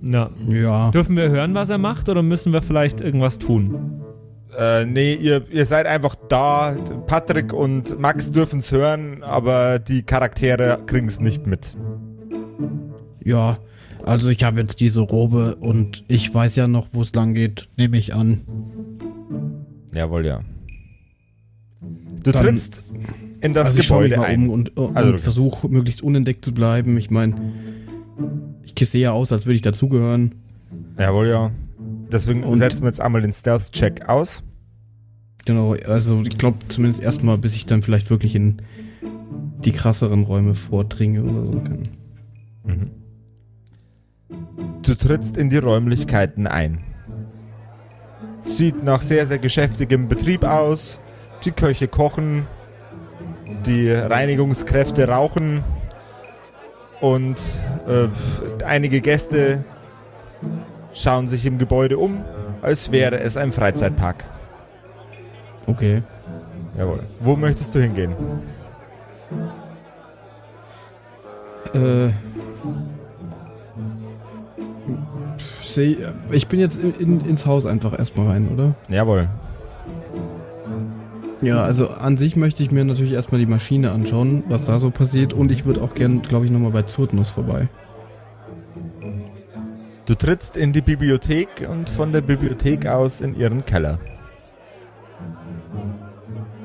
Na, 0.00 0.30
Ja. 0.48 0.90
dürfen 0.90 1.16
wir 1.16 1.28
hören, 1.30 1.54
was 1.54 1.68
er 1.70 1.78
macht, 1.78 2.08
oder 2.08 2.22
müssen 2.22 2.52
wir 2.52 2.62
vielleicht 2.62 3.00
irgendwas 3.00 3.38
tun? 3.38 4.00
Äh, 4.58 4.84
nee, 4.86 5.14
ihr, 5.14 5.42
ihr 5.50 5.66
seid 5.66 5.86
einfach 5.86 6.14
da. 6.28 6.76
Patrick 7.06 7.52
und 7.52 7.98
Max 8.00 8.30
dürfen 8.32 8.60
es 8.60 8.70
hören, 8.72 9.22
aber 9.22 9.78
die 9.78 10.02
Charaktere 10.02 10.78
kriegen 10.86 11.08
es 11.08 11.20
nicht 11.20 11.46
mit. 11.46 11.76
Ja. 13.22 13.58
Also 14.04 14.28
ich 14.28 14.44
habe 14.44 14.60
jetzt 14.60 14.80
diese 14.80 15.00
Robe 15.00 15.56
und 15.56 16.04
ich 16.08 16.32
weiß 16.34 16.56
ja 16.56 16.68
noch, 16.68 16.88
wo 16.92 17.00
es 17.00 17.14
lang 17.14 17.32
geht, 17.34 17.68
nehme 17.78 17.96
ich 17.96 18.14
an. 18.14 18.42
Jawohl, 19.94 20.26
ja. 20.26 20.40
Du 22.22 22.30
Dann- 22.30 22.42
trittst 22.44 22.82
in 23.44 23.52
das 23.52 23.70
also 23.70 23.82
Gebäude 23.82 24.16
mal 24.16 24.24
ein. 24.26 24.44
um 24.44 24.50
und, 24.50 24.76
und 24.76 24.96
Also, 24.96 25.10
okay. 25.12 25.18
versuche 25.22 25.68
möglichst 25.68 26.02
unentdeckt 26.02 26.44
zu 26.44 26.52
bleiben. 26.52 26.96
Ich 26.98 27.10
meine, 27.10 27.34
ich 28.64 28.88
sehe 28.88 29.02
ja 29.02 29.12
aus, 29.12 29.32
als 29.32 29.46
würde 29.46 29.56
ich 29.56 29.62
dazugehören. 29.62 30.34
Jawohl, 30.98 31.28
ja. 31.28 31.50
Deswegen 32.10 32.42
Und- 32.44 32.58
setzen 32.58 32.82
wir 32.82 32.86
jetzt 32.88 33.00
einmal 33.00 33.20
den 33.22 33.32
Stealth-Check 33.32 34.08
aus. 34.08 34.42
Genau, 35.44 35.74
also 35.74 36.22
ich 36.22 36.38
glaube 36.38 36.58
zumindest 36.68 37.02
erstmal, 37.02 37.36
bis 37.36 37.54
ich 37.54 37.66
dann 37.66 37.82
vielleicht 37.82 38.08
wirklich 38.08 38.34
in 38.34 38.62
die 39.64 39.72
krasseren 39.72 40.24
Räume 40.24 40.54
vordringe 40.54 41.22
oder 41.22 41.44
so 41.46 41.52
kann. 41.60 41.82
Mhm. 42.64 42.90
Du 44.82 44.94
trittst 44.94 45.36
in 45.36 45.50
die 45.50 45.58
Räumlichkeiten 45.58 46.46
ein. 46.46 46.80
Sieht 48.44 48.82
nach 48.84 49.00
sehr, 49.00 49.26
sehr 49.26 49.38
geschäftigem 49.38 50.08
Betrieb 50.08 50.44
aus. 50.44 50.98
Die 51.44 51.50
Köche 51.50 51.88
kochen, 51.88 52.46
die 53.66 53.90
Reinigungskräfte 53.90 55.08
rauchen 55.08 55.62
und 57.00 57.40
äh, 57.86 58.08
einige 58.64 59.00
Gäste 59.00 59.64
schauen 60.92 61.28
sich 61.28 61.44
im 61.44 61.58
Gebäude 61.58 61.98
um, 61.98 62.24
als 62.62 62.92
wäre 62.92 63.18
es 63.20 63.36
ein 63.36 63.52
Freizeitpark. 63.52 64.24
Okay. 65.66 66.02
Jawohl. 66.78 67.00
Wo 67.20 67.36
möchtest 67.36 67.74
du 67.74 67.80
hingehen? 67.80 68.14
Äh, 71.74 72.10
ich 76.30 76.46
bin 76.48 76.60
jetzt 76.60 76.78
in, 76.78 77.20
ins 77.24 77.46
Haus 77.46 77.66
einfach 77.66 77.98
erstmal 77.98 78.28
rein, 78.28 78.48
oder? 78.48 78.74
Jawohl. 78.88 79.28
Ja, 81.42 81.62
also 81.62 81.88
an 81.88 82.16
sich 82.16 82.36
möchte 82.36 82.62
ich 82.62 82.70
mir 82.70 82.84
natürlich 82.84 83.12
erstmal 83.12 83.40
die 83.40 83.46
Maschine 83.46 83.92
anschauen, 83.92 84.44
was 84.48 84.64
da 84.64 84.78
so 84.78 84.90
passiert. 84.90 85.32
Und 85.32 85.50
ich 85.50 85.64
würde 85.64 85.82
auch 85.82 85.94
gern, 85.94 86.22
glaube 86.22 86.46
ich, 86.46 86.50
nochmal 86.50 86.70
bei 86.70 86.82
Zurtnus 86.82 87.30
vorbei. 87.30 87.68
Du 90.06 90.14
trittst 90.14 90.56
in 90.56 90.72
die 90.72 90.82
Bibliothek 90.82 91.66
und 91.68 91.88
von 91.88 92.12
der 92.12 92.20
Bibliothek 92.20 92.86
aus 92.86 93.20
in 93.20 93.34
ihren 93.34 93.64
Keller. 93.64 93.98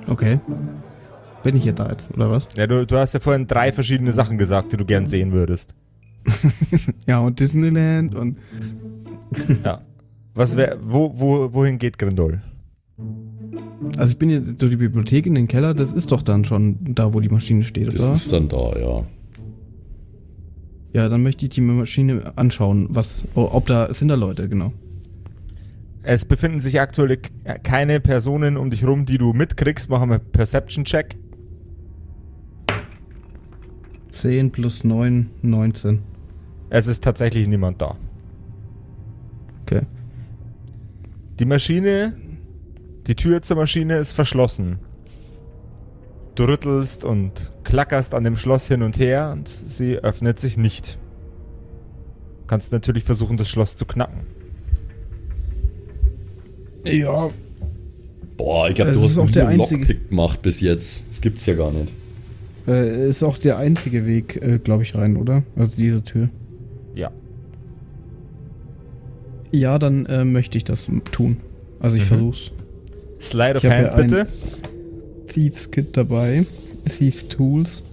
Okay. 0.08 0.40
Bin 1.44 1.56
ich 1.56 1.64
ja 1.64 1.72
da 1.72 1.90
jetzt, 1.90 2.14
oder 2.14 2.30
was? 2.30 2.48
Ja, 2.58 2.68
du, 2.68 2.86
du 2.86 2.98
hast 2.98 3.14
ja 3.14 3.20
vorhin 3.20 3.48
drei 3.48 3.72
verschiedene 3.72 4.12
Sachen 4.12 4.38
gesagt, 4.38 4.74
die 4.74 4.78
du 4.78 4.86
gern 4.86 5.08
sehen 5.08 5.32
würdest. 5.32 5.74
Ja, 7.08 7.20
und 7.20 7.40
Disneyland 7.40 8.14
und. 8.14 8.38
Ja. 9.64 9.82
Was 10.36 10.56
wär, 10.58 10.78
wo, 10.82 11.12
wo, 11.16 11.54
wohin 11.54 11.80
geht 11.80 11.98
Grindol? 11.98 12.42
Also 13.98 14.12
ich 14.12 14.18
bin 14.18 14.30
jetzt 14.30 14.62
durch 14.62 14.72
die 14.72 14.78
Bibliothek 14.78 15.26
in 15.26 15.36
den 15.36 15.48
Keller, 15.48 15.74
das 15.74 15.94
ist 15.94 16.12
doch 16.12 16.22
dann 16.22 16.44
schon 16.46 16.78
da, 16.96 17.14
wo 17.14 17.20
die 17.20 17.30
Maschine 17.30 17.64
steht, 17.64 17.94
Das 17.94 18.04
oder? 18.04 18.14
ist 18.14 18.34
dann 18.34 18.50
da, 18.50 18.78
ja. 18.78 19.06
Ja, 20.92 21.08
dann 21.08 21.24
möchte 21.24 21.46
ich 21.46 21.52
die 21.52 21.62
Maschine 21.62 22.34
anschauen, 22.36 22.88
was, 22.90 23.26
ob 23.36 23.68
da, 23.68 23.94
sind 23.94 24.08
da 24.10 24.16
Leute, 24.16 24.50
genau. 24.50 24.74
Es 26.02 26.26
befinden 26.26 26.60
sich 26.60 26.80
aktuell 26.80 27.20
keine 27.64 28.00
Personen 28.00 28.58
um 28.58 28.70
dich 28.70 28.86
rum, 28.86 29.06
die 29.06 29.18
du 29.18 29.34
mitkriegst. 29.34 29.90
Machen 29.90 30.10
wir 30.10 30.18
Perception-Check. 30.20 31.18
10 34.10 34.52
plus 34.52 34.84
9, 34.84 35.30
19. 35.42 36.00
Es 36.70 36.88
ist 36.88 37.04
tatsächlich 37.04 37.48
niemand 37.48 37.82
da. 37.82 37.96
Okay. 39.64 39.82
Die 41.40 41.46
Maschine, 41.46 42.14
die 43.08 43.16
Tür 43.16 43.42
zur 43.42 43.58
Maschine 43.58 43.98
ist 43.98 44.12
verschlossen. 44.12 44.80
Du 46.36 46.44
rüttelst 46.46 47.04
und 47.04 47.52
klackerst 47.64 48.14
an 48.14 48.24
dem 48.24 48.38
Schloss 48.38 48.68
hin 48.68 48.82
und 48.82 48.98
her 49.00 49.32
und 49.34 49.48
sie 49.48 49.98
öffnet 49.98 50.40
sich 50.40 50.58
nicht. 50.58 50.98
Kannst 52.48 52.72
natürlich 52.72 53.04
versuchen, 53.04 53.38
das 53.38 53.50
Schloss 53.50 53.76
zu 53.76 53.86
knacken. 53.86 54.22
Ja, 56.86 57.30
Boah, 58.38 58.70
ich 58.70 58.76
glaube, 58.76 58.94
du 58.94 59.02
hast 59.02 59.18
auch 59.18 59.26
nur 59.26 59.34
der 59.34 59.50
einzige- 59.50 59.82
Lockpick 59.82 60.10
gemacht 60.10 60.42
bis 60.42 60.62
jetzt. 60.62 61.10
Das 61.10 61.20
gibt's 61.20 61.46
ja 61.46 61.56
gar 61.56 61.72
nicht. 61.72 61.92
äh, 62.68 63.10
ist 63.10 63.22
auch 63.24 63.38
der 63.38 63.58
einzige 63.58 64.06
Weg, 64.06 64.38
äh, 64.42 64.60
glaube 64.60 64.84
ich, 64.84 64.96
rein, 64.96 65.18
oder? 65.18 65.44
Also 65.58 65.76
diese 65.76 66.04
Tür. 66.04 66.30
Ja. 66.96 67.12
Ja, 69.52 69.78
dann 69.80 70.06
äh, 70.06 70.24
möchte 70.24 70.58
ich 70.58 70.64
das 70.64 70.88
tun. 71.12 71.38
Also 71.82 71.96
ich 71.98 72.04
Mhm. 72.04 72.08
versuch's. 72.08 72.52
Slide 73.20 73.58
of 73.58 73.64
Hand, 73.64 73.88
ja 73.88 73.96
bitte. 73.96 74.28
Thieves 75.34 75.70
Kit 75.72 75.96
dabei. 75.96 76.46
Thieves 76.98 77.28
Tools. 77.28 77.84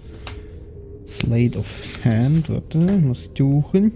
Slate 1.06 1.58
of 1.58 1.66
Hand. 2.04 2.48
Warte, 2.48 2.78
muss 2.78 3.28
ich 3.32 3.38
suchen. 3.38 3.92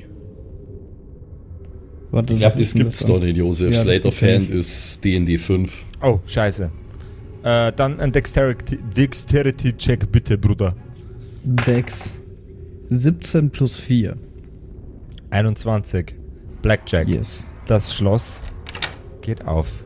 Warte, 2.10 2.34
Ich 2.34 2.40
glaube, 2.40 2.58
das 2.58 2.74
gibt's 2.74 3.04
doch 3.04 3.20
nicht, 3.20 3.36
Josef. 3.36 3.72
Ja, 3.72 3.80
Slate 3.82 4.08
of 4.08 4.20
Hand 4.22 4.50
ist 4.50 5.04
D&D 5.04 5.38
5. 5.38 5.84
Oh, 6.02 6.18
scheiße. 6.26 6.70
Äh, 7.44 7.72
dann 7.72 8.00
ein 8.00 8.12
Dexterity- 8.12 8.78
Dexterity-Check, 8.96 10.10
bitte, 10.10 10.36
Bruder. 10.36 10.74
Dex. 11.44 12.18
17 12.90 13.50
plus 13.50 13.78
4. 13.78 14.16
21. 15.30 16.14
Blackjack. 16.62 17.08
Yes. 17.08 17.44
Das 17.66 17.94
Schloss 17.94 18.42
geht 19.22 19.46
auf. 19.46 19.84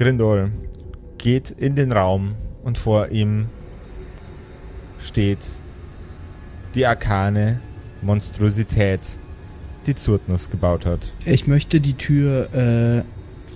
Grindol 0.00 0.50
geht 1.18 1.50
in 1.50 1.74
den 1.74 1.92
Raum 1.92 2.34
und 2.64 2.78
vor 2.78 3.08
ihm 3.08 3.48
steht 4.98 5.40
die 6.74 6.86
arkane 6.86 7.60
Monstrosität, 8.00 9.00
die 9.86 9.94
Zurtnus 9.94 10.48
gebaut 10.48 10.86
hat. 10.86 11.12
Ich 11.26 11.46
möchte 11.46 11.80
die 11.80 11.92
Tür. 11.92 12.48
Äh, 12.54 12.98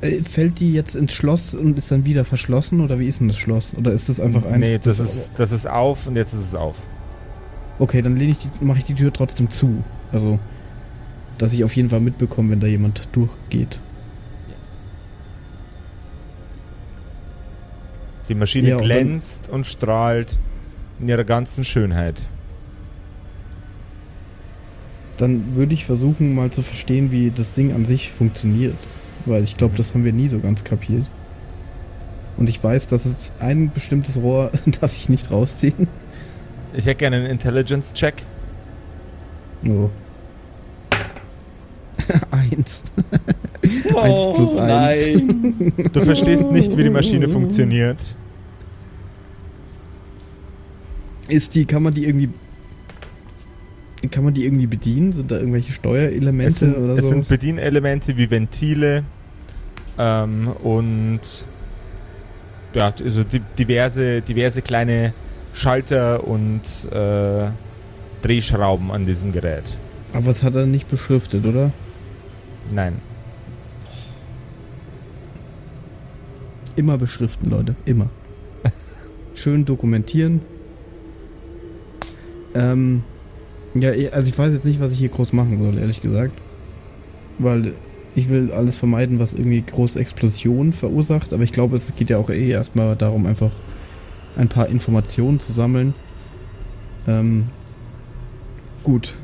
äh, 0.06 0.22
fällt 0.22 0.60
die 0.60 0.74
jetzt 0.74 0.94
ins 0.94 1.14
Schloss 1.14 1.54
und 1.54 1.78
ist 1.78 1.90
dann 1.90 2.04
wieder 2.04 2.26
verschlossen? 2.26 2.82
Oder 2.82 2.98
wie 2.98 3.06
ist 3.06 3.20
denn 3.20 3.28
das 3.28 3.38
Schloss? 3.38 3.74
Oder 3.74 3.92
ist 3.92 4.10
das 4.10 4.20
einfach 4.20 4.44
eins? 4.44 4.58
nee, 4.58 4.78
das 4.78 4.98
ist, 4.98 5.32
das 5.38 5.50
ist 5.50 5.66
auf 5.66 6.06
und 6.06 6.14
jetzt 6.14 6.34
ist 6.34 6.40
es 6.40 6.54
auf. 6.54 6.76
Okay, 7.78 8.02
dann 8.02 8.16
lehne 8.16 8.32
ich 8.32 8.38
die, 8.38 8.50
mache 8.62 8.80
ich 8.80 8.84
die 8.84 8.94
Tür 8.94 9.14
trotzdem 9.14 9.50
zu. 9.50 9.82
Also, 10.12 10.38
dass 11.38 11.54
ich 11.54 11.64
auf 11.64 11.74
jeden 11.74 11.88
Fall 11.88 12.00
mitbekomme, 12.00 12.50
wenn 12.50 12.60
da 12.60 12.66
jemand 12.66 13.08
durchgeht. 13.12 13.80
Die 18.28 18.34
Maschine 18.34 18.70
Ja, 18.70 18.76
und 18.76 18.84
glänzt 18.84 19.48
und 19.48 19.66
strahlt 19.66 20.38
in 21.00 21.08
ihrer 21.08 21.24
ganzen 21.24 21.64
Schönheit. 21.64 22.16
Dann 25.16 25.54
würde 25.54 25.74
ich 25.74 25.84
versuchen, 25.84 26.34
mal 26.34 26.50
zu 26.50 26.62
verstehen, 26.62 27.10
wie 27.10 27.30
das 27.30 27.52
Ding 27.52 27.72
an 27.72 27.84
sich 27.84 28.10
funktioniert. 28.10 28.74
Weil 29.26 29.44
ich 29.44 29.56
glaube, 29.56 29.76
das 29.76 29.94
haben 29.94 30.04
wir 30.04 30.12
nie 30.12 30.28
so 30.28 30.40
ganz 30.40 30.64
kapiert. 30.64 31.06
Und 32.36 32.48
ich 32.48 32.62
weiß, 32.62 32.88
dass 32.88 33.04
es 33.04 33.32
ein 33.38 33.70
bestimmtes 33.70 34.16
Rohr 34.16 34.50
darf 34.80 34.96
ich 34.96 35.08
nicht 35.08 35.30
rausziehen. 35.30 35.88
Ich 36.72 36.86
hätte 36.86 36.96
gerne 36.96 37.16
einen 37.16 37.26
Intelligence-Check. 37.26 38.24
Oh. 39.66 39.90
eins. 42.30 42.82
eins 43.62 44.34
plus 44.34 44.54
eins. 44.56 45.06
nein. 45.06 45.72
Du 45.92 46.00
verstehst 46.02 46.50
nicht, 46.50 46.76
wie 46.76 46.82
die 46.84 46.90
Maschine 46.90 47.28
funktioniert. 47.28 47.98
Ist 51.28 51.54
die, 51.54 51.64
kann 51.64 51.82
man 51.82 51.94
die 51.94 52.04
irgendwie. 52.04 52.28
Kann 54.10 54.24
man 54.24 54.34
die 54.34 54.44
irgendwie 54.44 54.66
bedienen? 54.66 55.12
Sind 55.14 55.30
da 55.30 55.38
irgendwelche 55.38 55.72
Steuerelemente 55.72 56.48
Es 56.52 56.58
sind, 56.58 56.76
oder 56.76 56.98
es 56.98 57.04
so? 57.06 57.10
sind 57.12 57.26
Bedienelemente 57.28 58.18
wie 58.18 58.30
Ventile 58.30 59.02
ähm, 59.98 60.48
und 60.62 61.20
ja, 62.74 62.92
also 63.02 63.24
di- 63.24 63.40
diverse, 63.58 64.20
diverse 64.20 64.60
kleine 64.60 65.14
Schalter 65.54 66.26
und 66.26 66.60
äh, 66.92 67.46
Drehschrauben 68.20 68.90
an 68.90 69.06
diesem 69.06 69.32
Gerät. 69.32 69.78
Aber 70.12 70.30
es 70.30 70.42
hat 70.42 70.54
er 70.54 70.66
nicht 70.66 70.88
beschriftet, 70.90 71.46
oder? 71.46 71.70
Nein. 72.70 72.94
Immer 76.76 76.98
beschriften, 76.98 77.50
Leute. 77.50 77.76
Immer. 77.84 78.08
Schön 79.34 79.64
dokumentieren. 79.64 80.40
Ähm, 82.54 83.02
ja, 83.74 83.90
eh, 83.92 84.10
also 84.10 84.28
ich 84.28 84.38
weiß 84.38 84.52
jetzt 84.52 84.64
nicht, 84.64 84.80
was 84.80 84.92
ich 84.92 84.98
hier 84.98 85.08
groß 85.08 85.32
machen 85.32 85.60
soll, 85.60 85.78
ehrlich 85.78 86.00
gesagt. 86.00 86.32
Weil 87.38 87.74
ich 88.14 88.28
will 88.28 88.52
alles 88.52 88.76
vermeiden, 88.76 89.18
was 89.18 89.34
irgendwie 89.34 89.60
große 89.60 89.98
Explosionen 89.98 90.72
verursacht. 90.72 91.32
Aber 91.32 91.42
ich 91.42 91.52
glaube, 91.52 91.76
es 91.76 91.94
geht 91.96 92.10
ja 92.10 92.18
auch 92.18 92.30
eh 92.30 92.48
erstmal 92.48 92.96
darum, 92.96 93.26
einfach 93.26 93.50
ein 94.36 94.48
paar 94.48 94.68
Informationen 94.68 95.40
zu 95.40 95.52
sammeln. 95.52 95.94
Ähm, 97.06 97.46
gut. 98.82 99.14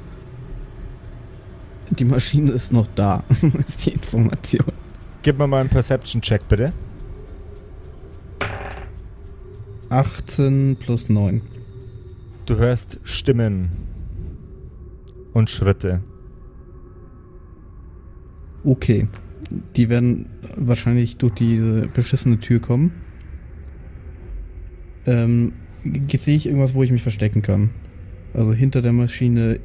Die 1.90 2.04
Maschine 2.04 2.52
ist 2.52 2.72
noch 2.72 2.86
da, 2.94 3.24
ist 3.66 3.84
die 3.84 3.90
Information. 3.90 4.72
Gib 5.22 5.38
mir 5.38 5.46
mal 5.46 5.60
einen 5.60 5.68
Perception-Check, 5.68 6.48
bitte. 6.48 6.72
18 9.90 10.76
plus 10.78 11.08
9. 11.08 11.42
Du 12.46 12.56
hörst 12.56 13.00
Stimmen 13.02 13.70
und 15.32 15.50
Schritte. 15.50 16.00
Okay. 18.64 19.08
Die 19.76 19.88
werden 19.88 20.26
wahrscheinlich 20.56 21.16
durch 21.16 21.34
diese 21.34 21.88
beschissene 21.88 22.38
Tür 22.38 22.60
kommen. 22.60 22.92
Ähm, 25.06 25.52
sehe 26.12 26.36
ich 26.36 26.46
irgendwas, 26.46 26.74
wo 26.74 26.82
ich 26.84 26.92
mich 26.92 27.02
verstecken 27.02 27.42
kann? 27.42 27.70
Also 28.32 28.52
hinter 28.52 28.80
der 28.80 28.92
Maschine, 28.92 29.58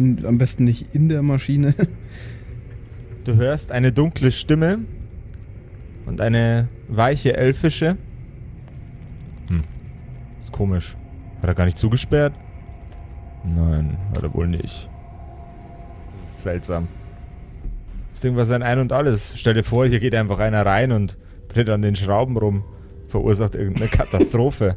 am 0.00 0.38
besten 0.38 0.64
nicht 0.64 0.94
in 0.94 1.08
der 1.08 1.22
Maschine. 1.22 1.74
Du 3.22 3.36
hörst 3.36 3.70
eine 3.70 3.92
dunkle 3.92 4.32
Stimme 4.32 4.78
und 6.06 6.22
eine 6.22 6.68
weiche 6.88 7.36
elfische. 7.36 7.98
Hm. 9.48 9.60
Ist 10.40 10.52
komisch. 10.52 10.96
Hat 11.42 11.48
er 11.48 11.54
gar 11.54 11.66
nicht 11.66 11.76
zugesperrt? 11.76 12.32
Nein, 13.44 13.98
hat 14.14 14.22
er 14.22 14.32
wohl 14.32 14.48
nicht. 14.48 14.88
Seltsam. 16.08 16.88
Das 18.10 18.20
Ding 18.20 18.36
war 18.36 18.46
sein 18.46 18.62
Ein 18.62 18.78
und 18.78 18.92
Alles. 18.92 19.34
Stell 19.36 19.52
dir 19.52 19.64
vor, 19.64 19.86
hier 19.86 20.00
geht 20.00 20.14
einfach 20.14 20.38
einer 20.38 20.64
rein 20.64 20.90
und 20.90 21.18
dreht 21.48 21.68
an 21.68 21.82
den 21.82 21.96
Schrauben 21.96 22.38
rum. 22.38 22.64
Verursacht 23.08 23.54
irgendeine 23.54 23.88
Katastrophe. 23.90 24.76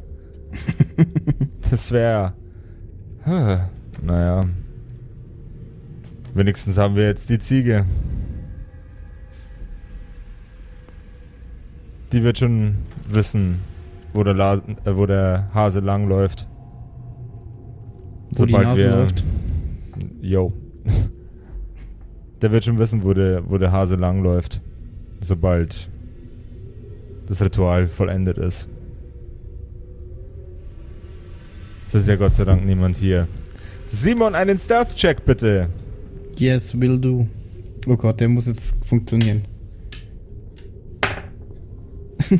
das 1.69 1.91
wäre. 1.93 2.33
Naja. 3.25 4.43
Wenigstens 6.33 6.77
haben 6.77 6.95
wir 6.95 7.03
jetzt 7.03 7.29
die 7.29 7.37
Ziege. 7.37 7.85
Die 12.11 12.23
wird 12.23 12.39
schon 12.39 12.73
wissen, 13.05 13.59
wo 14.13 14.23
der, 14.23 14.33
La 14.33 14.55
äh, 14.55 14.95
wo 14.95 15.05
der 15.05 15.49
Hase 15.53 15.79
langläuft. 15.79 16.47
Wo 18.31 18.45
die 18.45 18.53
Nase 18.53 18.89
läuft. 18.89 19.23
Yo. 20.21 20.53
der 22.41 22.51
wird 22.51 22.65
schon 22.65 22.79
wissen, 22.79 23.03
wo 23.03 23.13
der, 23.13 23.47
wo 23.47 23.59
der 23.59 23.71
Hase 23.71 23.95
langläuft. 23.95 24.61
Sobald 25.19 25.89
das 27.27 27.41
Ritual 27.43 27.87
vollendet 27.87 28.39
ist. 28.39 28.69
Es 31.87 31.93
ist 31.93 32.07
ja 32.07 32.15
Gott 32.15 32.33
sei 32.33 32.43
Dank 32.43 32.65
niemand 32.65 32.95
hier. 32.95 33.27
Simon, 33.89 34.33
einen 34.33 34.57
Stealth-Check 34.57 35.25
bitte. 35.25 35.69
Yes, 36.37 36.79
will 36.79 36.99
do. 36.99 37.27
Oh 37.87 37.95
Gott, 37.95 38.19
der 38.19 38.29
muss 38.29 38.47
jetzt 38.47 38.75
funktionieren. 38.85 39.43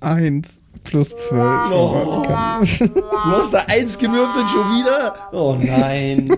Eins 0.00 0.62
plus 0.84 1.08
zwölf. 1.08 1.70
Oh. 1.72 2.22
Du 2.80 3.30
hast 3.30 3.52
da 3.52 3.64
eins 3.66 3.98
gewürfelt 3.98 4.48
schon 4.50 4.70
wieder? 4.78 5.14
Oh 5.32 5.56
nein. 5.60 6.30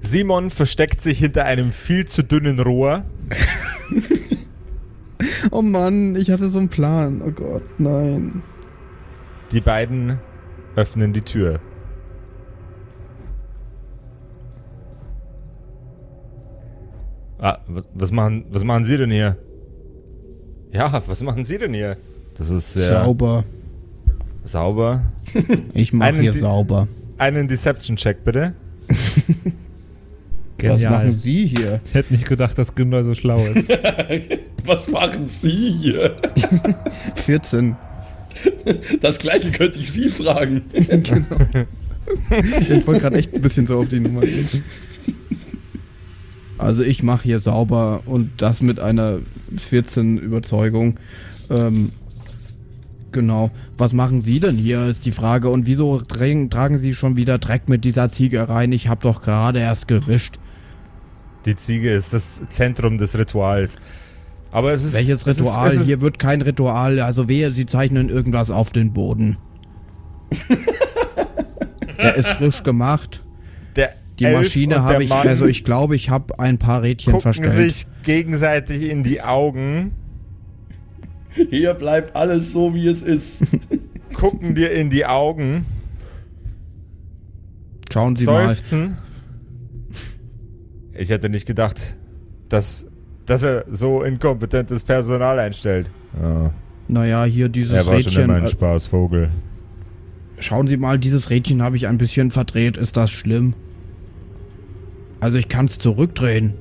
Simon 0.00 0.50
versteckt 0.50 1.00
sich 1.00 1.18
hinter 1.18 1.44
einem 1.44 1.72
viel 1.72 2.06
zu 2.06 2.22
dünnen 2.22 2.60
Rohr. 2.60 3.04
oh 5.50 5.60
Mann, 5.60 6.16
ich 6.16 6.30
hatte 6.30 6.48
so 6.48 6.58
einen 6.58 6.68
Plan. 6.68 7.20
Oh 7.20 7.32
Gott, 7.32 7.64
nein. 7.78 8.42
Die 9.52 9.60
beiden 9.60 10.18
öffnen 10.76 11.12
die 11.12 11.22
Tür. 11.22 11.60
Ah, 17.40 17.58
was, 17.68 17.84
was, 17.94 18.10
machen, 18.12 18.44
was 18.50 18.64
machen 18.64 18.84
Sie 18.84 18.96
denn 18.96 19.10
hier? 19.10 19.36
Ja, 20.72 21.02
was 21.06 21.22
machen 21.22 21.44
Sie 21.44 21.58
denn 21.58 21.72
hier? 21.72 21.96
Das 22.36 22.50
ist 22.50 22.72
sehr 22.72 22.88
sauber. 22.88 23.44
Sauber. 24.44 25.02
Ich 25.74 25.92
mache 25.92 26.20
hier 26.20 26.32
sauber. 26.32 26.88
Einen 27.18 27.48
Deception-Check, 27.48 28.24
bitte. 28.24 28.54
Was 30.62 30.82
machen 30.82 31.20
Sie 31.22 31.46
hier? 31.46 31.80
Ich 31.84 31.94
hätte 31.94 32.12
nicht 32.12 32.26
gedacht, 32.26 32.58
dass 32.58 32.74
Günther 32.74 33.04
so 33.04 33.14
schlau 33.14 33.38
ist. 33.46 33.68
Was 34.64 34.90
machen 34.90 35.28
Sie 35.28 35.70
hier? 35.70 36.16
14. 37.26 37.76
Das 39.00 39.18
gleiche 39.18 39.52
könnte 39.52 39.78
ich 39.78 39.92
Sie 39.92 40.08
fragen. 40.08 40.62
genau. 40.72 41.36
Ich 42.60 42.86
wollte 42.86 43.02
gerade 43.02 43.18
echt 43.18 43.34
ein 43.34 43.40
bisschen 43.40 43.66
so 43.66 43.78
auf 43.78 43.88
die 43.88 44.00
Nummer 44.00 44.22
gehen. 44.22 44.48
Also 46.58 46.82
ich 46.82 47.02
mache 47.02 47.22
hier 47.22 47.40
sauber 47.40 48.02
und 48.06 48.30
das 48.38 48.60
mit 48.60 48.80
einer 48.80 49.20
14 49.56 50.18
Überzeugung. 50.18 50.98
Ähm, 51.50 51.92
genau. 53.12 53.50
Was 53.76 53.92
machen 53.92 54.20
Sie 54.20 54.40
denn 54.40 54.56
hier, 54.56 54.86
ist 54.86 55.06
die 55.06 55.12
Frage. 55.12 55.50
Und 55.50 55.66
wieso 55.66 56.00
tragen 56.00 56.78
Sie 56.78 56.94
schon 56.94 57.16
wieder 57.16 57.38
Dreck 57.38 57.68
mit 57.68 57.84
dieser 57.84 58.10
Ziege 58.10 58.48
rein? 58.48 58.72
Ich 58.72 58.88
habe 58.88 59.02
doch 59.02 59.22
gerade 59.22 59.60
erst 59.60 59.86
gewischt. 59.86 60.38
Die 61.46 61.54
Ziege 61.54 61.92
ist 61.92 62.12
das 62.12 62.42
Zentrum 62.50 62.98
des 62.98 63.16
Rituals. 63.16 63.76
Aber 64.50 64.72
es 64.72 64.82
ist. 64.82 64.94
Welches 64.94 65.26
Ritual? 65.26 65.68
Es 65.68 65.74
ist, 65.74 65.76
es 65.76 65.80
ist 65.82 65.86
Hier 65.86 66.00
wird 66.00 66.18
kein 66.18 66.42
Ritual. 66.42 67.00
Also 67.00 67.28
wehe, 67.28 67.52
Sie 67.52 67.66
zeichnen 67.66 68.08
irgendwas 68.08 68.50
auf 68.50 68.70
den 68.70 68.92
Boden. 68.92 69.36
Der 71.98 72.14
ist 72.16 72.28
frisch 72.28 72.62
gemacht. 72.62 73.22
Die 74.18 74.26
Maschine 74.26 74.82
habe 74.82 75.04
ich, 75.04 75.12
also 75.12 75.46
ich 75.46 75.64
glaube, 75.64 75.94
ich 75.94 76.10
habe 76.10 76.38
ein 76.40 76.58
paar 76.58 76.82
Rädchen 76.82 77.12
gucken 77.12 77.32
verstellt. 77.34 77.52
sich 77.52 77.86
gegenseitig 78.02 78.90
in 78.90 79.04
die 79.04 79.22
Augen. 79.22 79.92
Hier 81.50 81.74
bleibt 81.74 82.16
alles 82.16 82.52
so, 82.52 82.74
wie 82.74 82.88
es 82.88 83.02
ist. 83.02 83.44
gucken 84.14 84.54
dir 84.54 84.72
in 84.72 84.90
die 84.90 85.06
Augen. 85.06 85.66
Schauen 87.92 88.16
Sie 88.16 88.24
seufzen. 88.24 88.90
mal. 88.90 88.98
Ich 90.94 91.10
hätte 91.10 91.28
nicht 91.28 91.46
gedacht, 91.46 91.94
dass, 92.48 92.86
dass 93.24 93.44
er 93.44 93.66
so 93.70 94.02
inkompetentes 94.02 94.82
Personal 94.82 95.38
einstellt. 95.38 95.90
Ja. 96.20 96.50
Naja, 96.88 97.24
hier 97.24 97.48
dieses 97.48 97.74
er 97.74 97.86
war 97.86 97.94
Rädchen. 97.94 98.12
Schon 98.12 98.22
immer 98.24 98.34
ein 98.34 98.48
Spaßvogel. 98.48 99.30
Schauen 100.40 100.66
Sie 100.66 100.76
mal, 100.76 100.98
dieses 100.98 101.30
Rädchen 101.30 101.62
habe 101.62 101.76
ich 101.76 101.86
ein 101.86 101.98
bisschen 101.98 102.30
verdreht. 102.30 102.76
Ist 102.76 102.96
das 102.96 103.10
schlimm? 103.10 103.54
Also 105.20 105.38
ich 105.38 105.48
kann 105.48 105.66
es 105.66 105.78
zurückdrehen. 105.78 106.54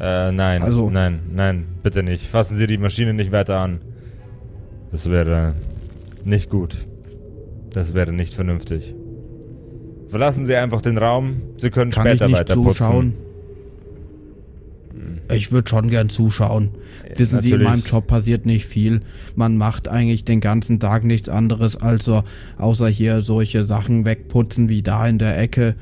Äh, 0.00 0.32
nein. 0.32 0.62
Also, 0.62 0.90
nein, 0.90 1.20
nein, 1.32 1.64
bitte 1.82 2.02
nicht. 2.02 2.26
Fassen 2.26 2.56
Sie 2.56 2.66
die 2.66 2.78
Maschine 2.78 3.14
nicht 3.14 3.32
weiter 3.32 3.58
an. 3.60 3.80
Das 4.90 5.10
wäre 5.10 5.54
nicht 6.24 6.50
gut. 6.50 6.76
Das 7.70 7.94
wäre 7.94 8.12
nicht 8.12 8.34
vernünftig. 8.34 8.94
Verlassen 10.08 10.46
Sie 10.46 10.54
einfach 10.54 10.82
den 10.82 10.98
Raum. 10.98 11.42
Sie 11.56 11.70
können 11.70 11.90
kann 11.90 12.06
später 12.06 12.26
ich 12.26 12.32
nicht 12.32 12.40
weiter 12.40 12.54
zuschauen? 12.54 13.12
putzen. 13.12 13.24
Ich 15.32 15.52
würde 15.52 15.68
schon 15.68 15.90
gern 15.90 16.10
zuschauen. 16.10 16.70
Wissen 17.16 17.36
Natürlich. 17.36 17.54
Sie, 17.54 17.58
in 17.58 17.62
meinem 17.64 17.82
Job 17.82 18.06
passiert 18.06 18.46
nicht 18.46 18.66
viel. 18.66 19.00
Man 19.34 19.56
macht 19.56 19.88
eigentlich 19.88 20.24
den 20.24 20.40
ganzen 20.40 20.80
Tag 20.80 21.04
nichts 21.04 21.28
anderes, 21.28 21.76
als 21.76 22.04
so, 22.04 22.22
außer 22.58 22.88
hier 22.88 23.22
solche 23.22 23.64
Sachen 23.64 24.04
wegputzen 24.04 24.68
wie 24.68 24.82
da 24.82 25.06
in 25.08 25.18
der 25.18 25.38
Ecke. 25.38 25.76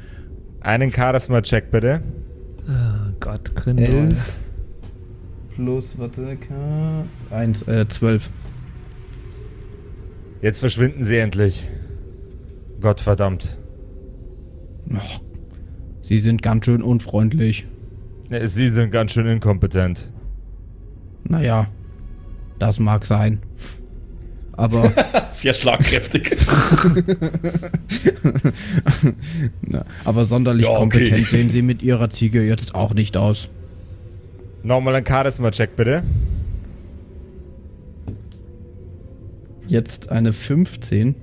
Einen 0.63 0.93
Charisma-Check 0.93 1.71
bitte. 1.71 2.03
Oh 2.69 3.13
Gott, 3.21 3.55
Grindel. 3.55 3.87
Elf 3.87 4.37
plus, 5.55 5.99
warte, 5.99 6.37
K. 6.37 7.05
1, 7.31 7.63
äh, 7.69 7.89
12. 7.89 8.31
Jetzt 10.41 10.59
verschwinden 10.59 11.05
Sie 11.05 11.17
endlich. 11.17 11.69
Gottverdammt. 12.81 13.59
Och, 14.91 15.21
Sie 16.03 16.21
sind 16.21 16.43
ganz 16.43 16.65
schön 16.65 16.83
unfreundlich. 16.83 17.67
Sie 18.45 18.69
sind 18.69 18.91
ganz 18.91 19.13
schön 19.13 19.27
inkompetent. 19.27 20.11
Naja, 21.25 21.69
das 22.59 22.79
mag 22.79 23.07
sein. 23.07 23.41
Aber. 24.53 24.93
Sehr 25.33 25.55
schlagkräftig. 25.55 26.37
Na, 29.63 29.85
aber 30.05 30.27
sonderlich 30.27 30.65
Ja, 30.65 30.71
okay. 30.73 30.79
kompetent 31.09 31.27
sehen 31.29 31.51
Sie 31.51 31.63
mit 31.63 31.83
Ihrer 31.83 32.11
Ziege 32.11 32.43
jetzt 32.43 32.75
auch 32.75 32.93
nicht 32.95 33.17
aus. 33.17 33.49
Nochmal 34.63 34.95
ein 34.97 35.07
Charisma-Check 35.07 35.75
bitte. 35.75 36.03
Jetzt 39.67 40.11
eine 40.11 40.33
15. 40.33 41.15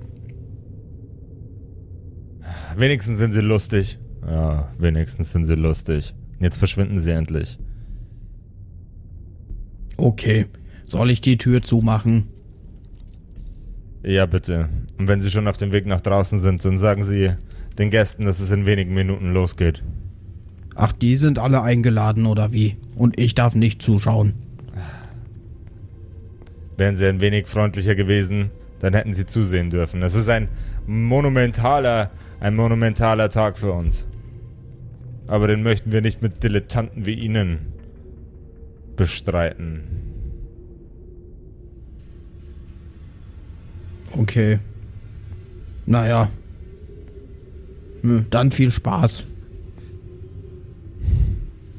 Wenigstens 2.75 3.19
sind 3.19 3.33
Sie 3.33 3.41
lustig. 3.41 3.99
Ja, 4.25 4.71
wenigstens 4.79 5.31
sind 5.31 5.45
Sie 5.45 5.55
lustig. 5.55 6.13
Jetzt 6.39 6.57
verschwinden 6.57 6.99
Sie 6.99 7.11
endlich. 7.11 7.59
Okay. 9.97 10.47
Soll 10.85 11.11
ich 11.11 11.21
die 11.21 11.37
Tür 11.37 11.61
zumachen? 11.61 12.23
Ja, 14.03 14.25
bitte. 14.25 14.69
Und 14.97 15.07
wenn 15.07 15.21
Sie 15.21 15.29
schon 15.29 15.47
auf 15.47 15.57
dem 15.57 15.71
Weg 15.71 15.85
nach 15.85 16.01
draußen 16.01 16.39
sind, 16.39 16.63
dann 16.63 16.77
sagen 16.77 17.03
Sie 17.03 17.31
den 17.77 17.89
Gästen, 17.89 18.25
dass 18.25 18.39
es 18.39 18.51
in 18.51 18.65
wenigen 18.65 18.93
Minuten 18.93 19.33
losgeht. 19.33 19.83
Ach, 20.75 20.93
die 20.93 21.17
sind 21.17 21.39
alle 21.39 21.61
eingeladen 21.61 22.25
oder 22.25 22.53
wie? 22.53 22.77
Und 22.95 23.19
ich 23.19 23.35
darf 23.35 23.55
nicht 23.55 23.81
zuschauen. 23.81 24.33
Wären 26.77 26.95
Sie 26.95 27.05
ein 27.05 27.19
wenig 27.19 27.47
freundlicher 27.47 27.95
gewesen, 27.95 28.51
dann 28.79 28.93
hätten 28.93 29.13
Sie 29.13 29.25
zusehen 29.25 29.69
dürfen. 29.69 30.01
Es 30.01 30.15
ist 30.15 30.29
ein 30.29 30.47
monumentaler, 30.87 32.11
ein 32.39 32.55
monumentaler 32.55 33.29
Tag 33.29 33.57
für 33.57 33.73
uns. 33.73 34.07
Aber 35.27 35.47
den 35.47 35.61
möchten 35.61 35.91
wir 35.91 36.01
nicht 36.01 36.21
mit 36.21 36.41
Dilettanten 36.41 37.05
wie 37.05 37.15
Ihnen 37.15 37.73
bestreiten. 38.95 40.08
Okay. 44.17 44.59
Naja. 45.85 46.29
Hm, 48.01 48.25
Dann 48.29 48.51
viel 48.51 48.71
Spaß. 48.71 49.23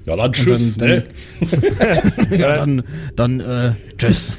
Ja, 0.06 0.16
dann 0.16 0.32
tschüss, 0.32 0.76
dann- 0.78 0.88
ne? 0.88 1.04
ja, 2.36 2.56
dann, 2.56 2.82
dann, 3.16 3.40
äh, 3.40 3.72
tschüss. 3.96 4.32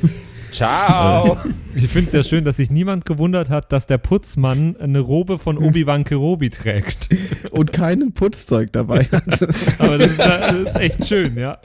Ciao! 0.52 1.38
Ich 1.74 1.88
finde 1.88 2.08
es 2.08 2.14
ja 2.14 2.22
schön, 2.24 2.44
dass 2.44 2.58
sich 2.58 2.70
niemand 2.70 3.06
gewundert 3.06 3.50
hat, 3.50 3.72
dass 3.72 3.88
der 3.88 3.98
Putzmann 3.98 4.76
eine 4.76 5.00
Robe 5.00 5.40
von 5.40 5.58
Obi-Wan 5.58 6.04
Kenobi 6.04 6.50
trägt. 6.50 7.08
Und 7.52 7.72
keinen 7.72 8.12
Putzzeug 8.12 8.74
dabei 8.74 9.06
hat. 9.06 9.48
Aber 9.80 9.98
das 9.98 10.12
ist, 10.12 10.20
das 10.20 10.52
ist 10.54 10.76
echt 10.82 11.08
schön, 11.08 11.38
ja. 11.38 11.60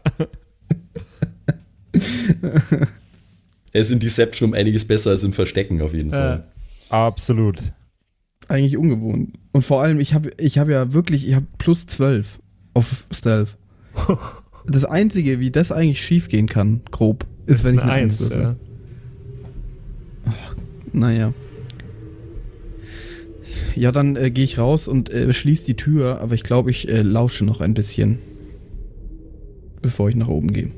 Er 3.77 3.81
ist 3.81 3.91
in 3.91 3.99
Deception 3.99 4.49
um 4.49 4.55
einiges 4.55 4.87
besser 4.87 5.11
als 5.11 5.23
im 5.23 5.35
Verstecken 5.35 5.83
auf 5.83 5.93
jeden 5.93 6.11
Fall. 6.11 6.45
Absolut. 6.89 7.75
Eigentlich 8.49 8.79
ungewohnt. 8.79 9.35
Und 9.53 9.67
vor 9.67 9.83
allem, 9.83 10.01
ich 10.01 10.15
habe 10.15 10.31
ich 10.39 10.57
hab 10.57 10.71
ja 10.71 10.95
wirklich, 10.95 11.29
ich 11.29 11.35
habe 11.35 11.45
plus 11.59 11.85
12 11.87 12.39
auf 12.73 13.05
Stealth. 13.13 13.59
das 14.67 14.87
Einzige, 14.87 15.41
wie 15.41 15.51
das 15.51 15.73
eigentlich 15.73 16.01
schiefgehen 16.01 16.49
kann, 16.49 16.81
grob, 16.91 17.27
ist, 17.45 17.65
wenn 17.65 17.75
ich 17.75 17.83
eine 17.83 17.93
Eins 17.93 18.19
würfel. 18.19 18.57
ja. 20.25 20.33
Naja. 20.95 21.35
Ja, 23.75 23.93
dann 23.93 24.17
äh, 24.17 24.31
gehe 24.31 24.45
ich 24.45 24.57
raus 24.59 24.89
und 24.89 25.11
äh, 25.11 25.35
schließe 25.35 25.67
die 25.67 25.77
Tür, 25.77 26.23
aber 26.23 26.35
ich 26.35 26.45
glaube, 26.45 26.71
ich 26.71 26.89
äh, 26.89 27.03
lausche 27.03 27.45
noch 27.45 27.61
ein 27.61 27.75
bisschen, 27.75 28.21
bevor 29.83 30.09
ich 30.09 30.17
nach 30.17 30.29
oben 30.29 30.55
gehe. 30.55 30.71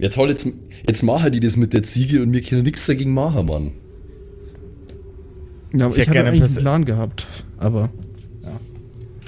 Ja 0.00 0.08
toll, 0.10 0.28
jetzt, 0.28 0.48
jetzt 0.86 1.02
machen 1.02 1.32
die 1.32 1.40
das 1.40 1.56
mit 1.56 1.72
der 1.72 1.82
Ziege 1.82 2.22
und 2.22 2.32
wir 2.32 2.40
können 2.40 2.62
nichts 2.62 2.86
dagegen 2.86 3.12
machen, 3.12 3.46
Mann. 3.46 3.72
Ja, 5.74 5.86
aber 5.86 5.94
Ich 5.94 6.00
ich, 6.00 6.06
hätte 6.06 6.12
gerne 6.12 6.28
eigentlich 6.30 6.44
einen 6.44 6.56
Plan 6.56 6.84
gehabt, 6.84 7.26
aber 7.58 7.90
ja. 8.42 8.60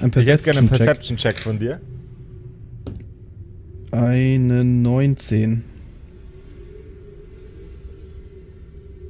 Ein 0.01 0.11
Ich 0.15 0.27
hätte 0.27 0.43
gerne 0.43 0.59
einen 0.59 0.69
Perception-Check. 0.69 1.39
Von 1.39 1.59
dir. 1.59 1.81
Eine 3.91 4.63
19. 4.63 5.63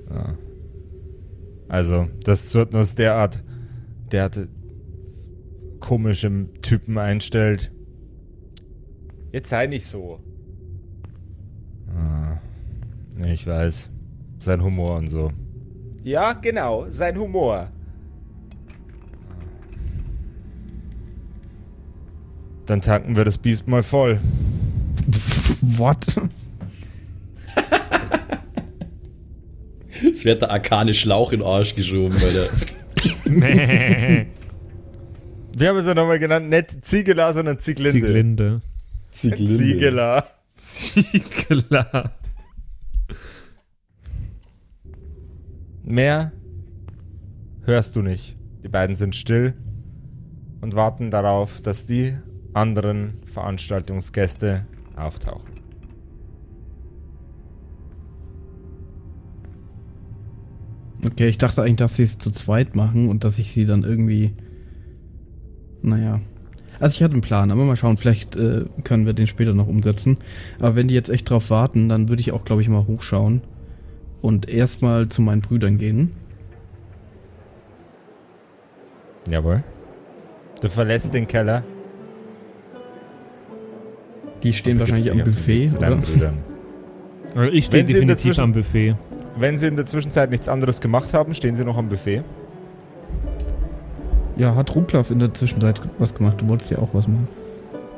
Ah. 0.09 0.33
Also, 1.69 2.07
das 2.23 2.49
Zurtnus 2.49 2.95
derart, 2.95 3.43
derart 4.11 4.49
komischem 5.79 6.49
Typen 6.61 6.97
einstellt. 6.97 7.71
Jetzt 9.31 9.49
sei 9.49 9.67
nicht 9.67 9.85
so. 9.85 10.19
Ich 13.25 13.45
weiß. 13.45 13.89
Sein 14.39 14.63
Humor 14.63 14.97
und 14.97 15.07
so. 15.07 15.31
Ja, 16.03 16.33
genau, 16.33 16.87
sein 16.89 17.17
Humor. 17.17 17.69
Dann 22.65 22.81
tanken 22.81 23.15
wir 23.15 23.25
das 23.25 23.37
Biest 23.37 23.67
mal 23.67 23.83
voll. 23.83 24.19
What? 25.61 26.15
Es 30.09 30.25
wird 30.25 30.41
der 30.41 30.49
arkane 30.51 30.93
Schlauch 30.93 31.31
in 31.31 31.39
den 31.39 31.47
Arsch 31.47 31.75
geschoben, 31.75 32.15
weil 32.21 32.33
der 32.33 32.49
Wir 35.57 35.69
haben 35.69 35.77
es 35.77 35.85
ja 35.85 35.93
nochmal 35.93 36.17
genannt, 36.17 36.49
nicht 36.49 36.83
Ziegela, 36.83 37.33
sondern 37.33 37.59
Zieglinde. 37.59 37.99
Zieglinde. 37.99 38.61
Zieglinde. 39.11 40.23
Ziegela. 40.55 42.11
Mehr 45.83 46.31
hörst 47.63 47.95
du 47.95 48.01
nicht. 48.01 48.37
Die 48.63 48.69
beiden 48.69 48.95
sind 48.95 49.15
still 49.15 49.55
und 50.61 50.75
warten 50.75 51.09
darauf, 51.09 51.61
dass 51.61 51.85
die 51.85 52.13
anderen 52.53 53.21
Veranstaltungsgäste 53.25 54.65
auftauchen. 54.95 55.51
Okay, 61.03 61.27
ich 61.27 61.39
dachte 61.39 61.63
eigentlich, 61.63 61.77
dass 61.77 61.95
sie 61.95 62.03
es 62.03 62.19
zu 62.19 62.29
zweit 62.29 62.75
machen 62.75 63.09
und 63.09 63.23
dass 63.23 63.39
ich 63.39 63.53
sie 63.53 63.65
dann 63.65 63.83
irgendwie. 63.83 64.35
Naja. 65.81 66.21
Also 66.79 66.95
ich 66.95 67.03
hatte 67.03 67.13
einen 67.13 67.21
Plan, 67.21 67.49
aber 67.49 67.65
mal 67.65 67.75
schauen, 67.75 67.97
vielleicht 67.97 68.35
äh, 68.35 68.65
können 68.83 69.07
wir 69.07 69.13
den 69.13 69.27
später 69.27 69.53
noch 69.53 69.67
umsetzen. 69.67 70.17
Aber 70.59 70.75
wenn 70.75 70.87
die 70.87 70.93
jetzt 70.93 71.09
echt 71.09 71.29
drauf 71.29 71.49
warten, 71.49 71.89
dann 71.89 72.07
würde 72.07 72.21
ich 72.21 72.31
auch, 72.31 72.43
glaube 72.43 72.61
ich, 72.61 72.69
mal 72.69 72.85
hochschauen 72.85 73.41
und 74.21 74.49
erstmal 74.49 75.09
zu 75.09 75.21
meinen 75.21 75.41
Brüdern 75.41 75.77
gehen. 75.77 76.11
Jawohl. 79.29 79.63
Du 80.61 80.69
verlässt 80.69 81.13
den 81.13 81.27
Keller. 81.27 81.63
Die 84.43 84.53
stehen 84.53 84.79
wahrscheinlich 84.79 85.11
am 85.11 85.23
Buffet, 85.23 85.75
oder? 85.77 85.95
Brüdern. 85.95 86.37
Also 87.33 87.49
ich 87.53 87.67
stehe 87.67 87.83
Wenn 87.83 87.87
sie 87.87 88.01
in 88.01 88.07
der 88.07 88.15
definitiv 88.17 88.39
am 88.39 88.51
Buffet. 88.51 88.95
Wenn 89.37 89.57
sie 89.57 89.67
in 89.67 89.77
der 89.77 89.85
Zwischenzeit 89.85 90.31
nichts 90.31 90.49
anderes 90.49 90.81
gemacht 90.81 91.13
haben, 91.13 91.33
stehen 91.33 91.55
sie 91.55 91.63
noch 91.63 91.77
am 91.77 91.87
Buffet. 91.87 92.23
Ja, 94.35 94.53
hat 94.55 94.75
Ruklav 94.75 95.11
in 95.11 95.19
der 95.19 95.33
Zwischenzeit 95.33 95.81
was 95.97 96.13
gemacht? 96.13 96.41
Du 96.41 96.49
wolltest 96.49 96.71
ja 96.71 96.79
auch 96.79 96.89
was 96.91 97.07
machen. 97.07 97.29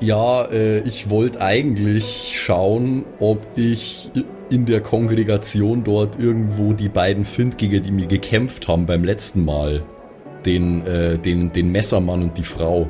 Ja, 0.02 0.46
äh, 0.52 0.80
ich 0.82 1.10
wollte 1.10 1.42
eigentlich 1.42 2.34
schauen, 2.40 3.06
ob 3.20 3.40
ich 3.56 4.12
in 4.54 4.66
der 4.66 4.82
Kongregation 4.82 5.84
dort 5.84 6.20
irgendwo 6.20 6.74
die 6.74 6.90
beiden 6.90 7.26
finde, 7.26 7.58
gegen 7.58 7.84
die 7.84 7.92
mir 7.92 8.08
gekämpft 8.08 8.68
haben 8.68 8.86
beim 8.86 9.04
letzten 9.04 9.44
Mal. 9.44 9.84
Den, 10.46 10.86
äh, 10.86 11.18
den, 11.18 11.52
den 11.54 11.72
Messermann 11.72 12.22
und 12.22 12.38
die 12.38 12.44
Frau. 12.44 12.88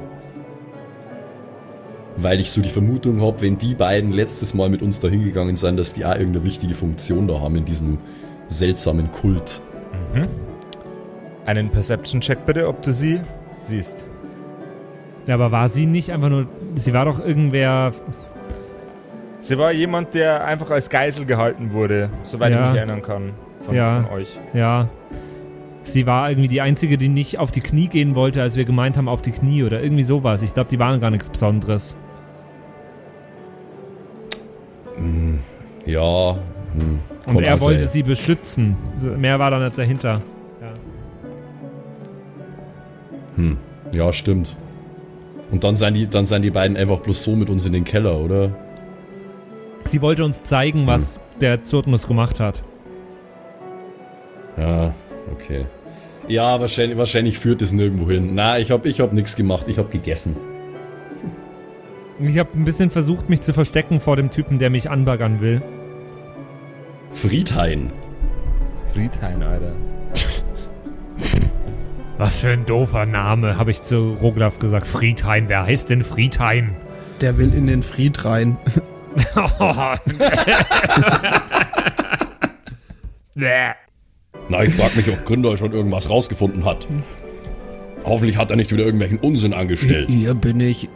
Weil 2.17 2.39
ich 2.39 2.49
so 2.51 2.61
die 2.61 2.69
Vermutung 2.69 3.21
habe, 3.21 3.41
wenn 3.41 3.57
die 3.57 3.75
beiden 3.75 4.11
letztes 4.11 4.53
Mal 4.53 4.69
mit 4.69 4.81
uns 4.81 4.99
da 4.99 5.07
hingegangen 5.07 5.55
sind, 5.55 5.77
dass 5.77 5.93
die 5.93 6.05
auch 6.05 6.15
irgendeine 6.15 6.45
wichtige 6.45 6.73
Funktion 6.73 7.27
da 7.27 7.39
haben 7.39 7.55
in 7.55 7.65
diesem 7.65 7.99
seltsamen 8.47 9.11
Kult. 9.11 9.61
Einen 11.45 11.69
Perception-Check 11.69 12.45
bitte, 12.45 12.67
ob 12.67 12.81
du 12.81 12.93
sie 12.93 13.21
siehst. 13.61 14.05
Ja, 15.27 15.35
aber 15.35 15.51
war 15.51 15.69
sie 15.69 15.85
nicht 15.85 16.11
einfach 16.11 16.29
nur. 16.29 16.47
Sie 16.75 16.93
war 16.93 17.05
doch 17.05 17.19
irgendwer. 17.19 17.93
Sie 19.43 19.57
war 19.57 19.71
jemand, 19.73 20.13
der 20.13 20.45
einfach 20.45 20.71
als 20.71 20.89
Geisel 20.89 21.25
gehalten 21.25 21.73
wurde, 21.73 22.09
soweit 22.23 22.51
Ja. 22.53 22.65
ich 22.65 22.71
mich 22.71 22.77
erinnern 22.79 23.01
kann. 23.01 23.33
Von, 23.65 23.75
Ja. 23.75 24.03
von 24.03 24.11
euch. 24.17 24.39
Ja. 24.53 24.87
Sie 25.83 26.05
war 26.05 26.29
irgendwie 26.29 26.47
die 26.47 26.61
Einzige, 26.61 26.97
die 26.97 27.09
nicht 27.09 27.39
auf 27.39 27.51
die 27.51 27.59
Knie 27.59 27.87
gehen 27.87 28.15
wollte, 28.15 28.41
als 28.41 28.55
wir 28.55 28.63
gemeint 28.63 28.95
haben, 28.97 29.09
auf 29.09 29.21
die 29.21 29.31
Knie 29.31 29.63
oder 29.63 29.83
irgendwie 29.83 30.03
sowas. 30.03 30.41
Ich 30.43 30.53
glaube, 30.53 30.69
die 30.69 30.79
waren 30.79 30.99
gar 31.01 31.11
nichts 31.11 31.27
Besonderes. 31.29 31.97
Ja. 35.85 36.37
Hm, 36.75 36.99
Und 37.27 37.43
er 37.43 37.55
auch 37.55 37.61
wollte 37.61 37.81
sein. 37.81 37.89
sie 37.89 38.03
beschützen. 38.03 38.77
Mehr 39.17 39.39
war 39.39 39.51
da 39.51 39.59
nicht 39.59 39.77
dahinter. 39.77 40.15
Hm, 43.35 43.57
ja, 43.93 44.13
stimmt. 44.13 44.55
Und 45.51 45.63
dann 45.63 45.75
sind 45.75 45.95
die, 45.95 46.07
dann 46.07 46.25
sind 46.25 46.43
die 46.43 46.51
beiden 46.51 46.77
einfach 46.77 46.99
bloß 46.99 47.23
so 47.23 47.35
mit 47.35 47.49
uns 47.49 47.65
in 47.65 47.73
den 47.73 47.83
Keller, 47.83 48.17
oder? 48.19 48.51
Sie 49.85 50.01
wollte 50.01 50.23
uns 50.23 50.43
zeigen, 50.43 50.87
was 50.87 51.19
der 51.39 51.65
Zurtnus 51.65 52.07
gemacht 52.07 52.39
hat. 52.39 52.63
Ja, 54.57 54.93
okay. 55.31 55.65
Ja, 56.27 56.59
wahrscheinlich, 56.59 56.97
wahrscheinlich 56.97 57.37
führt 57.37 57.61
es 57.61 57.73
nirgendwo 57.73 58.09
hin. 58.09 58.31
Na, 58.33 58.59
ich 58.59 58.71
hab, 58.71 58.85
ich 58.85 59.01
hab 59.01 59.13
nichts 59.13 59.35
gemacht, 59.35 59.67
ich 59.67 59.77
hab 59.77 59.91
gegessen. 59.91 60.35
Ich 62.19 62.37
habe 62.37 62.49
ein 62.55 62.63
bisschen 62.63 62.89
versucht, 62.89 63.29
mich 63.29 63.41
zu 63.41 63.53
verstecken 63.53 63.99
vor 63.99 64.15
dem 64.15 64.31
Typen, 64.31 64.59
der 64.59 64.69
mich 64.69 64.89
anbaggern 64.89 65.41
will. 65.41 65.61
Friedhain. 67.11 67.91
Friedhain, 68.93 69.43
Alter. 69.43 69.75
Was 72.17 72.39
für 72.39 72.49
ein 72.49 72.65
doofer 72.65 73.05
Name, 73.05 73.57
habe 73.57 73.71
ich 73.71 73.81
zu 73.81 74.13
Roglaf 74.13 74.59
gesagt. 74.59 74.87
Friedhain, 74.87 75.49
wer 75.49 75.65
heißt 75.65 75.89
denn 75.89 76.03
Friedhain? 76.03 76.75
Der 77.21 77.37
will 77.37 77.53
in 77.53 77.67
den 77.67 77.81
Fried 77.81 78.23
rein. 78.23 78.57
Na, 84.49 84.63
ich 84.63 84.73
frag 84.75 84.95
mich, 84.95 85.09
ob 85.09 85.25
Gründer 85.25 85.57
schon 85.57 85.71
irgendwas 85.71 86.09
rausgefunden 86.09 86.65
hat. 86.65 86.87
Hoffentlich 88.05 88.37
hat 88.37 88.51
er 88.51 88.57
nicht 88.57 88.71
wieder 88.71 88.83
irgendwelchen 88.83 89.19
Unsinn 89.19 89.53
angestellt. 89.53 90.09
Hier 90.11 90.33
bin 90.33 90.59
ich. 90.59 90.89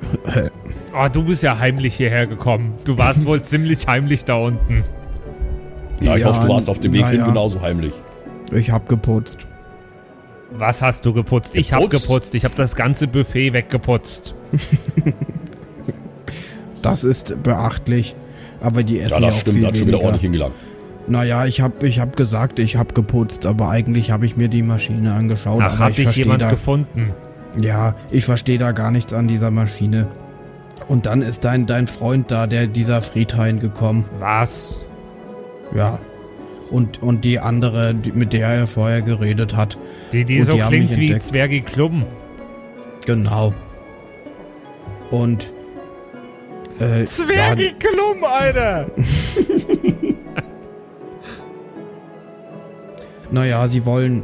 oh, 0.93 1.07
du 1.11 1.23
bist 1.23 1.43
ja 1.43 1.57
heimlich 1.57 1.95
hierher 1.95 2.27
gekommen. 2.27 2.73
Du 2.83 2.97
warst 2.97 3.25
wohl 3.25 3.41
ziemlich 3.41 3.87
heimlich 3.87 4.25
da 4.25 4.35
unten. 4.35 4.83
Ja, 6.01 6.15
ich 6.15 6.21
Ja, 6.21 6.27
hoffe, 6.29 6.41
du 6.41 6.47
warst 6.49 6.69
auf 6.69 6.79
dem 6.79 6.93
Weg 6.93 7.07
hin 7.07 7.19
ja. 7.19 7.25
genauso 7.27 7.61
heimlich. 7.61 7.93
Ich 8.51 8.71
hab 8.71 8.89
geputzt. 8.89 9.39
Was 10.51 10.81
hast 10.81 11.05
du 11.05 11.13
geputzt? 11.13 11.55
Ich 11.55 11.73
habe 11.73 11.83
Geputzt? 11.85 12.07
geputzt. 12.07 12.35
Ich 12.35 12.45
habe 12.45 12.55
das 12.55 12.75
ganze 12.75 13.07
Buffet 13.07 13.53
weggeputzt. 13.53 14.35
Das 16.81 17.03
ist 17.03 17.41
beachtlich. 17.43 18.15
Aber 18.59 18.83
die 18.83 18.99
essen 18.99 19.11
Ja, 19.11 19.19
ja, 19.19 19.25
das 19.25 19.35
auch 19.35 19.39
stimmt, 19.41 19.57
viel 19.57 19.67
hat 19.67 19.77
schon 19.77 19.87
wieder 19.87 19.99
ordentlich 19.99 20.21
hingelangt. 20.21 20.53
Naja, 21.07 21.45
ich 21.45 21.61
hab, 21.61 21.83
ich 21.83 21.99
hab 21.99 22.17
gesagt, 22.17 22.59
ich 22.59 22.75
hab 22.75 22.93
geputzt, 22.93 23.45
aber 23.45 23.69
eigentlich 23.69 24.11
habe 24.11 24.25
ich 24.25 24.35
mir 24.35 24.49
die 24.49 24.61
Maschine 24.61 25.13
angeschaut. 25.13 25.61
Ach, 25.61 25.73
aber 25.73 25.85
hat 25.85 25.99
ich 25.99 26.07
dich 26.07 26.17
jemand 26.17 26.41
da, 26.41 26.49
gefunden? 26.49 27.13
Ja, 27.61 27.95
ich 28.11 28.25
verstehe 28.25 28.57
da 28.57 28.71
gar 28.73 28.91
nichts 28.91 29.13
an 29.13 29.27
dieser 29.27 29.51
Maschine. 29.51 30.07
Und 30.87 31.05
dann 31.05 31.21
ist 31.21 31.43
dein, 31.45 31.65
dein 31.65 31.87
Freund 31.87 32.29
da, 32.31 32.47
der 32.47 32.67
dieser 32.67 33.01
Friedhain 33.01 33.59
gekommen. 33.59 34.05
Was? 34.19 34.81
Ja. 35.73 35.99
Und, 36.71 37.01
und 37.01 37.23
die 37.23 37.39
andere, 37.39 37.95
die, 37.95 38.11
mit 38.11 38.33
der 38.33 38.47
er 38.47 38.67
vorher 38.67 39.01
geredet 39.01 39.55
hat. 39.55 39.77
Die, 40.11 40.25
die 40.25 40.41
so 40.43 40.53
die 40.53 40.61
klingt 40.61 40.97
wie. 40.97 41.17
Zwergi 41.19 41.61
Klum. 41.61 42.05
Genau. 43.05 43.53
Und. 45.11 45.51
Äh, 46.79 46.99
ja, 46.99 47.05
Zwergi 47.05 47.73
Klum, 47.79 48.23
Alter! 48.23 48.87
Naja, 53.29 53.67
sie 53.67 53.85
wollen. 53.85 54.23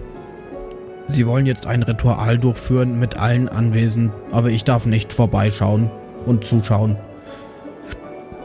Sie 1.09 1.27
wollen 1.27 1.45
jetzt 1.45 1.67
ein 1.67 1.83
Ritual 1.83 2.37
durchführen 2.37 2.97
mit 2.97 3.17
allen 3.17 3.49
Anwesenden, 3.49 4.13
aber 4.31 4.49
ich 4.49 4.63
darf 4.63 4.85
nicht 4.85 5.11
vorbeischauen. 5.13 5.91
und 6.25 6.45
zuschauen. 6.45 6.95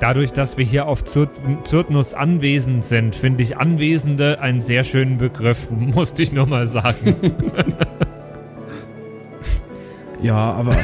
Dadurch, 0.00 0.32
dass 0.32 0.56
wir 0.59 0.64
hier 0.64 0.86
auf 0.86 1.04
Zyrt 1.04 1.30
Zyrtnus 1.62 2.14
anwesend 2.14 2.84
sind, 2.84 3.14
finde 3.14 3.44
ich 3.44 3.56
Anwesende 3.56 4.40
einen 4.40 4.61
sehr 4.61 4.82
schönen 4.82 5.18
Begriff, 5.18 5.70
musste 5.70 6.24
ich 6.24 6.32
nur 6.32 6.46
mal 6.46 6.66
sagen. 6.66 7.14
Ja, 10.20 10.34
aber 10.34 10.76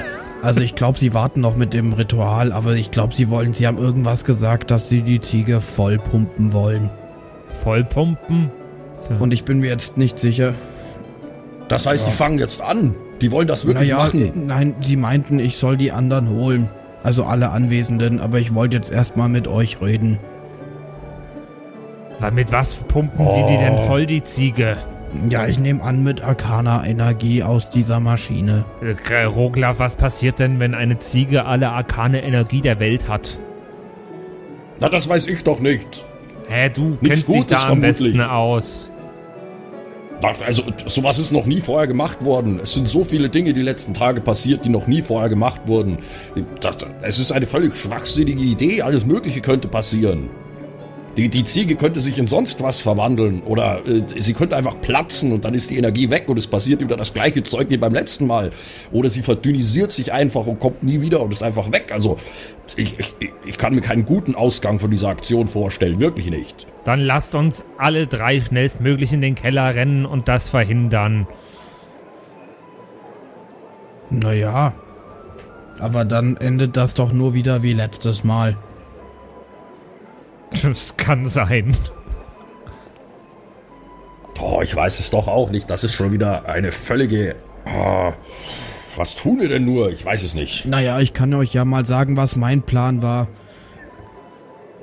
also 0.45 0.61
ich 0.61 0.75
glaube, 0.75 0.99
sie 0.99 1.15
warten 1.15 1.41
noch 1.41 1.57
mit 1.57 1.73
dem 1.73 1.93
Ritual, 1.95 2.53
aber 2.53 2.75
ich 2.75 2.91
glaube, 2.91 3.15
sie 3.15 3.31
wollen, 3.31 3.55
sie 3.55 3.67
haben 3.67 3.79
irgendwas 3.79 4.25
gesagt, 4.25 4.71
dass 4.71 4.89
sie 4.89 5.03
die 5.03 5.21
Ziege 5.21 5.61
vollpumpen 5.61 6.53
wollen. 6.53 6.91
Vollpumpen? 7.63 8.51
Tja. 9.07 9.17
Und 9.19 9.33
ich 9.33 9.45
bin 9.45 9.61
mir 9.61 9.71
jetzt 9.71 9.97
nicht 9.97 10.19
sicher. 10.19 10.55
Das 11.69 11.87
heißt, 11.87 12.07
die 12.07 12.13
fangen 12.13 12.39
jetzt 12.39 12.61
an. 12.61 12.95
Die 13.23 13.31
wollen 13.31 13.47
das 13.47 13.65
wirklich 13.67 13.89
naja, 13.91 14.05
machen. 14.05 14.47
nein, 14.47 14.75
sie 14.81 14.97
meinten, 14.97 15.39
ich 15.39 15.57
soll 15.57 15.77
die 15.79 15.93
anderen 15.93 16.29
holen. 16.29 16.69
Also 17.03 17.25
alle 17.25 17.51
Anwesenden, 17.51 18.21
aber 18.21 18.39
ich 18.39 18.55
wollte 18.55 18.77
jetzt 18.77 18.93
erstmal 18.93 19.29
mit 19.29 19.49
euch 19.49 19.81
reden. 19.81 20.19
Weil 22.19 22.33
mit 22.33 22.53
was 22.53 22.75
pumpen 22.75 23.29
die 23.31 23.47
die 23.53 23.59
denn 23.59 23.75
Oh. 23.75 23.83
voll, 23.83 24.07
die 24.07 24.23
Ziege? 24.25 24.77
Ja, 25.31 25.47
ich 25.47 25.59
nehme 25.59 25.83
an 25.83 26.03
mit 26.03 26.23
Arcana-Energie 26.23 27.43
aus 27.43 27.71
dieser 27.71 28.01
Maschine. 28.01 28.65
Äh, 29.11 29.25
Rogler, 29.25 29.79
was 29.79 29.95
passiert 29.97 30.39
denn, 30.39 30.59
wenn 30.61 30.75
eine 30.75 30.99
Ziege 30.99 31.47
alle 31.47 31.71
arkane 31.71 32.23
Energie 32.23 32.61
der 32.61 32.81
Welt 32.81 33.09
hat? 33.09 33.39
Na, 34.81 34.89
das 34.89 35.09
weiß 35.09 35.27
ich 35.29 35.45
doch 35.45 35.61
nicht. 35.61 36.05
Hä, 36.47 36.69
du 36.69 36.83
Nichts 37.01 37.01
kennst 37.01 37.29
dich 37.29 37.35
Gutes 37.35 37.49
da 37.49 37.57
am 37.69 37.81
vermutlich. 37.81 38.17
besten 38.17 38.21
aus. 38.21 38.91
Also, 40.47 40.63
sowas 40.87 41.19
ist 41.19 41.33
noch 41.33 41.45
nie 41.45 41.61
vorher 41.61 41.87
gemacht 41.87 42.25
worden. 42.25 42.59
Es 42.63 42.73
sind 42.73 42.89
so 42.89 43.05
viele 43.05 43.29
Dinge 43.29 43.53
die 43.53 43.63
letzten 43.63 43.93
Tage 43.93 44.21
passiert, 44.21 44.65
die 44.65 44.71
noch 44.71 44.87
nie 44.87 45.03
vorher 45.03 45.29
gemacht 45.29 45.63
wurden. 45.67 45.99
Das, 46.61 46.79
es 47.03 47.19
ist 47.19 47.31
eine 47.33 47.47
völlig 47.47 47.77
schwachsinnige 47.77 48.43
Idee. 48.43 48.83
Alles 48.83 49.05
Mögliche 49.05 49.41
könnte 49.43 49.69
passieren. 49.69 50.31
Die, 51.17 51.29
die 51.29 51.45
Ziege 51.45 51.77
könnte 51.77 52.01
sich 52.01 52.19
in 52.19 52.27
sonst 52.27 52.61
was 52.63 52.81
verwandeln 52.81 53.43
oder 53.43 53.81
äh, 53.87 54.03
sie 54.21 54.35
könnte 54.35 54.57
einfach 54.57 54.81
platzen 54.81 55.33
und 55.33 55.45
dann 55.45 55.55
ist 55.55 55.71
die 55.71 55.79
Energie 55.79 56.11
weg 56.11 56.29
und 56.29 56.39
es 56.39 56.49
passiert 56.49 56.81
wieder 56.81 56.97
das 56.97 57.15
gleiche 57.15 57.45
Zeug 57.45 57.71
wie 57.71 57.77
beim 57.77 57.95
letzten 57.95 58.27
Mal. 58.27 58.51
Oder 58.91 59.11
sie 59.11 59.23
verdünnisiert 59.23 59.93
sich 59.93 60.13
einfach 60.13 60.47
und 60.47 60.59
kommt 60.59 60.83
nie 60.83 61.01
wieder 61.01 61.23
und 61.23 61.31
ist 61.31 61.43
einfach 61.43 61.71
weg. 61.73 61.93
Also 61.93 62.17
ich, 62.77 62.99
ich, 62.99 63.15
ich 63.47 63.59
kann 63.59 63.75
mir 63.75 63.81
keinen 63.81 64.05
guten 64.05 64.35
Ausgang 64.35 64.81
von 64.81 64.91
dieser 64.91 65.09
Aktion 65.09 65.47
vorstellen, 65.47 66.01
wirklich 66.01 66.31
nicht. 66.31 66.67
Dann 66.85 67.01
lasst 67.01 67.35
uns 67.35 67.63
alle 67.79 68.07
drei 68.07 68.41
schnellstmöglich 68.41 69.13
in 69.13 69.21
den 69.21 69.37
Keller 69.37 69.75
rennen 69.75 70.07
und 70.07 70.29
das 70.29 70.49
verhindern. 70.49 71.29
Naja. 74.11 74.73
Aber 75.79 76.05
dann 76.05 76.37
endet 76.37 76.77
das 76.77 76.95
doch 76.95 77.13
nur 77.13 77.35
wieder 77.35 77.63
wie 77.63 77.73
letztes 77.73 78.25
Mal. 78.25 78.57
Das 80.63 80.97
kann 80.97 81.27
sein. 81.27 81.77
Oh, 84.41 84.61
ich 84.63 84.75
weiß 84.75 84.99
es 85.01 85.11
doch 85.11 85.29
auch 85.29 85.51
nicht. 85.51 85.71
Das 85.71 85.85
ist 85.85 85.95
schon 85.95 86.13
wieder 86.13 86.47
eine 86.47 86.73
völlige. 86.73 87.37
Ah, 87.65 88.13
was 88.97 89.15
tun 89.15 89.41
wir 89.41 89.49
denn 89.49 89.65
nur? 89.65 89.91
Ich 89.91 90.05
weiß 90.05 90.23
es 90.23 90.35
nicht. 90.35 90.67
Naja, 90.67 91.01
ich 91.01 91.13
kann 91.13 91.35
euch 91.35 91.53
ja 91.53 91.65
mal 91.65 91.85
sagen, 91.85 92.17
was 92.17 92.37
mein 92.37 92.63
Plan 92.63 93.03
war. 93.03 93.29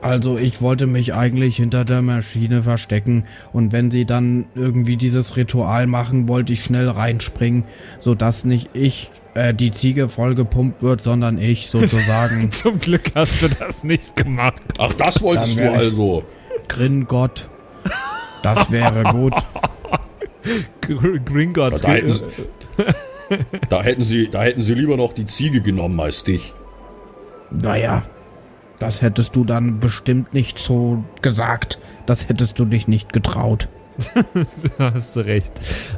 Also 0.02 0.38
ich 0.38 0.62
wollte 0.62 0.88
mich 0.88 1.14
eigentlich 1.14 1.58
hinter 1.58 1.86
der 1.86 2.02
Maschine 2.02 2.64
verstecken 2.64 3.26
und 3.54 3.72
wenn 3.72 3.92
sie 3.92 4.06
dann 4.06 4.46
irgendwie 4.56 4.98
dieses 4.98 5.38
Ritual 5.38 5.86
machen, 5.86 6.28
wollte 6.28 6.54
ich 6.54 6.64
schnell 6.64 6.90
reinspringen, 6.90 7.66
sodass 8.00 8.44
nicht 8.44 8.70
ich 8.74 9.12
äh, 9.34 9.54
die 9.54 9.72
Ziege 9.72 10.10
vollgepumpt 10.10 10.82
wird, 10.82 11.02
sondern 11.02 11.38
ich 11.38 11.68
sozusagen 11.70 12.52
Zum 12.52 12.80
Glück 12.80 13.12
hast 13.16 13.42
du 13.42 13.50
das 13.50 13.84
nicht 13.84 14.16
gemacht. 14.16 14.62
Ach, 14.78 14.92
das 14.94 15.22
wolltest 15.22 15.60
du 15.60 15.72
also. 15.72 16.24
Gringott. 16.68 17.48
Das 18.44 18.72
wäre 18.72 19.04
gut. 19.12 19.34
Gringotts. 21.26 21.82
Da 21.82 21.92
hätten, 21.92 22.12
sie, 22.12 22.26
da, 23.70 23.84
hätten 23.84 24.02
sie, 24.02 24.30
da 24.30 24.44
hätten 24.44 24.62
sie 24.62 24.74
lieber 24.74 24.98
noch 24.98 25.14
die 25.14 25.26
Ziege 25.26 25.62
genommen 25.62 26.00
als 26.00 26.24
dich. 26.24 26.54
Naja, 27.52 28.04
das 28.80 29.02
hättest 29.02 29.36
du 29.36 29.46
dann 29.46 29.80
bestimmt 29.80 30.34
nicht 30.34 30.58
so 30.58 31.04
gesagt. 31.22 31.80
Das 32.08 32.28
hättest 32.28 32.58
du 32.60 32.66
dich 32.66 32.88
nicht 32.88 33.14
getraut. 33.14 33.68
Da 34.78 34.94
hast 34.94 35.16
du 35.16 35.20
recht. 35.20 35.52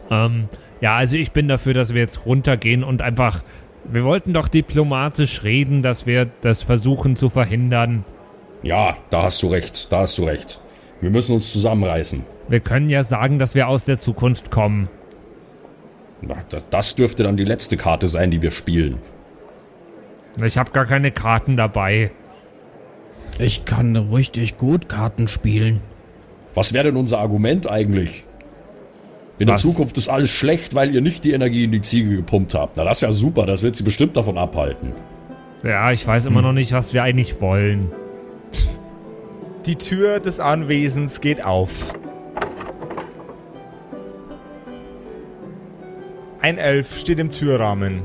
Ähm, 0.09 0.49
ja, 0.83 0.97
also 0.97 1.15
ich 1.15 1.31
bin 1.31 1.47
dafür, 1.47 1.73
dass 1.73 1.93
wir 1.93 2.01
jetzt 2.01 2.25
runtergehen 2.25 2.83
und 2.83 3.01
einfach. 3.01 3.41
Wir 3.85 4.03
wollten 4.03 4.33
doch 4.33 4.49
diplomatisch 4.49 5.43
reden, 5.43 5.81
dass 5.81 6.05
wir 6.05 6.27
das 6.41 6.61
versuchen 6.61 7.15
zu 7.15 7.29
verhindern. 7.29 8.03
Ja, 8.63 8.97
da 9.09 9.23
hast 9.23 9.41
du 9.43 9.47
recht. 9.47 9.93
Da 9.93 9.99
hast 9.99 10.17
du 10.17 10.25
recht. 10.25 10.59
Wir 10.99 11.09
müssen 11.09 11.35
uns 11.35 11.53
zusammenreißen. 11.53 12.25
Wir 12.49 12.59
können 12.59 12.89
ja 12.89 13.05
sagen, 13.05 13.39
dass 13.39 13.55
wir 13.55 13.69
aus 13.69 13.85
der 13.85 13.97
Zukunft 13.97 14.51
kommen. 14.51 14.89
Na, 16.21 16.35
das, 16.49 16.67
das 16.69 16.95
dürfte 16.95 17.23
dann 17.23 17.37
die 17.37 17.45
letzte 17.45 17.77
Karte 17.77 18.07
sein, 18.07 18.29
die 18.29 18.41
wir 18.41 18.51
spielen. 18.51 18.97
Ich 20.43 20.57
habe 20.57 20.71
gar 20.71 20.85
keine 20.85 21.11
Karten 21.11 21.55
dabei. 21.55 22.11
Ich 23.39 23.63
kann 23.63 23.95
richtig 23.95 24.57
gut 24.57 24.89
Karten 24.89 25.29
spielen. 25.29 25.79
Was 26.55 26.73
wäre 26.73 26.85
denn 26.85 26.97
unser 26.97 27.19
Argument 27.19 27.69
eigentlich? 27.69 28.27
In 29.39 29.47
der 29.47 29.55
Was? 29.55 29.61
Zukunft 29.63 29.97
ist 29.97 30.09
alles 30.09 30.29
schlecht, 30.29 30.75
weil 30.75 30.93
ihr 30.93 31.01
nicht 31.01 31.23
die 31.23 31.31
Energie 31.31 31.63
in 31.63 31.71
die 31.71 31.81
Ziege 31.81 32.17
gepumpt 32.17 32.53
habt. 32.53 32.77
Na, 32.77 32.83
das 32.83 32.97
ist 32.97 33.01
ja 33.01 33.11
super. 33.11 33.45
Das 33.45 33.63
wird 33.63 33.75
sie 33.75 33.83
bestimmt 33.83 34.15
davon 34.15 34.37
abhalten. 34.37 34.93
Ja, 35.63 35.91
ich 35.91 36.05
weiß 36.05 36.25
immer 36.25 36.41
noch 36.41 36.53
nicht, 36.53 36.71
was 36.71 36.93
wir 36.93 37.03
eigentlich 37.03 37.41
wollen. 37.41 37.91
Die 39.65 39.77
Tür 39.77 40.19
des 40.19 40.39
Anwesens 40.39 41.21
geht 41.21 41.43
auf. 41.43 41.93
Ein 46.41 46.57
Elf 46.57 46.97
steht 46.99 47.19
im 47.19 47.31
Türrahmen. 47.31 48.01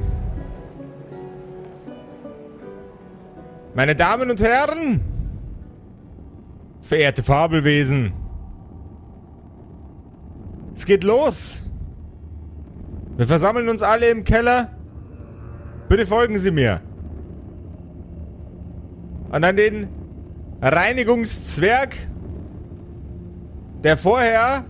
Meine 3.74 3.96
Damen 3.96 4.30
und 4.30 4.40
Herren, 4.40 5.00
verehrte 6.80 7.24
Fabelwesen, 7.24 8.12
es 10.78 10.86
geht 10.86 11.02
los. 11.02 11.64
Wir 13.16 13.26
versammeln 13.26 13.68
uns 13.68 13.82
alle 13.82 14.10
im 14.10 14.22
Keller. 14.22 14.70
Bitte 15.88 16.06
folgen 16.06 16.38
Sie 16.38 16.52
mir. 16.52 16.80
Und 19.32 19.42
an 19.42 19.56
den 19.56 19.88
Reinigungszwerg, 20.62 21.96
der 23.82 23.96
vorher 23.96 24.66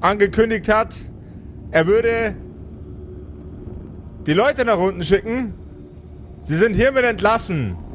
angekündigt 0.00 0.70
hat, 0.70 0.96
er 1.70 1.86
würde 1.86 2.34
die 4.26 4.32
Leute 4.32 4.64
nach 4.64 4.78
unten 4.78 5.04
schicken. 5.04 5.52
Sie 6.40 6.56
sind 6.56 6.74
hiermit 6.74 7.04
entlassen. 7.04 7.76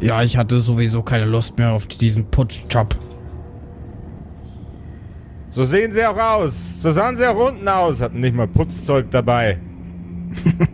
Ja, 0.00 0.24
ich 0.24 0.36
hatte 0.36 0.58
sowieso 0.58 1.04
keine 1.04 1.26
Lust 1.26 1.58
mehr 1.58 1.70
auf 1.70 1.86
diesen 1.86 2.24
Putzjob. 2.24 2.96
So 5.52 5.64
sehen 5.64 5.92
sie 5.92 6.02
auch 6.06 6.16
aus. 6.16 6.80
So 6.80 6.90
sahen 6.92 7.18
sie 7.18 7.26
auch 7.26 7.50
unten 7.50 7.68
aus. 7.68 8.00
Hatten 8.00 8.20
nicht 8.20 8.34
mal 8.34 8.48
Putzzeug 8.48 9.10
dabei. 9.10 9.58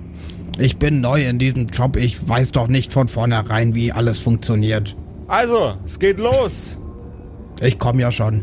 Ich 0.60 0.76
bin 0.76 1.00
neu 1.00 1.24
in 1.24 1.38
diesem 1.38 1.66
Job. 1.66 1.94
Ich 1.96 2.28
weiß 2.28 2.50
doch 2.50 2.66
nicht 2.66 2.92
von 2.92 3.06
vornherein, 3.06 3.76
wie 3.76 3.92
alles 3.92 4.18
funktioniert. 4.18 4.96
Also, 5.28 5.74
es 5.84 6.00
geht 6.00 6.18
los. 6.18 6.80
Ich 7.60 7.78
komme 7.78 8.00
ja 8.00 8.10
schon. 8.10 8.42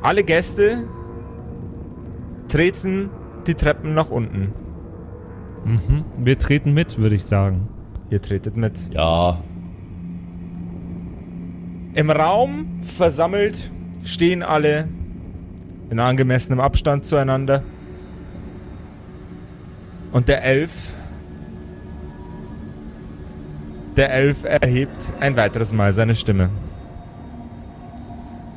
Alle 0.00 0.24
Gäste 0.24 0.84
treten 2.48 3.10
die 3.46 3.52
Treppen 3.52 3.92
nach 3.92 4.08
unten. 4.08 4.54
Mhm. 5.66 6.04
Wir 6.16 6.38
treten 6.38 6.72
mit, 6.72 6.96
würde 6.96 7.16
ich 7.16 7.24
sagen. 7.24 7.68
Ihr 8.08 8.22
tretet 8.22 8.56
mit. 8.56 8.94
Ja, 8.94 9.42
Im 11.96 12.10
Raum 12.10 12.82
versammelt 12.82 13.70
stehen 14.04 14.42
alle 14.42 14.86
in 15.88 15.98
angemessenem 15.98 16.60
Abstand 16.60 17.06
zueinander. 17.06 17.62
Und 20.12 20.28
der 20.28 20.44
Elf. 20.44 20.92
Der 23.96 24.12
Elf 24.12 24.44
erhebt 24.44 25.10
ein 25.20 25.36
weiteres 25.36 25.72
Mal 25.72 25.94
seine 25.94 26.14
Stimme. 26.14 26.50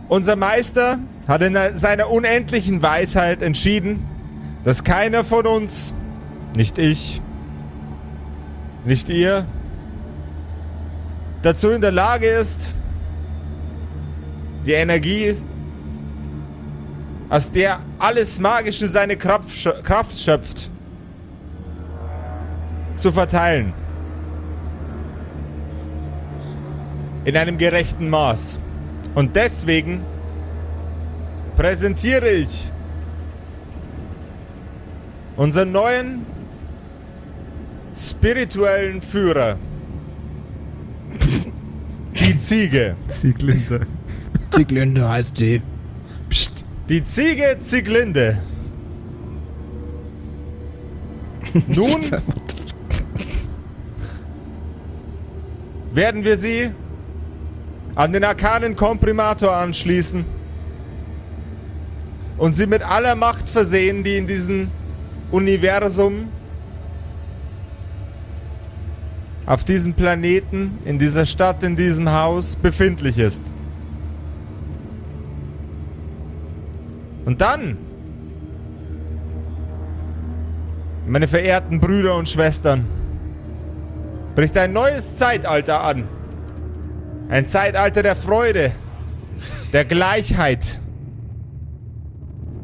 Unser 0.09 0.35
Meister 0.35 0.99
hat 1.25 1.41
in 1.41 1.57
seiner 1.75 2.09
unendlichen 2.09 2.81
Weisheit 2.81 3.41
entschieden, 3.41 4.05
dass 4.65 4.83
keiner 4.83 5.23
von 5.23 5.47
uns, 5.47 5.93
nicht 6.57 6.77
ich, 6.77 7.21
nicht 8.83 9.07
ihr, 9.07 9.45
dazu 11.41 11.69
in 11.69 11.79
der 11.79 11.93
Lage 11.93 12.27
ist, 12.27 12.71
die 14.65 14.73
Energie, 14.73 15.35
aus 17.29 17.51
der 17.51 17.79
alles 17.99 18.39
Magische 18.39 18.87
seine 18.87 19.15
Kraft, 19.15 19.49
schö- 19.49 19.81
Kraft 19.83 20.17
schöpft, 20.19 20.69
zu 22.95 23.11
verteilen. 23.11 23.73
In 27.25 27.37
einem 27.37 27.57
gerechten 27.57 28.09
Maß. 28.09 28.59
Und 29.13 29.35
deswegen 29.35 30.01
präsentiere 31.55 32.29
ich 32.29 32.65
unseren 35.35 35.71
neuen 35.71 36.25
spirituellen 37.95 39.01
Führer. 39.01 39.57
Die 42.19 42.37
Ziege. 42.37 42.95
Zieglinde. 43.09 43.85
Zieglinde 44.51 45.07
heißt 45.07 45.39
die. 45.39 45.61
Die 46.89 47.03
Ziege 47.03 47.57
Zieglinde. 47.59 48.39
Nun 51.67 52.11
werden 55.93 56.23
wir 56.23 56.37
sie 56.37 56.71
an 57.95 58.13
den 58.13 58.23
arkanen 58.23 58.75
Komprimator 58.75 59.51
anschließen 59.51 60.25
und 62.37 62.53
sie 62.53 62.67
mit 62.67 62.81
aller 62.81 63.15
Macht 63.15 63.49
versehen, 63.49 64.03
die 64.03 64.17
in 64.17 64.27
diesem 64.27 64.69
Universum, 65.31 66.29
auf 69.45 69.63
diesem 69.63 69.93
Planeten, 69.93 70.77
in 70.85 70.99
dieser 70.99 71.25
Stadt, 71.25 71.63
in 71.63 71.75
diesem 71.75 72.09
Haus 72.09 72.55
befindlich 72.55 73.17
ist. 73.17 73.43
Und 77.29 77.41
dann, 77.41 77.77
meine 81.05 81.27
verehrten 81.27 81.79
Brüder 81.79 82.15
und 82.15 82.27
Schwestern, 82.27 82.87
bricht 84.33 84.57
ein 84.57 84.73
neues 84.73 85.15
Zeitalter 85.15 85.83
an. 85.83 86.05
Ein 87.29 87.45
Zeitalter 87.45 88.01
der 88.01 88.15
Freude, 88.15 88.71
der 89.73 89.85
Gleichheit. 89.85 90.79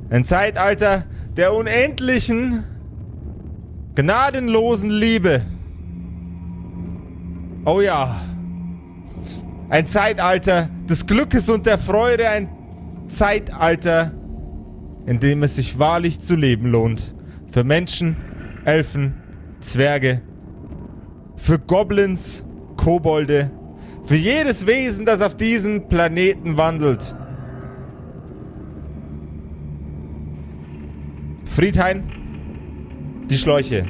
Ein 0.09 0.25
Zeitalter 0.25 1.03
der 1.37 1.53
unendlichen, 1.53 2.63
gnadenlosen 3.93 4.89
Liebe. 4.89 5.43
Oh 7.65 7.81
ja. 7.81 8.19
Ein 9.69 9.85
Zeitalter 9.85 10.69
des 10.89 11.05
Glückes 11.05 11.49
und 11.49 11.67
der 11.67 11.77
Freude, 11.77 12.27
ein 12.27 12.49
Zeitalter, 13.09 14.11
in 15.05 15.19
dem 15.19 15.43
es 15.43 15.55
sich 15.55 15.77
wahrlich 15.79 16.19
zu 16.19 16.35
leben 16.35 16.67
lohnt. 16.67 17.15
Für 17.51 17.63
Menschen, 17.63 18.17
Elfen, 18.65 19.13
Zwerge, 19.59 20.21
für 21.35 21.59
Goblins, 21.59 22.45
Kobolde, 22.77 23.51
für 24.03 24.15
jedes 24.15 24.67
Wesen, 24.67 25.05
das 25.05 25.21
auf 25.21 25.35
diesem 25.35 25.87
Planeten 25.87 26.57
wandelt. 26.57 27.15
Friedhain, 31.45 32.03
die 33.29 33.37
Schläuche. 33.37 33.85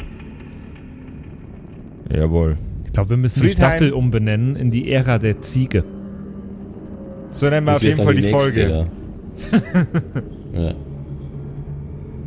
Jawohl. 2.13 2.57
Ich 2.85 2.93
glaube, 2.93 3.11
wir 3.11 3.17
müssen 3.17 3.41
die 3.41 3.47
Friedheim. 3.47 3.71
Staffel 3.71 3.91
umbenennen 3.91 4.55
in 4.55 4.71
die 4.71 4.91
Ära 4.91 5.17
der 5.17 5.41
Ziege. 5.41 5.83
So 7.31 7.49
nennen 7.49 7.65
wir 7.65 7.71
Das 7.71 7.77
auf 7.77 7.83
jeden 7.83 7.97
Fall 7.97 8.13
dann 8.13 8.15
die, 8.15 8.31
nächste, 8.31 8.39
Folge. 8.39 8.87
Ja. 10.53 10.61
ja. 10.67 10.75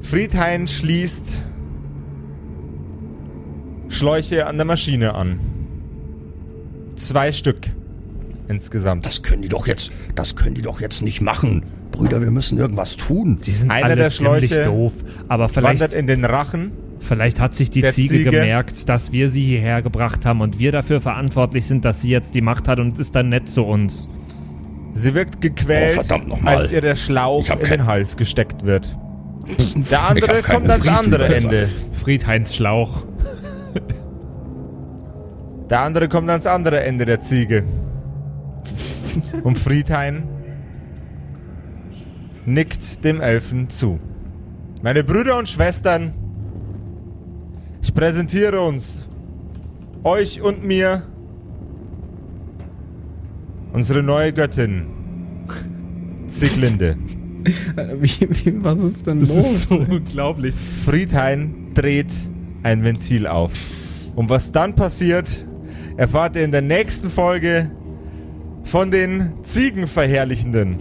Friedhain 0.02 0.68
schließt 0.68 1.44
Schläuche 3.88 4.46
an 4.46 4.56
der 4.56 4.66
Maschine 4.66 5.14
an. 5.14 5.40
Zwei 6.96 7.32
Stück 7.32 7.70
insgesamt. 8.48 9.04
Das 9.06 9.22
können 9.22 9.42
die 9.42 9.48
doch 9.48 9.66
jetzt, 9.66 9.90
das 10.14 10.36
können 10.36 10.54
die 10.54 10.62
doch 10.62 10.80
jetzt 10.80 11.02
nicht 11.02 11.20
machen. 11.20 11.64
Brüder, 11.90 12.20
wir 12.22 12.30
müssen 12.30 12.58
irgendwas 12.58 12.96
tun. 12.96 13.38
Die 13.44 13.50
sind 13.52 13.70
Einer 13.70 13.86
alle 13.86 13.96
der 13.96 14.10
ziemlich 14.10 14.46
Schläuche 14.48 14.64
doof. 14.64 14.92
Aber 15.28 15.54
Wandert 15.54 15.76
vielleicht, 15.90 15.92
in 15.94 16.06
den 16.06 16.24
Rachen. 16.24 16.72
vielleicht 17.00 17.40
hat 17.40 17.54
sich 17.56 17.70
die 17.70 17.82
Ziege, 17.82 18.08
Ziege. 18.18 18.24
gemerkt, 18.30 18.88
dass 18.88 19.10
wir 19.12 19.28
sie 19.30 19.42
hierher 19.44 19.82
gebracht 19.82 20.24
haben 20.24 20.40
und 20.40 20.58
wir 20.58 20.70
dafür 20.72 21.00
verantwortlich 21.00 21.66
sind, 21.66 21.84
dass 21.84 22.02
sie 22.02 22.10
jetzt 22.10 22.34
die 22.34 22.40
Macht 22.40 22.68
hat 22.68 22.78
und 22.80 22.98
ist 22.98 23.14
dann 23.14 23.28
nett 23.30 23.48
zu 23.48 23.64
uns. 23.64 24.08
Sie 24.92 25.14
wird 25.14 25.40
gequält, 25.40 25.96
Oh, 25.98 26.02
verdammt 26.02 26.28
noch 26.28 26.40
mal. 26.40 26.56
als 26.56 26.70
ihr 26.70 26.80
der 26.80 26.94
Schlauch 26.94 27.48
in 27.50 27.58
den 27.58 27.86
Hals 27.86 28.16
gesteckt 28.16 28.64
wird. 28.64 28.96
Der 29.90 30.02
andere 30.02 30.42
kommt 30.42 30.70
ans 30.70 30.88
andere 30.88 31.34
Ende. 31.34 31.68
Friedheinz 32.02 32.54
Schlauch. 32.54 33.04
Der 35.70 35.80
andere 35.80 36.08
kommt 36.08 36.30
ans 36.30 36.46
andere 36.46 36.82
Ende 36.82 37.04
der 37.06 37.20
Ziege. 37.20 37.64
Und 39.42 39.58
Friedhain 39.58 40.24
nickt 42.46 43.04
dem 43.04 43.20
Elfen 43.20 43.68
zu. 43.68 43.98
Meine 44.82 45.04
Brüder 45.04 45.36
und 45.38 45.48
Schwestern, 45.48 46.14
ich 47.82 47.92
präsentiere 47.94 48.60
uns, 48.60 49.06
euch 50.04 50.40
und 50.40 50.64
mir, 50.64 51.02
unsere 53.72 54.02
neue 54.02 54.32
Göttin, 54.32 54.86
Zieglinde. 56.28 56.96
Wie, 58.00 58.10
wie, 58.30 58.64
was 58.64 58.78
ist 58.78 59.06
denn 59.06 59.20
Das 59.20 59.28
los? 59.28 59.46
ist 59.52 59.68
so 59.68 59.76
unglaublich. 59.76 60.54
Friedhain 60.84 61.72
dreht 61.74 62.12
ein 62.62 62.82
Ventil 62.84 63.26
auf. 63.26 63.52
Und 64.16 64.28
was 64.28 64.52
dann 64.52 64.74
passiert, 64.74 65.44
erfahrt 65.96 66.36
ihr 66.36 66.44
in 66.44 66.52
der 66.52 66.62
nächsten 66.62 67.10
Folge 67.10 67.70
von 68.64 68.90
den 68.90 69.32
Ziegenverherrlichenden. 69.44 70.76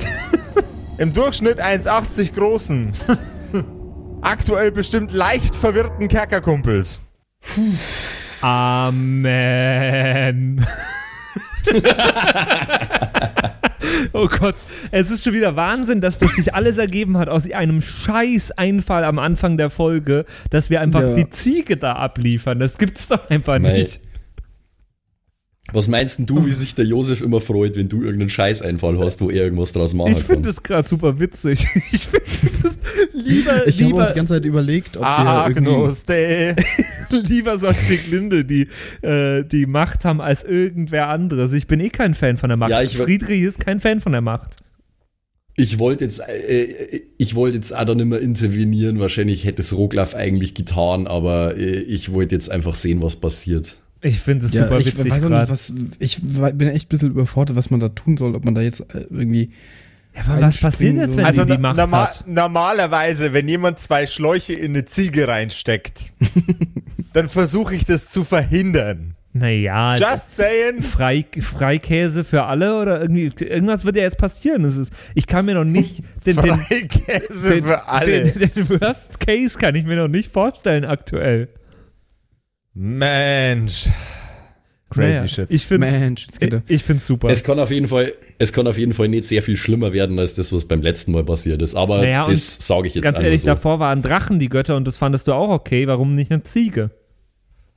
Im 0.98 1.14
Durchschnitt 1.14 1.62
1,80 1.62 2.34
großen. 2.34 2.92
Aktuell 4.22 4.72
bestimmt 4.72 5.12
leicht 5.14 5.56
verwirrten 5.56 6.08
Kerkerkumpels. 6.08 7.00
Amen. 8.42 10.66
Oh 14.18 14.28
Gott, 14.28 14.56
es 14.92 15.10
ist 15.12 15.24
schon 15.24 15.34
wieder 15.34 15.56
Wahnsinn, 15.56 16.02
dass 16.02 16.18
das 16.20 16.36
sich 16.36 16.54
alles 16.54 16.78
ergeben 16.78 17.18
hat 17.18 17.30
aus 17.30 17.50
einem 17.52 17.82
scheiß 17.82 18.52
Einfall 18.52 19.04
am 19.06 19.20
Anfang 19.20 19.58
der 19.58 19.70
Folge, 19.70 20.26
dass 20.50 20.70
wir 20.70 20.82
einfach 20.82 21.02
Ja. 21.02 21.14
die 21.16 21.30
Ziege 21.30 21.78
da 21.78 21.94
abliefern. 21.94 22.60
Das 22.60 22.78
gibt's 22.78 23.08
doch 23.08 23.30
einfach 23.30 23.60
Mei. 23.60 23.74
nicht. 23.80 24.02
Was 25.74 25.90
meinst 25.90 26.18
denn 26.20 26.26
du, 26.26 26.46
wie 26.46 26.54
sich 26.54 26.76
der 26.76 26.86
Josef 26.86 27.22
immer 27.22 27.42
freut, 27.42 27.76
wenn 27.76 27.90
du 27.90 28.02
irgendeinen 28.02 28.30
Scheißeinfall 28.30 28.98
hast, 29.00 29.20
wo 29.20 29.30
er 29.30 29.44
irgendwas 29.44 29.74
draus 29.74 29.94
machen 29.94 30.14
Ich 30.14 30.20
finde 30.20 30.34
kann? 30.36 30.44
das 30.44 30.64
gerade 30.64 30.88
super 30.88 31.20
witzig. 31.20 31.68
Ich 31.92 32.08
finde 32.08 32.26
das 32.64 32.78
lieber, 33.14 33.68
Ich 33.68 33.82
habe 33.84 34.08
die 34.10 34.16
ganze 34.16 34.34
Zeit 34.36 34.46
überlegt, 34.46 34.96
ob 34.96 35.04
Ah, 35.04 35.44
wir 35.50 35.56
irgendwie... 35.58 35.72
Agnus 35.74 36.04
Dei. 36.06 36.56
lieber 37.28 37.58
soll 37.60 37.74
Sieglinde 37.76 38.46
die, 38.46 38.68
äh, 39.02 39.44
die 39.44 39.66
Macht 39.66 40.06
haben 40.06 40.22
als 40.22 40.44
irgendwer 40.44 41.08
anderes. 41.10 41.54
Ich 41.54 41.68
bin 41.68 41.80
eh 41.80 41.90
kein 41.90 42.14
Fan 42.16 42.38
von 42.38 42.50
der 42.50 42.58
Macht. 42.58 42.72
Ja, 42.72 42.82
ich- 42.82 42.98
Friedrich 42.98 43.42
ist 43.42 43.60
kein 43.60 43.80
Fan 43.80 44.02
von 44.02 44.12
der 44.12 44.22
Macht. 44.22 44.58
Ich 45.60 45.80
wollte 45.80 46.04
jetzt, 46.04 46.20
äh, 46.20 47.02
ich 47.18 47.34
wollte 47.34 47.56
jetzt 47.58 47.76
auch 47.76 47.84
da 47.86 47.96
nicht 47.96 48.06
mehr 48.06 48.22
intervenieren. 48.22 49.00
Wahrscheinlich 49.00 49.44
hätte 49.44 49.62
es 49.62 49.76
Roglaf 49.76 50.14
eigentlich 50.14 50.54
getan, 50.54 51.08
aber 51.08 51.58
äh, 51.58 51.80
ich 51.80 52.12
wollte 52.14 52.36
jetzt 52.36 52.52
einfach 52.52 52.76
sehen, 52.76 53.02
was 53.02 53.16
passiert. 53.16 53.80
Ich 54.02 54.20
finde 54.20 54.46
es 54.46 54.54
Ja, 54.54 54.66
super 54.66 54.80
ich 54.80 54.86
witzig 54.86 55.06
weiß 55.12 55.22
nicht, 55.22 55.30
gerade. 55.30 55.50
was, 55.52 55.74
ich 55.98 56.20
bin 56.22 56.68
echt 56.68 56.86
ein 56.86 56.90
bisschen 56.90 57.10
überfordert, 57.10 57.56
was 57.56 57.72
man 57.72 57.80
da 57.80 57.90
tun 57.90 58.16
soll, 58.18 58.36
ob 58.36 58.46
man 58.46 58.54
da 58.54 58.62
jetzt 58.62 58.82
äh, 58.94 59.08
irgendwie... 59.10 59.50
Ja, 60.18 60.24
aber 60.34 60.42
was 60.42 60.58
passiert 60.60 60.96
jetzt, 60.98 61.16
wenn 61.16 61.26
Also 61.26 61.46
die 61.46 61.54
no- 61.54 61.60
Macht 61.60 61.78
norma 61.78 62.04
hat? 62.08 62.24
normalerweise, 62.28 63.34
wenn 63.34 63.48
jemand 63.48 63.80
zwei 63.80 64.08
Schläuche 64.08 64.54
in 64.54 64.72
eine 64.72 64.86
Ziege 64.86 65.28
reinsteckt, 65.28 66.12
dann 67.14 67.30
versuche 67.30 67.76
ich 67.76 67.86
das 67.86 68.10
zu 68.10 68.24
verhindern. 68.24 69.14
Naja, 69.34 69.94
Just 69.96 70.36
saying. 70.36 70.82
Frei, 70.82 71.24
Freikäse 71.42 72.24
für 72.24 72.46
alle 72.46 72.82
oder 72.82 73.00
irgendwie 73.02 73.32
irgendwas 73.46 73.86
wird 73.86 73.96
ja 73.96 74.02
jetzt 74.02 74.18
passieren. 74.18 74.64
Das 74.64 74.78
ist, 74.78 74.92
ich 75.14 75.28
kann 75.28 75.46
mir 75.46 75.54
noch 75.54 75.64
nicht 75.64 76.00
den, 76.26 76.38
den, 76.38 76.56
Freikäse 76.60 77.50
den, 77.56 77.64
für 77.66 77.88
alle. 77.88 78.32
den, 78.32 78.52
den 78.56 78.70
Worst 78.82 79.20
Case 79.20 79.58
kann 79.60 79.76
ich 79.76 79.86
mir 79.86 79.96
noch 79.98 80.08
nicht 80.08 80.34
vorstellen 80.34 80.86
aktuell. 80.86 81.50
Mensch. 82.74 83.90
Crazy 84.98 85.14
Naja, 85.14 85.28
shit. 85.28 85.48
Ich 85.50 85.66
finde 85.66 85.88
Mensch, 85.88 86.28
er. 86.40 86.62
ich 86.68 86.84
find's 86.84 87.08
super. 87.08 87.30
Es 87.30 87.44
kann 87.44 87.60
auf 87.60 87.72
jeden 87.72 87.88
Fall, 87.88 88.14
es 88.38 88.54
kann 88.54 88.68
auf 88.68 88.78
jeden 88.78 88.94
Fall 88.94 89.08
nicht 89.08 89.26
sehr 89.26 89.42
viel 89.42 89.58
schlimmer 89.58 89.94
werden 89.94 90.18
als 90.20 90.34
das, 90.34 90.52
was 90.52 90.66
beim 90.66 90.82
letzten 90.82 91.12
Mal 91.12 91.24
passiert 91.24 91.62
ist. 91.62 91.76
Aber 91.76 92.00
Naja, 92.00 92.26
das 92.26 92.58
sage 92.66 92.88
ich 92.88 92.96
jetzt 92.96 93.04
Ganz 93.04 93.20
ehrlich, 93.20 93.42
so. 93.42 93.48
davor 93.48 93.80
waren 93.80 94.02
Drachen 94.02 94.40
die 94.40 94.50
Götter 94.50 94.76
und 94.76 94.88
das 94.88 94.98
fandest 94.98 95.28
du 95.28 95.34
auch 95.34 95.50
okay. 95.50 95.88
Warum 95.88 96.16
nicht 96.16 96.32
eine 96.32 96.44
Ziege? 96.44 96.92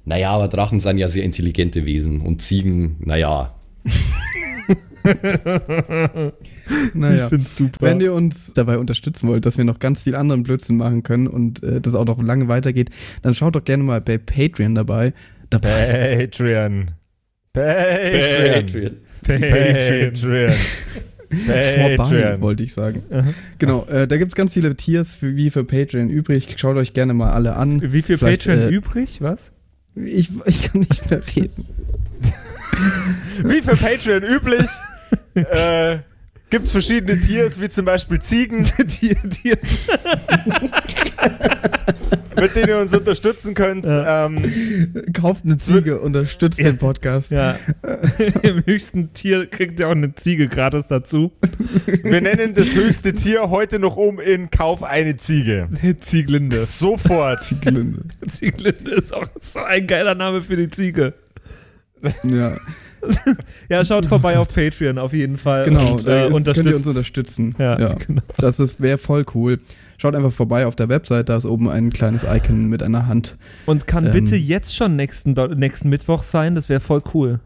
Naja, 0.05 0.31
aber 0.31 0.49
Drachen 0.49 0.81
sind 0.81 0.99
ja 0.99 1.09
sehr 1.09 1.25
intelligente 1.25 1.87
Wesen 1.87 2.21
und 2.23 2.43
Ziegen, 2.43 2.97
naja. 3.01 3.55
Naja. 6.95 7.25
Ich 7.25 7.29
find's 7.29 7.57
super. 7.57 7.79
Wenn 7.81 8.01
ihr 8.01 8.13
uns 8.13 8.53
dabei 8.55 8.79
unterstützen 8.79 9.29
wollt, 9.29 9.47
dass 9.47 9.59
wir 9.59 9.65
noch 9.65 9.79
ganz 9.79 10.03
viel 10.03 10.15
anderen 10.15 10.43
Blödsinn 10.43 10.77
machen 10.77 11.03
können 11.03 11.27
und 11.27 11.63
äh, 11.63 11.81
das 11.81 11.95
auch 11.95 12.05
noch 12.05 12.23
lange 12.23 12.49
weitergeht, 12.49 12.91
dann 13.23 13.35
schaut 13.35 13.57
doch 13.57 13.65
gerne 13.65 13.83
mal 13.83 14.01
bei 14.01 14.19
Patreon 14.19 14.75
dabei. 14.75 15.13
dabei. 15.49 16.17
Patreon. 16.27 16.91
Patreon. 17.53 18.97
Patreon. 19.23 20.53
Patreon. 21.33 21.97
Patreon. 21.97 22.41
wollte 22.41 22.63
ich 22.63 22.73
sagen. 22.73 23.03
Genau, 23.59 23.87
äh, 23.87 24.07
da 24.07 24.17
gibt 24.17 24.33
es 24.33 24.37
ganz 24.37 24.53
viele 24.53 24.75
Tiers 24.77 25.15
für, 25.15 25.37
wie 25.37 25.51
für 25.51 25.65
Patreon 25.65 26.09
übrig. 26.09 26.55
Schaut 26.57 26.77
euch 26.77 26.93
gerne 26.93 27.15
mal 27.15 27.33
alle 27.33 27.57
an. 27.57 27.93
Wie 27.93 28.03
viel 28.03 28.19
Vielleicht, 28.19 28.47
Patreon 28.47 28.69
äh, 28.69 28.75
übrig? 28.75 29.21
Was? 29.21 29.53
Ich, 29.95 30.31
ich 30.47 30.63
kann 30.63 30.81
nicht 30.83 31.11
mehr 31.11 31.23
reden. 31.37 31.67
Wie 33.45 33.63
für 33.63 33.77
Patreon 33.77 34.23
üblich, 34.23 34.69
äh, 35.35 35.99
gibt 36.51 36.67
es 36.67 36.73
verschiedene 36.73 37.19
Tiers, 37.21 37.61
wie 37.61 37.69
zum 37.69 37.85
Beispiel 37.85 38.21
Ziegen, 38.21 38.67
die, 39.01 39.17
die 39.25 39.51
ist, 39.51 39.89
mit 42.39 42.57
denen 42.57 42.69
ihr 42.69 42.79
uns 42.79 42.95
unterstützen 42.95 43.55
könnt. 43.55 43.85
Ähm, 43.87 44.43
Kauft 45.13 45.45
eine 45.45 45.57
Ziege, 45.57 46.01
unterstützt 46.01 46.59
den 46.59 46.79
Podcast. 46.79 47.31
ja. 47.31 47.57
Im 48.43 48.65
höchsten 48.67 49.13
Tier 49.15 49.47
kriegt 49.47 49.81
ihr 49.81 49.89
auch 49.89 49.93
eine 49.93 50.15
Ziege 50.15 50.49
gratis 50.49 50.87
dazu. 50.89 51.33
wir 52.03 52.21
nennen 52.21 52.55
das 52.55 52.75
höchste 52.75 53.13
Tier 53.15 53.51
heute 53.51 53.79
noch 53.79 53.97
um 53.97 54.21
in 54.21 54.51
Kauf 54.51 54.83
eine 54.83 55.17
Ziege. 55.17 55.69
Zieglinde. 56.01 56.65
Sofort. 56.65 57.41
Glinde. 57.61 58.03
Zieglinde 58.31 58.93
ist 58.93 59.15
auch 59.15 59.27
so 59.41 59.61
ein 59.61 59.87
geiler 59.87 60.15
Name 60.15 60.43
für 60.43 60.57
die 60.57 60.69
Ziege. 60.69 61.15
Ja, 62.25 62.57
Ja, 63.69 63.85
schaut 63.85 64.07
vorbei 64.07 64.39
auf 64.39 64.49
Patreon 64.55 64.99
auf 64.99 65.13
jeden 65.13 65.37
Fall. 65.39 65.65
genau. 65.65 65.93
und, 65.95 66.07
da 66.07 66.25
äh, 66.25 66.29
ist, 66.29 66.45
könnt 66.55 66.67
ihr 66.67 66.77
uns 66.77 66.87
unterstützen. 66.87 67.55
Ja, 67.59 67.95
genau. 68.07 68.23
Das 68.37 68.59
ist 68.59 68.81
wäre 68.81 68.99
voll 68.99 69.25
cool. 69.35 69.61
Schaut 69.99 70.15
einfach 70.15 70.33
vorbei 70.33 70.67
auf 70.67 70.77
der 70.77 70.89
Website, 70.89 71.29
da 71.29 71.37
ist 71.37 71.45
oben 71.45 71.69
ein 71.69 71.91
kleines 71.91 72.25
Icon 72.25 72.69
mit 72.69 72.83
einer 72.83 73.07
Hand. 73.07 73.37
Und 73.67 73.87
kann 73.87 74.07
Ähm, 74.07 74.13
bitte 74.13 74.35
jetzt 74.37 74.75
schon 74.75 74.97
nächsten, 74.97 75.33
nächsten 75.59 75.89
Mittwoch 75.91 76.23
sein, 76.23 76.55
das 76.55 76.69
wäre 76.69 76.81
voll 76.81 77.03
cool. 77.15 77.41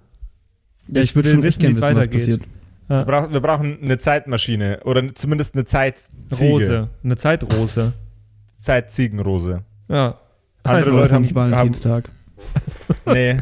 Ja, 0.88 1.02
Ich 1.02 1.16
würd 1.16 1.26
will 1.26 1.32
schon 1.34 1.42
wissen, 1.42 1.62
wie 1.62 1.66
es 1.66 1.80
weitergeht. 1.80 2.20
passiert. 2.20 2.42
Wir 2.86 3.04
brauchen, 3.04 3.32
wir 3.32 3.40
brauchen 3.40 3.78
eine 3.82 3.98
Zeitmaschine 3.98 4.80
oder 4.84 5.14
zumindest 5.14 5.54
eine 5.54 5.64
Zeitsiege. 5.64 6.12
Rose. 6.52 6.88
Eine 7.02 7.16
Zeitrose. 7.16 7.92
Zeitziegenrose. 8.60 9.62
Ja. 9.88 10.18
Andere 10.62 10.84
Also, 10.86 10.96
Leute 10.96 11.14
haben- 11.14 11.22
nicht 11.22 11.34
Valentinstag. 11.34 12.08
Nee. 13.06 13.38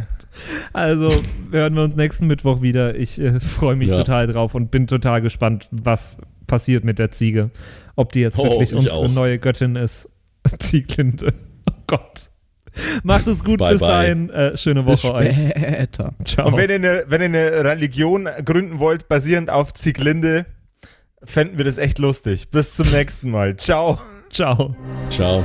Also 0.73 1.13
hören 1.51 1.75
wir 1.75 1.83
uns 1.83 1.97
nächsten 1.97 2.27
Mittwoch 2.27 2.63
wieder. 2.63 2.95
Ich 2.97 3.21
äh, 3.21 3.39
freue 3.41 3.77
mich 3.77 3.89
Ja. 3.89 3.99
total 3.99 4.27
drauf 4.27 4.55
und 4.55 4.71
bin 4.71 4.87
total 4.87 5.21
gespannt, 5.23 5.69
was 5.71 6.19
passiert 6.47 6.85
mit 6.85 6.99
der 6.99 7.11
Ziege. 7.11 7.51
Ob 7.97 8.13
die 8.13 8.21
jetzt 8.21 8.39
Oh, 8.39 8.45
wirklich 8.45 8.71
ich 8.73 8.77
unsere 8.79 8.97
auch. 8.97 9.09
neue 9.09 9.39
Göttin 9.39 9.77
ist. 9.77 10.09
Zieglinde. 10.59 11.35
Oh 11.71 11.75
Gott. 11.87 12.29
Macht 13.03 13.27
es 13.27 13.45
gut 13.45 13.59
Bye, 13.59 13.73
bis 13.73 13.81
bye. 13.81 13.89
dahin. 13.89 14.31
Äh, 14.31 14.57
schöne 14.57 14.83
Bis 14.83 15.05
Woche 15.05 15.15
euch. 15.15 15.35
später. 15.37 16.15
Ciao. 16.25 16.49
Und 16.49 16.57
wenn 16.57 16.71
ihr, 16.71 16.77
eine, 16.77 17.05
wenn 17.09 17.21
ihr 17.21 17.27
eine 17.27 17.65
Religion 17.65 18.29
gründen 18.45 18.79
wollt, 18.79 19.09
basierend 19.09 19.51
auf 19.51 19.75
Zieglinde, 19.75 20.47
fänden 21.23 21.59
wir 21.59 21.65
das 21.67 21.77
echt 21.79 21.99
lustig. 21.99 22.49
Bis 22.51 22.75
zum 22.75 22.91
nächsten 22.91 23.31
Mal. 23.31 23.57
Ciao. 23.57 24.01
Ciao. 24.31 24.75
Ciao. 25.11 25.45